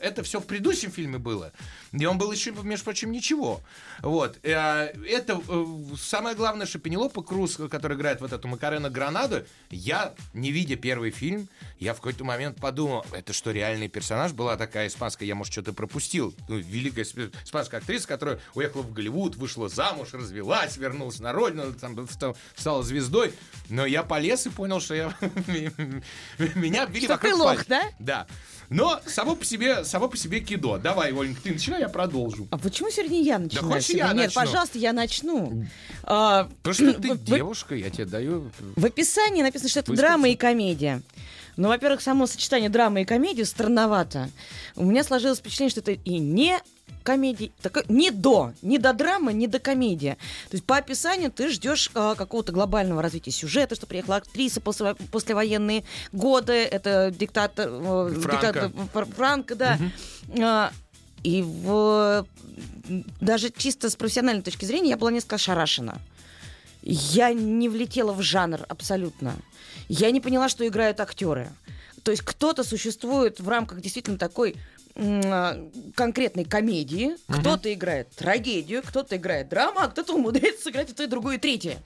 это 0.00 0.22
все 0.22 0.40
в 0.40 0.46
предыдущем 0.46 0.90
фильме 0.90 1.18
было. 1.18 1.52
И 1.92 2.04
он 2.06 2.18
был 2.18 2.32
еще, 2.32 2.52
между 2.52 2.84
прочим, 2.84 3.12
ничего. 3.12 3.60
Вот. 4.00 4.38
Э, 4.42 4.92
это 5.06 5.40
э, 5.46 5.64
самое 5.98 6.34
главное, 6.34 6.66
что 6.66 6.78
Пенелопа 6.78 7.22
Круз, 7.22 7.58
который 7.70 7.96
играет 7.96 8.20
вот 8.20 8.32
эту 8.32 8.48
Макарена 8.48 8.88
Гранаду, 8.88 9.44
я, 9.70 10.14
не 10.32 10.52
видя 10.52 10.76
первый 10.76 11.10
фильм, 11.10 11.48
я 11.78 11.92
в 11.92 11.96
какой-то 11.96 12.24
момент 12.24 12.58
подумал, 12.60 13.04
это 13.12 13.32
что, 13.32 13.50
реальный 13.50 13.88
персонаж? 13.88 14.32
Была 14.32 14.56
такая 14.56 14.88
испанская, 14.88 15.26
я, 15.28 15.34
может, 15.34 15.52
что-то 15.52 15.72
пропустил. 15.72 16.34
Ну, 16.48 16.56
великая 16.56 17.02
исп- 17.02 17.34
испанская 17.44 17.80
актриса, 17.80 18.08
которая 18.08 18.40
уехала 18.54 18.82
в 18.82 18.92
Голливуд, 18.92 19.36
вышла 19.36 19.68
замуж, 19.68 20.08
развелась, 20.12 20.76
вернулась 20.76 21.20
на 21.20 21.32
родину, 21.32 21.72
там, 21.74 22.08
ста- 22.08 22.34
стала 22.56 22.82
звездой. 22.82 23.32
Но 23.68 23.84
я 23.84 24.02
полез 24.02 24.46
и 24.46 24.50
понял, 24.50 24.80
что 24.80 24.94
я... 24.94 25.14
Меня 26.54 26.86
били 26.86 27.06
вокруг 27.06 27.32
ты 27.32 27.36
лох, 27.36 27.66
да? 27.66 27.82
Да. 27.98 28.26
Но 28.68 29.00
само 29.06 29.36
по 29.42 29.48
себе, 29.48 29.84
само 29.84 30.08
по 30.08 30.16
себе 30.16 30.40
кидо. 30.40 30.78
Давай, 30.78 31.12
Оленька, 31.12 31.42
ты 31.42 31.52
начинай, 31.52 31.80
я 31.80 31.88
продолжу. 31.88 32.46
А 32.50 32.58
почему 32.58 32.90
сегодня 32.90 33.20
я 33.22 33.38
начинаю? 33.38 33.66
хочешь, 33.72 33.90
я? 33.90 34.06
Нет, 34.12 34.26
начну? 34.26 34.40
пожалуйста, 34.40 34.78
я 34.78 34.92
начну. 34.92 35.66
А, 36.04 36.48
Потому 36.62 36.74
что 36.92 37.00
ты 37.00 37.14
в- 37.14 37.24
девушка, 37.24 37.74
я 37.74 37.90
тебе 37.90 38.04
даю... 38.04 38.50
В 38.76 38.84
описании 38.84 39.42
написано, 39.42 39.68
что 39.68 39.80
это 39.80 39.92
драма 39.94 40.28
и 40.28 40.36
комедия. 40.36 41.02
Ну, 41.56 41.68
во-первых, 41.68 42.00
само 42.00 42.26
сочетание 42.26 42.70
драмы 42.70 43.02
и 43.02 43.04
комедии 43.04 43.42
странновато. 43.42 44.30
У 44.74 44.84
меня 44.84 45.04
сложилось 45.04 45.38
впечатление, 45.38 45.70
что 45.70 45.80
это 45.80 45.92
и 45.92 46.18
не 46.18 46.58
комедия, 47.02 47.50
так, 47.60 47.88
не 47.88 48.10
до, 48.10 48.52
не 48.62 48.78
до 48.78 48.92
драмы, 48.92 49.32
не 49.32 49.46
до 49.46 49.58
комедии. 49.58 50.16
То 50.50 50.56
есть 50.56 50.64
по 50.64 50.76
описанию 50.76 51.30
ты 51.30 51.48
ждешь 51.48 51.90
а, 51.94 52.14
какого-то 52.14 52.52
глобального 52.52 53.02
развития 53.02 53.30
сюжета, 53.30 53.74
что 53.74 53.86
приехала 53.86 54.16
актриса 54.16 54.60
после, 54.60 54.94
послевоенные 55.10 55.84
годы, 56.12 56.52
это 56.52 57.12
диктатор, 57.16 57.68
э, 57.68 58.14
Франко. 58.20 58.30
диктатор 58.30 58.70
Фр- 58.92 59.14
Франко, 59.14 59.54
да. 59.54 59.78
А, 60.40 60.72
и 61.22 61.42
в, 61.42 62.26
даже 63.20 63.50
чисто 63.50 63.90
с 63.90 63.96
профессиональной 63.96 64.42
точки 64.42 64.64
зрения 64.64 64.90
я 64.90 64.96
была 64.96 65.10
несколько 65.10 65.36
ошарашена. 65.36 65.98
Я 66.82 67.32
не 67.32 67.68
влетела 67.68 68.12
в 68.12 68.22
жанр 68.22 68.60
абсолютно. 68.68 69.34
Я 69.88 70.10
не 70.10 70.20
поняла, 70.20 70.48
что 70.48 70.66
играют 70.66 70.98
актеры. 71.00 71.52
То 72.02 72.10
есть 72.10 72.22
кто-то 72.24 72.64
существует 72.64 73.38
в 73.38 73.48
рамках 73.48 73.80
действительно 73.80 74.18
такой 74.18 74.56
конкретной 75.94 76.44
комедии, 76.44 77.16
кто-то 77.28 77.72
играет 77.72 78.10
трагедию, 78.10 78.82
кто-то 78.82 79.16
играет 79.16 79.48
драму, 79.48 79.80
а 79.80 79.88
кто-то 79.88 80.14
умудряется 80.14 80.64
сыграть 80.64 80.90
и 80.90 80.92
то, 80.92 81.02
и 81.02 81.06
другое, 81.06 81.36
и 81.36 81.38
третье. 81.38 81.78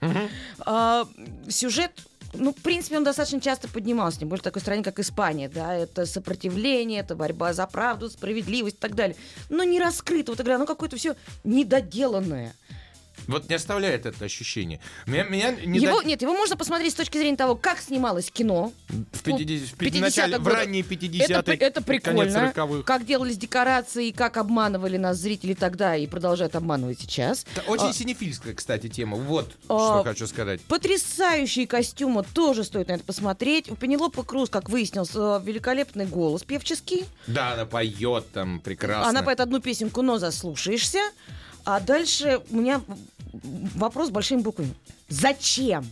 А, 0.60 1.06
сюжет 1.48 1.92
ну, 2.38 2.52
в 2.52 2.56
принципе, 2.56 2.98
он 2.98 3.04
достаточно 3.04 3.40
часто 3.40 3.68
поднимался, 3.68 4.20
более 4.20 4.40
в 4.40 4.42
такой 4.42 4.60
стране, 4.60 4.82
как 4.82 4.98
Испания, 4.98 5.48
да, 5.48 5.74
это 5.74 6.06
сопротивление, 6.06 7.00
это 7.00 7.14
борьба 7.14 7.52
за 7.52 7.66
правду, 7.66 8.10
справедливость 8.10 8.76
и 8.76 8.78
так 8.78 8.94
далее. 8.94 9.16
Но 9.48 9.64
не 9.64 9.80
раскрыто, 9.80 10.32
вот 10.32 10.40
игра, 10.40 10.58
ну, 10.58 10.66
какое-то 10.66 10.96
все 10.96 11.16
недоделанное. 11.44 12.54
Вот 13.26 13.48
не 13.48 13.54
оставляет 13.56 14.06
это 14.06 14.24
ощущение. 14.24 14.80
Меня, 15.06 15.24
меня 15.24 15.50
не 15.52 15.78
Его, 15.78 16.00
до- 16.00 16.06
Нет, 16.06 16.22
его 16.22 16.32
можно 16.34 16.56
посмотреть 16.56 16.92
с 16.92 16.94
точки 16.94 17.18
зрения 17.18 17.36
того, 17.36 17.56
как 17.56 17.80
снималось 17.80 18.30
кино. 18.30 18.72
В, 18.88 19.22
50, 19.22 19.68
в, 19.68 19.80
50-х 19.80 19.98
начале, 20.00 20.38
в 20.38 20.46
ранние 20.48 20.82
50-е, 20.82 21.24
Это, 21.24 21.52
это 21.52 21.82
прикольно. 21.82 22.52
40-х. 22.54 22.82
Как 22.84 23.04
делались 23.04 23.36
декорации, 23.36 24.10
как 24.10 24.36
обманывали 24.36 24.96
нас 24.96 25.18
зрители 25.18 25.54
тогда 25.54 25.96
и 25.96 26.06
продолжают 26.06 26.54
обманывать 26.54 27.00
сейчас. 27.00 27.44
Это 27.54 27.62
очень 27.70 27.86
А, 27.86 27.92
синефильская, 27.92 28.54
кстати, 28.54 28.88
тема. 28.88 29.16
Вот 29.16 29.52
А, 29.68 30.00
что 30.00 30.04
хочу 30.04 30.26
сказать. 30.26 30.60
Потрясающие 30.62 31.66
костюмы, 31.66 32.24
тоже 32.34 32.64
стоит 32.64 32.88
на 32.88 32.92
это 32.92 33.04
посмотреть. 33.04 33.70
У 33.70 33.76
Пенелопы 33.76 34.22
Круз, 34.22 34.48
как 34.48 34.68
выяснилось, 34.68 35.10
э, 35.14 35.40
великолепный 35.44 36.06
голос 36.06 36.42
певческий. 36.42 37.04
Да, 37.26 37.54
она 37.54 37.66
поет 37.66 38.30
там 38.32 38.60
прекрасно. 38.60 39.08
Она 39.08 39.22
поет 39.22 39.40
одну 39.40 39.60
песенку, 39.60 40.02
но 40.02 40.18
заслушаешься. 40.18 41.00
А 41.66 41.80
дальше 41.80 42.40
у 42.50 42.56
меня 42.56 42.80
вопрос 43.74 44.10
большими 44.10 44.40
буквами. 44.40 44.72
Зачем 45.08 45.84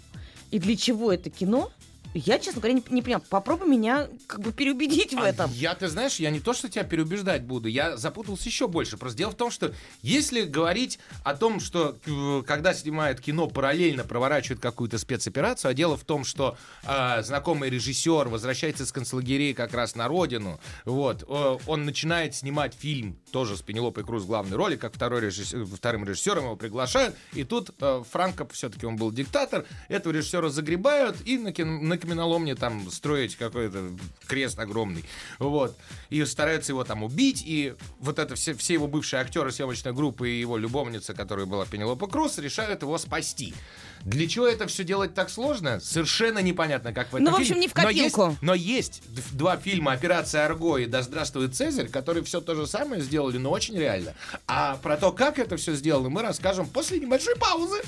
и 0.53 0.61
для 0.61 0.77
чего 0.77 1.13
это 1.13 1.31
кино? 1.31 1.73
Я, 2.15 2.39
честно 2.39 2.61
говоря, 2.61 2.75
не, 2.75 2.85
не 2.91 3.03
понимаю. 3.03 3.23
Попробуй 3.29 3.69
меня 3.69 4.09
как 4.29 4.41
бы 4.41 4.53
переубедить 4.53 5.13
в 5.13 5.19
А 5.21 5.29
этом. 5.29 5.51
Я, 5.53 5.75
ты 5.75 5.89
знаешь, 5.89 6.17
я 6.17 6.31
не 6.31 6.39
то, 6.41 6.53
что 6.53 6.69
тебя 6.69 6.85
переубеждать 6.85 7.43
буду, 7.43 7.69
я 7.69 7.97
запутался 7.97 8.49
еще 8.49 8.69
больше. 8.69 8.97
Просто 8.97 9.19
дело 9.19 9.33
в 9.33 9.37
том, 9.37 9.51
что 9.51 9.75
если 10.03 10.43
говорить 10.43 10.99
о 11.25 11.35
том, 11.35 11.59
что 11.59 11.97
э, 12.07 12.43
когда 12.47 12.73
снимают 12.73 13.21
кино, 13.21 13.49
параллельно 13.49 14.05
проворачивают 14.05 14.61
какую-то 14.61 14.99
спецоперацию, 14.99 15.71
а 15.73 15.75
дело 15.75 15.97
в 15.97 16.05
том, 16.05 16.25
что 16.25 16.57
э, 16.85 17.23
знакомый 17.25 17.69
режиссер 17.69 18.29
возвращается 18.29 18.87
с 18.87 18.93
концлагерей 18.93 19.53
как 19.53 19.75
раз 19.75 19.97
на 19.97 20.07
родину, 20.07 20.61
вот, 20.85 21.25
э, 21.29 21.59
он 21.67 21.85
начинает 21.85 22.35
снимать 22.37 22.75
фильм 22.75 23.19
тоже 23.33 23.57
с 23.57 23.63
Пенелопой 23.63 24.05
Круз 24.05 24.23
в 24.23 24.27
главной 24.27 24.57
роли, 24.57 24.77
как 24.77 24.95
второй 24.95 25.21
режиссер, 25.21 25.65
вторым 25.67 26.05
режиссером 26.05 26.45
его 26.45 26.57
приглашают, 26.57 27.17
и 27.33 27.43
тут 27.43 27.71
э, 27.81 28.03
Франко, 28.09 28.47
все-таки 28.53 28.87
он 28.87 28.95
был 28.97 29.11
диктатор, 29.11 29.65
этого 29.89 30.13
режиссера 30.13 30.49
загребают 30.49 31.17
и 31.25 31.39
на, 31.39 31.53
кин- 31.53 31.89
на 31.89 31.99
каменоломне 32.05 32.55
там 32.55 32.91
строить 32.91 33.37
какой-то 33.37 33.91
крест 34.27 34.59
огромный, 34.59 35.05
вот, 35.39 35.77
и 36.11 36.25
стараются 36.25 36.73
его 36.73 36.85
там 36.85 37.03
убить, 37.03 37.43
и 37.47 37.75
вот 37.99 38.19
это 38.19 38.35
все, 38.35 38.55
все 38.55 38.75
его 38.75 38.87
бывшие 38.87 39.21
актеры 39.21 39.51
съемочной 39.51 39.93
группы 39.93 40.29
и 40.31 40.39
его 40.41 40.57
любовница, 40.59 41.15
которая 41.15 41.47
была 41.47 41.65
Пенелопа 41.65 42.07
Круз, 42.07 42.39
решают 42.39 42.83
его 42.83 42.99
спасти. 42.99 43.55
Для 44.03 44.29
чего 44.29 44.47
это 44.47 44.67
все 44.67 44.85
делать 44.85 45.15
так 45.15 45.31
сложно? 45.31 45.81
Совершенно 45.81 46.41
непонятно, 46.41 46.93
как 46.93 47.11
в 47.11 47.17
этом 47.17 47.25
Ну, 47.25 47.31
в 47.31 47.43
фильме. 47.43 47.51
общем, 47.53 47.61
не 47.61 47.69
в 47.69 47.75
Но 47.75 47.89
есть- 47.91 48.15
копилку. 48.15 48.37
но 48.43 48.55
есть 48.55 49.03
два 49.33 49.57
фильма 49.57 49.93
«Операция 49.93 50.45
Арго» 50.45 50.77
и 50.77 50.85
«Да 50.85 51.01
здравствует 51.01 51.55
Цезарь», 51.57 51.89
которые 51.89 52.23
все 52.23 52.43
то 52.43 52.55
же 52.55 52.67
самое 52.67 53.01
сделали, 53.01 53.39
но 53.39 53.51
очень 53.51 53.79
реально. 53.79 54.13
А 54.47 54.77
про 54.77 54.99
то, 54.99 55.11
как 55.11 55.39
это 55.39 55.57
все 55.57 55.75
сделано, 55.75 56.11
мы 56.11 56.21
расскажем 56.21 56.67
после 56.67 57.01
небольшой 57.01 57.35
паузы. 57.37 57.81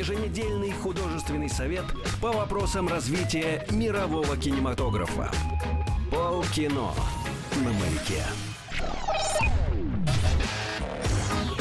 Еженедельный 0.00 0.72
художественный 0.72 1.50
совет 1.50 1.84
по 2.22 2.32
вопросам 2.32 2.88
развития 2.88 3.66
мирового 3.70 4.34
кинематографа. 4.34 5.30
Полкино 6.10 6.94
на 7.56 7.70
маяке. 7.70 8.24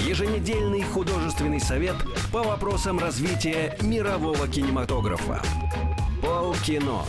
Еженедельный 0.07 0.83
художественный 0.83 1.59
совет 1.59 1.97
по 2.31 2.41
вопросам 2.41 2.97
развития 2.97 3.77
мирового 3.81 4.47
кинематографа. 4.47 5.41
Полкино 6.21 7.03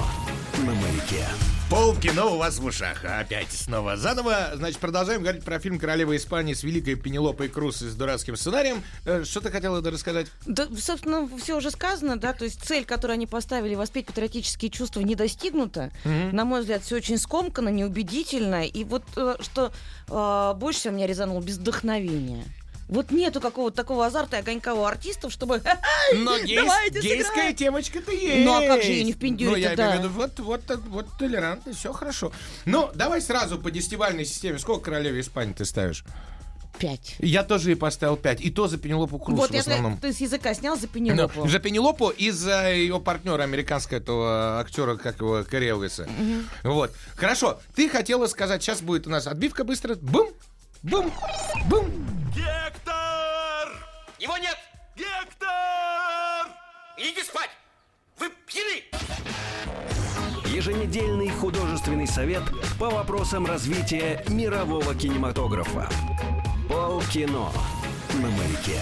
на 0.67 0.75
маяке. 0.75 1.25
Полкино 1.71 2.27
у 2.27 2.37
вас 2.37 2.59
в 2.59 2.65
ушах. 2.65 3.05
Опять 3.05 3.53
снова 3.53 3.97
заново. 3.97 4.51
Значит, 4.57 4.81
продолжаем 4.81 5.23
говорить 5.23 5.45
про 5.45 5.61
фильм 5.61 5.79
«Королева 5.79 6.17
Испании» 6.17 6.53
с 6.53 6.65
великой 6.65 6.97
Пенелопой 6.97 7.49
Круз 7.49 7.81
и 7.83 7.89
с 7.89 7.95
дурацким 7.95 8.35
сценарием. 8.37 8.83
Э, 9.05 9.23
Что 9.23 9.41
ты 9.41 9.53
хотела 9.53 9.81
рассказать? 9.81 10.27
Да, 10.47 10.67
собственно, 10.77 11.29
все 11.41 11.57
уже 11.57 11.71
сказано, 11.71 12.17
да, 12.19 12.33
то 12.33 12.45
есть 12.45 12.61
цель, 12.65 12.85
которую 12.85 13.15
они 13.15 13.29
поставили, 13.29 13.77
воспеть 13.77 14.07
патриотические 14.07 14.69
чувства, 14.73 15.01
не 15.03 15.15
достигнута. 15.15 15.93
На 16.05 16.45
мой 16.45 16.63
взгляд, 16.63 16.83
все 16.83 16.97
очень 16.97 17.19
скомканно, 17.19 17.69
неубедительно. 17.69 18.67
И 18.67 18.83
вот 18.83 19.05
э, 19.15 19.37
что 19.39 19.73
э, 20.09 20.55
больше 20.59 20.81
всего 20.81 20.95
меня 20.95 21.07
резануло, 21.07 21.41
без 21.41 21.59
вдохновения. 21.59 22.43
Вот 22.91 23.11
нету 23.13 23.41
какого-то 23.41 23.77
такого 23.77 24.07
азарта 24.07 24.37
и 24.37 24.41
огонька 24.41 24.75
у 24.75 24.85
артистов, 24.85 25.33
чтобы... 25.33 25.63
Но 26.15 26.37
гейс- 26.39 26.91
гейская 27.01 27.53
темочка-то 27.53 28.11
есть. 28.13 28.45
Ну, 28.45 28.53
а 28.57 28.67
как 28.67 28.83
же 28.83 28.91
её 28.91 29.05
не 29.05 29.13
впендюрить-то, 29.13 29.51
Ну, 29.53 29.57
я 29.71 29.77
да. 29.77 29.87
имею 29.97 30.01
в 30.01 30.05
виду, 30.05 30.15
вот, 30.15 30.39
вот, 30.41 30.63
вот, 30.69 30.81
вот 30.89 31.07
толерантно, 31.19 31.73
все 31.73 31.93
хорошо. 31.93 32.33
Ну, 32.65 32.91
давай 32.95 33.23
сразу 33.23 33.59
по 33.59 33.71
десятибальной 33.71 34.25
системе. 34.25 34.59
Сколько 34.59 34.87
королеве 34.87 35.21
Испании 35.21 35.53
ты 35.53 35.65
ставишь? 35.65 36.05
Пять. 36.79 37.17
Я 37.19 37.43
тоже 37.43 37.71
ей 37.71 37.75
поставил 37.77 38.17
5. 38.17 38.41
И 38.41 38.51
то 38.51 38.67
за 38.67 38.79
Пенелопу 38.79 39.19
Круз 39.19 39.39
Вот 39.39 39.51
в 39.51 39.55
основном. 39.55 39.99
ты 39.99 40.13
с 40.15 40.21
языка 40.21 40.55
снял 40.55 40.77
за 40.77 40.87
Ну, 40.87 40.93
Пенелопу. 40.93 41.47
за 41.47 41.59
Пенелопу 41.59 42.09
и 42.09 42.31
за 42.31 42.73
ее 42.73 42.99
партнера 43.01 43.43
американского 43.43 43.99
этого 43.99 44.61
актера, 44.61 44.97
как 44.97 45.21
его, 45.21 45.45
Кэрри 45.45 45.67
Элвиса. 45.69 46.09
Вот. 46.63 46.93
Хорошо. 47.17 47.61
Ты 47.75 47.89
хотела 47.89 48.27
сказать, 48.29 48.63
сейчас 48.63 48.81
будет 48.81 49.07
у 49.07 49.11
нас 49.11 49.27
отбивка 49.27 49.65
быстро. 49.65 49.95
Бум! 49.97 50.31
Бум! 50.83 51.13
Бум! 51.69 51.85
Гектор! 52.35 53.69
Его 54.19 54.39
нет! 54.39 54.57
Гектор! 54.97 56.49
Идите 56.97 57.23
спать! 57.23 57.51
Вы 58.19 58.31
пьяны! 58.47 58.85
Еженедельный 60.47 61.29
художественный 61.29 62.07
совет 62.07 62.45
по 62.79 62.89
вопросам 62.89 63.45
развития 63.45 64.25
мирового 64.29 64.95
кинематографа. 64.95 65.87
Полкино 66.67 67.51
на 68.15 68.31
маяке. 68.31 68.81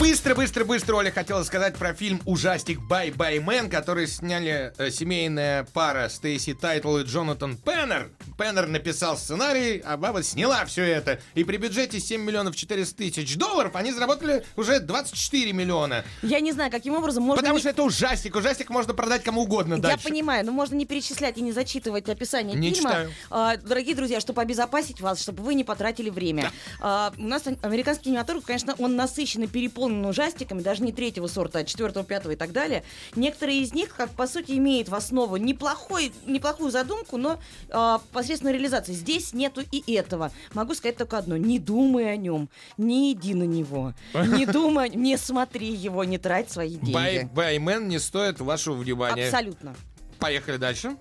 Быстро, 0.00 0.34
быстро, 0.34 0.64
быстро 0.64 0.96
Оля 0.96 1.12
хотела 1.12 1.44
сказать 1.44 1.76
про 1.76 1.94
фильм 1.94 2.20
ужастик 2.26 2.80
Бай 2.80 3.12
Бай 3.12 3.38
Мэн, 3.38 3.70
который 3.70 4.08
сняли 4.08 4.72
э, 4.78 4.90
семейная 4.90 5.64
пара 5.72 6.08
Стейси 6.08 6.54
Тайтл 6.54 6.96
и 6.98 7.04
Джонатан 7.04 7.56
Пеннер. 7.56 8.10
Пеннер 8.36 8.66
написал 8.66 9.16
сценарий, 9.16 9.78
а 9.84 9.96
баба 9.96 10.22
сняла 10.24 10.64
все 10.66 10.82
это. 10.84 11.20
И 11.34 11.44
при 11.44 11.56
бюджете 11.56 12.00
7 12.00 12.20
миллионов 12.20 12.56
400 12.56 12.96
тысяч 12.96 13.36
долларов 13.36 13.76
они 13.76 13.92
заработали 13.92 14.44
уже 14.56 14.80
24 14.80 15.52
миллиона. 15.52 16.04
Я 16.20 16.40
не 16.40 16.52
знаю, 16.52 16.70
каким 16.70 16.94
образом 16.94 17.22
можно... 17.22 17.40
Потому 17.40 17.54
не- 17.54 17.60
что 17.60 17.70
это 17.70 17.82
ужастик. 17.84 18.34
Ужастик 18.34 18.68
можно 18.70 18.92
продать 18.92 19.22
кому 19.22 19.42
угодно 19.42 19.74
Я 19.74 19.80
дальше. 19.80 20.04
понимаю, 20.08 20.44
но 20.44 20.50
можно 20.52 20.74
не 20.74 20.84
перечислять 20.84 21.38
и 21.38 21.42
не 21.42 21.52
зачитывать 21.52 22.08
описание 22.08 22.56
Не 22.56 22.72
фильма. 22.74 22.90
читаю. 22.90 23.12
А, 23.30 23.56
дорогие 23.56 23.94
друзья, 23.94 24.20
чтобы 24.20 24.42
обезопасить 24.42 25.00
вас, 25.00 25.22
чтобы 25.22 25.42
вы 25.44 25.54
не 25.54 25.64
потратили 25.64 26.10
время. 26.10 26.50
А, 26.80 27.12
у 27.16 27.22
нас 27.26 27.44
американский 27.62 28.04
кинематограф, 28.06 28.44
конечно, 28.44 28.74
он 28.78 28.96
насыщен 28.96 29.44
и 29.44 29.46
переполнен 29.76 30.04
ужастиками, 30.06 30.62
даже 30.62 30.82
не 30.82 30.92
третьего 30.92 31.26
сорта, 31.26 31.60
а 31.60 31.64
четвертого, 31.64 32.04
пятого 32.04 32.32
и 32.32 32.36
так 32.36 32.52
далее. 32.52 32.82
Некоторые 33.14 33.60
из 33.60 33.74
них, 33.74 33.94
как 33.94 34.10
по 34.10 34.26
сути, 34.26 34.52
имеют 34.52 34.88
в 34.88 34.94
основу 34.94 35.36
неплохой, 35.36 36.12
неплохую 36.26 36.70
задумку, 36.70 37.18
но 37.18 37.38
а, 37.70 38.00
посредством 38.12 38.52
реализации. 38.52 38.92
Здесь 38.92 39.32
нету 39.34 39.62
и 39.70 39.92
этого. 39.92 40.32
Могу 40.54 40.74
сказать 40.74 40.96
только 40.96 41.18
одно. 41.18 41.36
Не 41.36 41.58
думай 41.58 42.10
о 42.10 42.16
нем, 42.16 42.48
не 42.78 43.12
иди 43.12 43.34
на 43.34 43.44
него. 43.44 43.92
Не 44.14 44.46
думай, 44.52 44.90
не 44.90 45.16
смотри 45.18 45.72
его, 45.72 46.04
не 46.04 46.18
трать 46.18 46.50
свои 46.50 46.76
деньги. 46.76 46.92
Бай, 46.92 47.24
Баймен 47.24 47.88
не 47.88 47.98
стоит 47.98 48.40
вашего 48.40 48.74
внимания. 48.74 49.26
Абсолютно. 49.26 49.74
Поехали 50.18 50.56
дальше. 50.56 50.96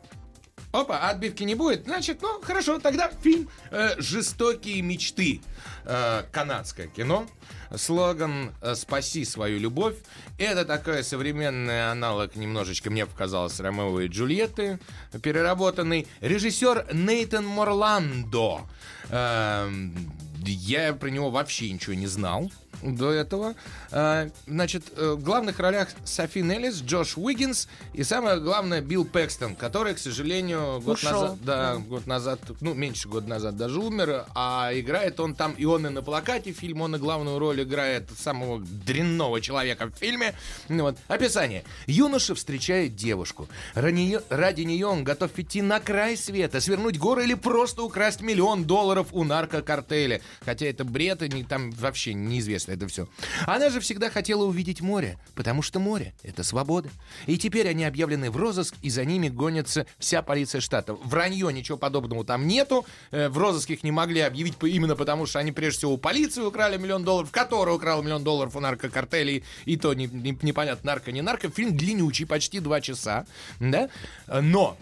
Опа, 0.73 1.09
отбивки 1.09 1.43
не 1.43 1.55
будет. 1.55 1.85
Значит, 1.85 2.21
ну 2.21 2.41
хорошо, 2.41 2.79
тогда 2.79 3.09
фильм 3.21 3.49
э, 3.71 3.91
«Жестокие 3.97 4.81
мечты». 4.81 5.41
Э, 5.85 6.23
канадское 6.33 6.87
кино. 6.87 7.27
Слоган 7.75 8.51
э, 8.61 8.75
«Спаси 8.75 9.25
свою 9.25 9.59
любовь». 9.59 9.95
Это 10.37 10.65
такой 10.65 11.03
современный 11.03 11.91
аналог, 11.91 12.35
немножечко 12.35 12.89
мне 12.89 13.05
показалось, 13.05 13.59
Ромео 13.59 14.01
и 14.01 14.07
Джульетты, 14.07 14.79
переработанный. 15.21 16.07
Режиссер 16.21 16.87
Нейтан 16.93 17.45
Морландо. 17.45 18.61
Эм, 19.09 20.11
я 20.45 20.93
про 20.93 21.09
него 21.09 21.29
вообще 21.29 21.71
ничего 21.71 21.93
не 21.95 22.07
знал 22.07 22.51
до 22.83 23.11
этого. 23.11 23.55
Э, 23.91 24.29
Значит, 24.47 24.83
э, 24.95 25.11
в 25.17 25.23
главных 25.23 25.59
ролях 25.59 25.89
Софи 26.03 26.41
Неллис, 26.41 26.81
Джош 26.81 27.17
Уиггинс 27.17 27.67
и 27.93 28.03
самое 28.03 28.39
главное 28.39 28.81
Билл 28.81 29.05
Пэкстон, 29.05 29.55
который, 29.55 29.93
к 29.95 29.99
сожалению, 29.99 30.81
год 30.81 30.97
Ушел. 30.97 31.11
назад, 31.11 31.37
да, 31.43 31.73
Да. 31.73 31.79
год 31.79 32.07
назад, 32.07 32.39
ну, 32.61 32.73
меньше 32.73 33.07
года 33.07 33.27
назад 33.27 33.57
даже 33.57 33.79
умер, 33.79 34.25
а 34.35 34.71
играет 34.73 35.19
он 35.19 35.35
там, 35.35 35.53
и 35.53 35.65
он 35.65 35.85
и 35.87 35.89
на 35.89 36.01
плакате 36.01 36.51
фильма, 36.51 36.83
он 36.83 36.95
и 36.95 36.99
главную 36.99 37.39
роль 37.39 37.63
играет 37.63 38.09
самого 38.17 38.59
дрянного 38.59 39.41
человека 39.41 39.87
в 39.87 39.95
фильме. 39.97 40.33
Ну 40.69 40.83
вот. 40.83 40.97
Описание. 41.07 41.63
Юноша 41.87 42.35
встречает 42.35 42.95
девушку. 42.95 43.47
Ради, 43.73 44.19
ради 44.29 44.61
нее 44.61 44.87
он 44.87 45.03
готов 45.03 45.31
идти 45.37 45.61
на 45.61 45.79
край 45.79 46.17
света, 46.17 46.61
свернуть 46.61 46.97
горы 46.97 47.23
или 47.23 47.33
просто 47.33 47.83
украсть 47.83 48.21
миллион 48.21 48.65
долларов 48.65 49.07
у 49.11 49.23
наркокартеля. 49.23 50.21
Хотя 50.43 50.65
это 50.67 50.83
бред, 50.83 51.21
и 51.21 51.29
не, 51.29 51.43
там 51.43 51.71
вообще 51.71 52.13
неизвестно 52.13 52.74
это 52.75 52.87
все. 52.87 53.07
Она 53.47 53.69
же 53.69 53.79
всегда 53.79 54.09
хотела 54.09 54.43
увидеть 54.43 54.81
море, 54.81 55.17
потому 55.33 55.61
что 55.61 55.79
море— 55.79 56.13
это 56.23 56.43
свобода. 56.43 56.89
И 57.25 57.37
теперь 57.37 57.67
они 57.67 57.83
объявлены 57.83 58.29
в 58.31 58.37
розыск, 58.37 58.75
и 58.81 58.89
за 58.89 59.05
ними 59.05 59.29
гонится 59.29 59.85
вся 59.99 60.21
полиция 60.21 60.61
штата. 60.61 60.93
Вранье, 60.93 61.51
ничего 61.51 61.77
подобного 61.77 62.23
там 62.25 62.47
нету. 62.47 62.85
Э, 63.11 63.29
В 63.29 63.37
розыск 63.37 63.69
их 63.71 63.83
не 63.83 63.91
могли 63.91 64.21
объявить 64.21 64.55
именно 64.61 64.95
потому, 64.95 65.25
что 65.25 65.39
они 65.39 65.51
прежде 65.51 65.77
всего 65.79 65.93
у 65.93 65.97
полиции 65.97 66.41
украли 66.41 66.77
миллион 66.77 67.03
долларов, 67.03 67.31
которая 67.31 67.75
украла 67.75 68.01
миллион 68.01 68.23
долларов 68.23 68.55
у 68.55 68.59
наркокартелей, 68.59 69.43
и 69.65 69.77
то 69.77 69.93
не- 69.93 70.07
не- 70.07 70.37
непонятно, 70.41 70.91
нарко, 70.91 71.11
не 71.11 71.21
нарко. 71.21 71.49
Фильм 71.49 71.75
длиннючий, 71.75 72.25
почти 72.25 72.59
два 72.59 72.81
часа, 72.81 73.25
да? 73.59 73.89
Э, 74.27 74.41
Но 74.41 74.77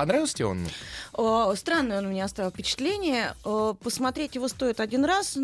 понравился 0.00 0.34
тебе 0.36 0.46
он? 0.46 0.66
Э, 1.18 1.54
Странное 1.56 1.98
он 1.98 2.06
у 2.06 2.08
меня 2.10 2.24
оставил 2.24 2.50
впечатление. 2.50 3.34
Посмотреть 3.82 4.34
его 4.34 4.48
стоит 4.48 4.80
один 4.80 5.04
раз 5.04 5.36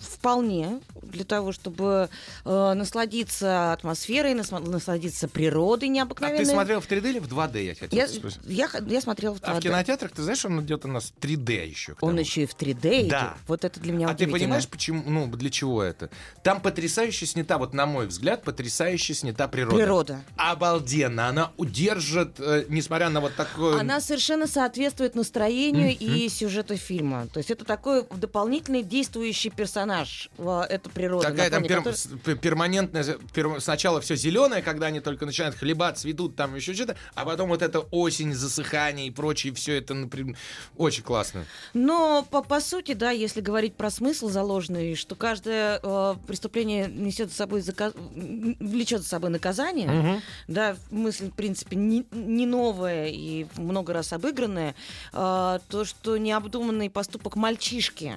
вполне 0.00 0.80
для 1.02 1.24
того, 1.24 1.52
чтобы 1.52 2.08
э, 2.44 2.72
насладиться 2.74 3.72
атмосферой, 3.72 4.34
насладиться 4.34 5.28
природой 5.28 5.88
А 5.88 5.92
необыкновенной. 5.92 6.44
ты 6.44 6.50
смотрел 6.50 6.80
в 6.80 6.88
3D 6.88 7.10
или 7.10 7.18
в 7.18 7.26
2D, 7.28 7.62
я 7.64 7.74
хотел 7.74 7.98
Я, 7.98 8.08
спросить? 8.08 8.40
я, 8.44 8.68
я 8.86 9.00
смотрела 9.00 9.34
в 9.34 9.38
А 9.42 9.54
в 9.54 9.58
2D. 9.58 9.62
кинотеатрах, 9.62 10.12
ты 10.12 10.22
знаешь, 10.22 10.44
он 10.44 10.60
идет 10.62 10.84
у 10.84 10.88
нас 10.88 11.12
3D 11.20 11.66
еще. 11.66 11.94
Он 12.00 12.18
еще 12.18 12.42
и 12.42 12.46
в 12.46 12.54
3D 12.56 13.08
Да. 13.08 13.18
идет. 13.34 13.42
Вот 13.46 13.64
это 13.64 13.80
для 13.80 13.92
меня 13.92 14.08
А 14.08 14.14
ты 14.14 14.26
понимаешь, 14.26 14.68
почему, 14.68 15.02
ну, 15.06 15.26
для 15.28 15.50
чего 15.50 15.82
это? 15.82 16.10
Там 16.42 16.60
потрясающе 16.60 17.26
снята, 17.26 17.58
вот 17.58 17.74
на 17.74 17.86
мой 17.86 18.06
взгляд, 18.06 18.42
потрясающе 18.42 19.14
снята 19.14 19.48
природа. 19.48 19.76
Природа. 19.76 20.20
Обалденно. 20.36 21.28
Она 21.28 21.52
удержит, 21.56 22.38
э, 22.38 22.64
несмотря 22.68 23.08
на 23.10 23.20
вот 23.20 23.34
такое... 23.34 23.78
Она 23.80 23.97
совершенно 24.00 24.46
соответствует 24.46 25.14
настроению 25.14 25.96
и 25.98 26.28
сюжету 26.28 26.76
фильма. 26.76 27.26
То 27.32 27.38
есть 27.38 27.50
это 27.50 27.64
такой 27.64 28.04
дополнительный 28.16 28.82
действующий 28.82 29.50
персонаж. 29.50 30.30
э, 30.38 30.62
Это 30.68 30.90
природа. 30.90 31.28
Такая 31.28 31.50
на 31.50 31.56
там 31.56 31.62
фоне 31.64 31.74
пер- 31.76 31.92
с- 31.94 32.06
пер- 32.06 32.36
перманентная... 32.36 33.04
пер- 33.34 33.60
сначала 33.60 34.00
все 34.00 34.16
зеленое, 34.16 34.62
когда 34.62 34.86
они 34.86 35.00
только 35.00 35.26
начинают 35.26 35.54
хлебать, 35.56 35.98
цветут, 35.98 36.36
там 36.36 36.54
еще 36.54 36.74
что-то, 36.74 36.96
а 37.14 37.24
потом 37.24 37.48
вот 37.48 37.62
эта 37.62 37.80
осень, 37.80 38.34
засыхание 38.34 39.06
и 39.06 39.10
прочее, 39.10 39.54
все 39.54 39.78
это 39.78 39.94
напрям- 39.94 40.36
очень 40.76 41.02
классно. 41.02 41.44
Но 41.74 42.26
по, 42.30 42.42
по 42.42 42.60
сути, 42.60 42.92
да, 42.94 43.10
если 43.10 43.40
говорить 43.40 43.74
про 43.74 43.90
смысл 43.90 44.28
заложенный, 44.28 44.94
что 44.94 45.14
каждое 45.14 45.80
э, 45.82 46.14
преступление 46.26 46.88
несет 46.88 47.30
за 47.30 47.36
собой 47.36 47.60
зака- 47.60 47.94
м, 48.16 48.56
влечет 48.60 49.02
за 49.02 49.08
собой 49.08 49.30
наказание, 49.30 49.88
Мгм. 49.90 50.22
да, 50.48 50.76
мысль, 50.90 51.30
в 51.30 51.34
принципе, 51.34 51.76
не, 51.76 52.04
не 52.12 52.46
новая 52.46 53.08
и 53.08 53.46
много 53.56 53.77
раз 53.86 54.12
обыгранная, 54.12 54.74
э, 55.12 55.58
то, 55.68 55.84
что 55.84 56.16
необдуманный 56.16 56.90
поступок 56.90 57.36
мальчишки 57.36 58.14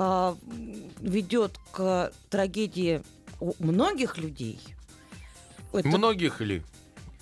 э, 0.00 0.34
ведет 1.00 1.58
к 1.72 2.12
трагедии 2.30 3.02
у 3.40 3.52
многих 3.58 4.18
людей. 4.18 4.60
это- 5.72 5.88
Многих 5.88 6.40
ли? 6.40 6.62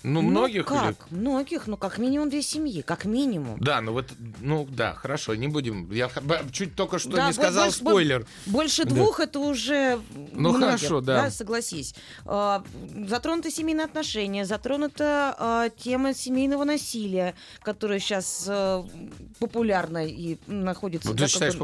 Ну, 0.07 0.21
Ну, 0.21 0.29
многих 0.29 0.65
как? 0.65 0.83
или... 1.09 1.19
Многих, 1.19 1.67
ну, 1.67 1.75
как 1.77 1.97
минимум 1.97 2.29
две 2.29 2.41
семьи, 2.41 2.81
как 2.81 3.03
минимум. 3.05 3.57
Да, 3.59 3.81
ну 3.81 3.91
вот, 3.91 4.05
ну 4.41 4.65
да, 4.69 4.93
хорошо, 4.93 5.35
не 5.35 5.47
будем. 5.47 5.91
Я 5.91 6.09
чуть 6.51 6.75
только 6.75 6.97
что 6.97 7.11
Да, 7.11 7.27
не 7.27 7.33
сказал 7.33 7.65
больше- 7.65 7.77
спойлер. 7.79 8.27
Больше 8.45 8.85
Да. 8.85 8.95
двух 8.95 9.19
это 9.19 9.39
уже 9.39 9.99
Ну, 10.33 10.49
многих, 10.53 10.65
хорошо, 10.79 11.01
да. 11.01 11.29
согласись. 11.29 11.93
А, 12.25 12.63
затронуты 13.07 13.51
семейные 13.51 13.85
отношения, 13.85 14.45
затронута 14.45 15.35
а, 15.37 15.69
тема 15.69 16.13
семейного 16.13 16.63
насилия, 16.63 17.35
которая 17.61 17.99
сейчас 17.99 18.49
популярна 19.39 20.05
и 20.07 20.37
находится. 20.47 21.09
Ну, 21.09 21.13
да, 21.15 21.25
Ты 21.25 21.31
считаешь? 21.31 21.55
Э, 21.55 21.57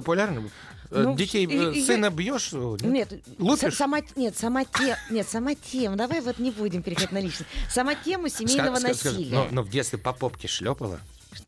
Ну, 1.02 1.16
Детей, 1.16 1.46
и- 1.46 1.82
э, 1.82 1.86
сына 1.86 2.06
я- 2.06 2.12
бьешь? 2.12 2.50
э, 2.54 2.78
Нет, 2.84 3.14
Лупишь? 3.40 3.76
сама, 3.76 4.00
нет, 4.16 4.38
сама 4.38 4.64
тема, 4.66 4.98
нет, 5.10 5.28
сама 5.28 5.56
тема. 5.56 5.96
Давай 5.96 6.22
вот 6.22 6.40
не 6.40 6.52
будем 6.52 6.82
переходить 6.84 7.12
на 7.12 7.20
личность. 7.20 7.50
Сама 7.72 7.96
тема 7.96 8.30
семейного 8.30 8.76
Ска- 8.78 8.90
ска- 8.92 8.94
скажи, 8.96 9.16
насилия. 9.18 9.36
Но, 9.36 9.48
но 9.52 9.62
в 9.64 9.70
детстве 9.70 9.98
по 10.00 10.14
попке 10.14 10.48
шлепала? 10.48 11.00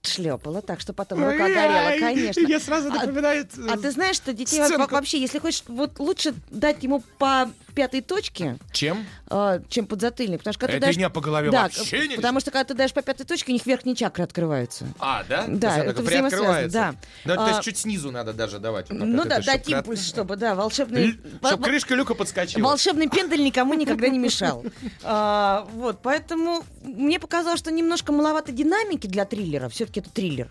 Шлепала, 0.02 0.62
так 0.62 0.80
что 0.82 0.94
потом 0.94 1.24
рука 1.24 1.48
горела, 1.48 2.00
конечно. 2.00 2.42
Я 2.48 2.60
сразу 2.60 2.90
напоминает... 2.90 3.52
А, 3.70 3.74
а 3.74 3.78
ты 3.78 3.92
знаешь, 3.92 4.16
что 4.16 4.34
детей 4.34 4.64
сценку. 4.64 4.82
во- 4.82 4.88
вообще, 4.88 5.20
если 5.20 5.40
хочешь, 5.40 5.64
вот 5.68 6.00
лучше 6.00 6.34
дать 6.50 6.84
ему 6.84 7.02
по 7.18 7.50
пятой 7.76 8.00
точке, 8.00 8.58
Чем? 8.72 9.06
а, 9.30 9.60
чем 9.68 9.86
подзатыльник. 9.86 10.38
Потому 10.40 10.54
что 10.54 10.60
когда 10.62 10.72
ты 10.74 10.78
Это 10.78 10.86
даешь... 10.86 10.96
меня 10.96 11.10
по 11.10 11.20
голове 11.20 11.52
да, 11.52 11.64
вообще 11.64 12.00
нельзя. 12.04 12.16
потому 12.16 12.40
что 12.40 12.52
когда 12.52 12.64
ты 12.64 12.74
даешь 12.74 12.94
по 12.94 13.02
пятой 13.02 13.26
точке, 13.26 13.52
у 13.52 13.54
них 13.54 13.66
верхние 13.66 13.96
чакры 13.98 14.24
открываются. 14.24 14.86
А, 14.98 15.26
да? 15.28 15.44
Да, 15.48 15.80
это 15.80 15.94
так 15.94 16.06
взаимосвязано, 16.06 16.30
приоткрывается. 16.30 16.78
да. 16.80 16.96
Ну, 17.26 17.36
то 17.36 17.46
А, 17.46 17.50
есть 17.50 17.62
чуть 17.64 17.78
снизу 17.78 18.12
надо 18.12 18.32
даже 18.32 18.60
давать. 18.60 18.90
вот 18.90 19.00
Ну 19.00 19.26
да, 19.26 19.38
это, 19.40 19.46
дать 19.48 19.68
импульс, 19.68 20.08
чтобы, 20.08 20.38
да, 20.38 20.56
волшебный... 20.56 21.20
Чтобы 21.46 21.64
крышка 21.64 21.96
люка 21.96 22.14
подскочила. 22.16 22.64
Волшебный 22.64 23.10
пендель 23.10 23.44
никому 23.44 23.74
никогда 23.74 24.08
не 24.08 24.20
мешал. 24.20 24.64
А, 25.04 25.68
вот, 25.74 26.00
поэтому 26.02 26.64
мне 26.82 27.20
показалось, 27.20 27.60
что 27.60 27.72
немножко 27.72 28.12
маловато 28.12 28.52
динамики 28.52 29.08
для 29.08 29.26
триллера. 29.26 29.70
Все-таки 29.76 30.00
это 30.00 30.10
триллер. 30.10 30.50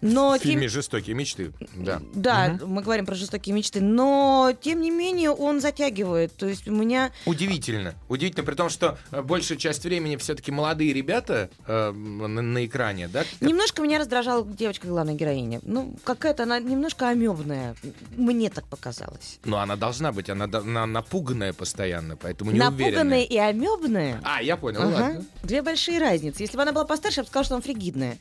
Но 0.00 0.30
В 0.34 0.38
тем- 0.38 0.50
фильме 0.52 0.68
«Жестокие 0.68 1.14
мечты». 1.14 1.52
Да. 1.74 2.00
Да, 2.14 2.58
мы 2.64 2.82
говорим 2.82 3.06
про 3.06 3.14
жестокие 3.14 3.54
мечты, 3.54 3.80
но 3.80 4.52
тем 4.60 4.80
не 4.80 4.90
менее 4.90 5.30
он 5.30 5.60
затягивает. 5.60 6.34
То 6.36 6.46
есть 6.46 6.66
у 6.68 6.72
меня 6.72 7.10
Удивительно. 7.26 7.94
Удивительно, 8.08 8.44
при 8.44 8.54
том, 8.54 8.68
что 8.68 8.98
э, 9.10 9.22
большая 9.22 9.58
часть 9.58 9.84
времени 9.84 10.16
все-таки 10.16 10.50
молодые 10.52 10.92
ребята 10.92 11.50
э, 11.66 11.90
на, 11.92 12.28
на 12.28 12.66
экране, 12.66 13.08
да? 13.08 13.24
немножко 13.40 13.82
меня 13.82 13.98
раздражала 13.98 14.44
девочка 14.46 14.86
главная 14.88 15.14
героиня. 15.14 15.60
Ну, 15.62 15.96
какая-то 16.04 16.44
она 16.44 16.58
немножко 16.60 17.08
амебная. 17.08 17.74
Мне 18.16 18.50
так 18.50 18.66
показалось. 18.66 19.38
Но 19.44 19.58
она 19.58 19.76
должна 19.76 20.12
быть, 20.12 20.30
она, 20.30 20.44
она 20.44 20.86
напуганная 20.86 21.52
постоянно, 21.52 22.16
поэтому 22.16 22.50
не 22.52 22.58
Напуганная 22.58 23.22
и 23.24 23.36
амебная. 23.36 24.20
А, 24.24 24.42
я 24.42 24.56
понял, 24.56 24.82
Ага. 24.82 24.92
ладно. 24.94 25.24
Две 25.42 25.62
большие 25.62 25.98
разницы. 25.98 26.42
Если 26.42 26.56
бы 26.56 26.62
она 26.62 26.72
была 26.72 26.84
постарше, 26.84 27.20
я 27.20 27.24
бы 27.24 27.28
сказала, 27.28 27.44
что 27.44 27.54
она 27.56 27.62
фригидная. 27.62 28.16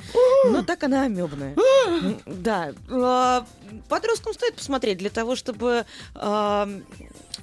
Но 0.46 0.64
так 0.64 0.84
она 0.84 1.04
амебная. 1.04 1.47
Ужасное. 1.56 2.18
Да. 2.26 2.74
э, 2.90 3.42
Подросткам 3.90 4.34
стоит 4.34 4.56
посмотреть 4.56 4.98
для 4.98 5.10
того, 5.10 5.36
чтобы 5.36 5.86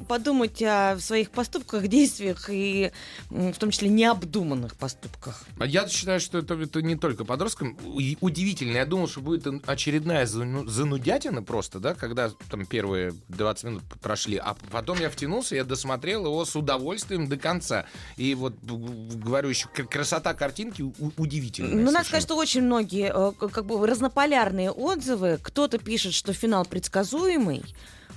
подумать 0.09 0.62
о 0.62 0.98
своих 0.98 1.30
поступках, 1.30 1.86
действиях 1.88 2.48
и 2.50 2.90
в 3.30 3.55
том 3.55 3.70
числе 3.70 3.88
необдуманных 3.88 4.76
поступках. 4.76 5.44
А 5.59 5.66
Я 5.66 5.88
считаю, 5.88 6.20
что 6.20 6.38
это, 6.38 6.55
это 6.55 6.82
не 6.82 6.96
только 6.96 7.24
подросткам. 7.24 7.76
Удивительно. 8.20 8.76
Я 8.76 8.86
думал, 8.86 9.09
что 9.09 9.20
будет 9.20 9.46
очередная 9.66 10.26
зану- 10.26 10.66
занудятина 10.66 11.42
просто, 11.42 11.78
да, 11.78 11.94
когда 11.94 12.30
там 12.50 12.66
первые 12.66 13.14
20 13.28 13.64
минут 13.64 13.82
прошли. 14.02 14.36
А 14.36 14.57
потом 14.70 14.98
я 15.00 15.11
втянулся, 15.11 15.55
я 15.57 15.64
досмотрел 15.64 16.26
его 16.26 16.44
с 16.44 16.55
удовольствием 16.57 17.28
до 17.28 17.36
конца. 17.36 17.86
И 18.16 18.34
вот 18.34 18.55
говорю 18.62 19.48
еще, 19.48 19.68
красота 19.68 20.34
картинки 20.34 20.82
удивительная. 21.16 21.84
Ну, 21.84 21.90
надо 21.92 22.07
сказать, 22.07 22.24
что 22.24 22.36
очень 22.36 22.62
многие 22.62 23.12
э, 23.14 23.32
как 23.48 23.64
бы 23.64 23.78
разнополярные 23.95 24.70
отзывы. 24.70 25.38
Кто-то 25.42 25.78
пишет, 25.78 26.14
что 26.14 26.32
финал 26.32 26.64
предсказуемый. 26.64 27.62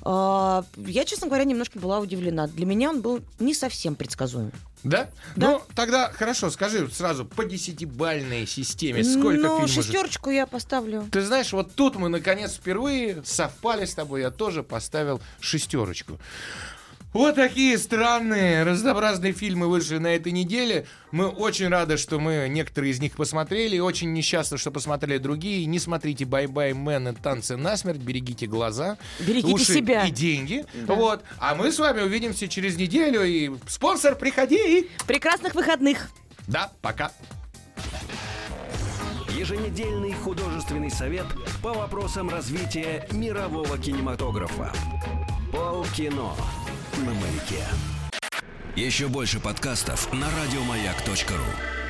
А, 0.01 0.63
Я, 0.75 1.05
честно 1.05 1.27
говоря, 1.27 1.43
немножко 1.43 1.79
была 1.79 1.99
удивлена. 1.99 2.47
Для 2.47 2.65
меня 2.65 2.89
он 2.89 3.01
был 3.01 3.21
не 3.39 3.53
совсем 3.53 3.95
предсказуемый. 3.95 4.53
Да? 4.83 5.09
Ну, 5.35 5.61
тогда 5.75 6.11
хорошо, 6.11 6.49
скажи 6.49 6.89
сразу 6.89 7.25
по 7.25 7.43
десятибальной 7.45 8.45
системе, 8.47 9.03
сколько 9.03 9.41
ну, 9.41 9.55
фильмов? 9.57 9.67
же- 9.69 9.81
шестерочку 9.83 10.29
я 10.29 10.45
поставлю. 10.45 11.07
Ты 11.11 11.21
знаешь, 11.21 11.51
вот 11.51 11.73
тут 11.73 11.95
мы 11.95 12.09
наконец 12.09 12.53
впервые 12.53 13.21
совпали 13.25 13.85
с 13.85 13.95
тобой, 13.95 14.21
я 14.21 14.31
тоже 14.31 14.63
поставил 14.63 15.19
шестерочку. 15.39 16.19
Вот 17.13 17.35
такие 17.35 17.77
странные, 17.77 18.63
разнообразные 18.63 19.31
фильмы 19.31 19.67
вышли 19.69 19.97
на 19.97 20.07
этой 20.07 20.31
неделе. 20.31 20.85
Мы 21.11 21.27
очень 21.27 21.67
рады, 21.69 21.97
что 21.97 22.19
мы 22.19 22.47
некоторые 22.49 22.91
из 22.91 22.99
них 22.99 23.15
посмотрели. 23.15 23.77
и 23.77 23.79
Очень 23.79 24.13
несчастны, 24.13 24.57
что 24.57 24.71
посмотрели 24.71 25.17
другие. 25.17 25.65
Не 25.65 25.79
смотрите 25.79 26.25
«Бай-бай, 26.25 26.73
Мэн» 26.73 27.07
и 27.07 27.13
«Танцы 27.13 27.55
насмерть». 27.57 27.97
Берегите 27.99 28.45
глаза, 28.45 28.97
Берегите 29.19 29.53
уши 29.53 29.73
себя. 29.73 30.05
и 30.05 30.11
деньги. 30.11 30.65
Да. 30.85 30.93
Вот. 30.93 31.23
А 31.39 31.55
мы 31.55 31.71
с 31.71 31.79
вами 31.79 32.01
увидимся 32.01 32.47
через 32.47 32.77
неделю. 32.77 33.23
И 33.23 33.51
спонсор, 33.67 34.15
приходи. 34.15 34.89
Прекрасных 35.07 35.55
выходных. 35.55 36.09
Да, 36.45 36.71
пока. 36.81 37.11
Еженедельный 39.35 40.13
художественный 40.13 40.91
совет 40.91 41.25
по 41.63 41.73
вопросам 41.73 42.29
развития 42.29 43.07
мирового 43.11 43.77
кинематографа. 43.77 44.73
Полкино 45.51 46.33
на 46.97 47.13
маяке. 47.13 47.63
Еще 48.75 49.07
больше 49.07 49.39
подкастов 49.39 50.11
на 50.13 50.27
радиомаяк.ру. 50.29 51.86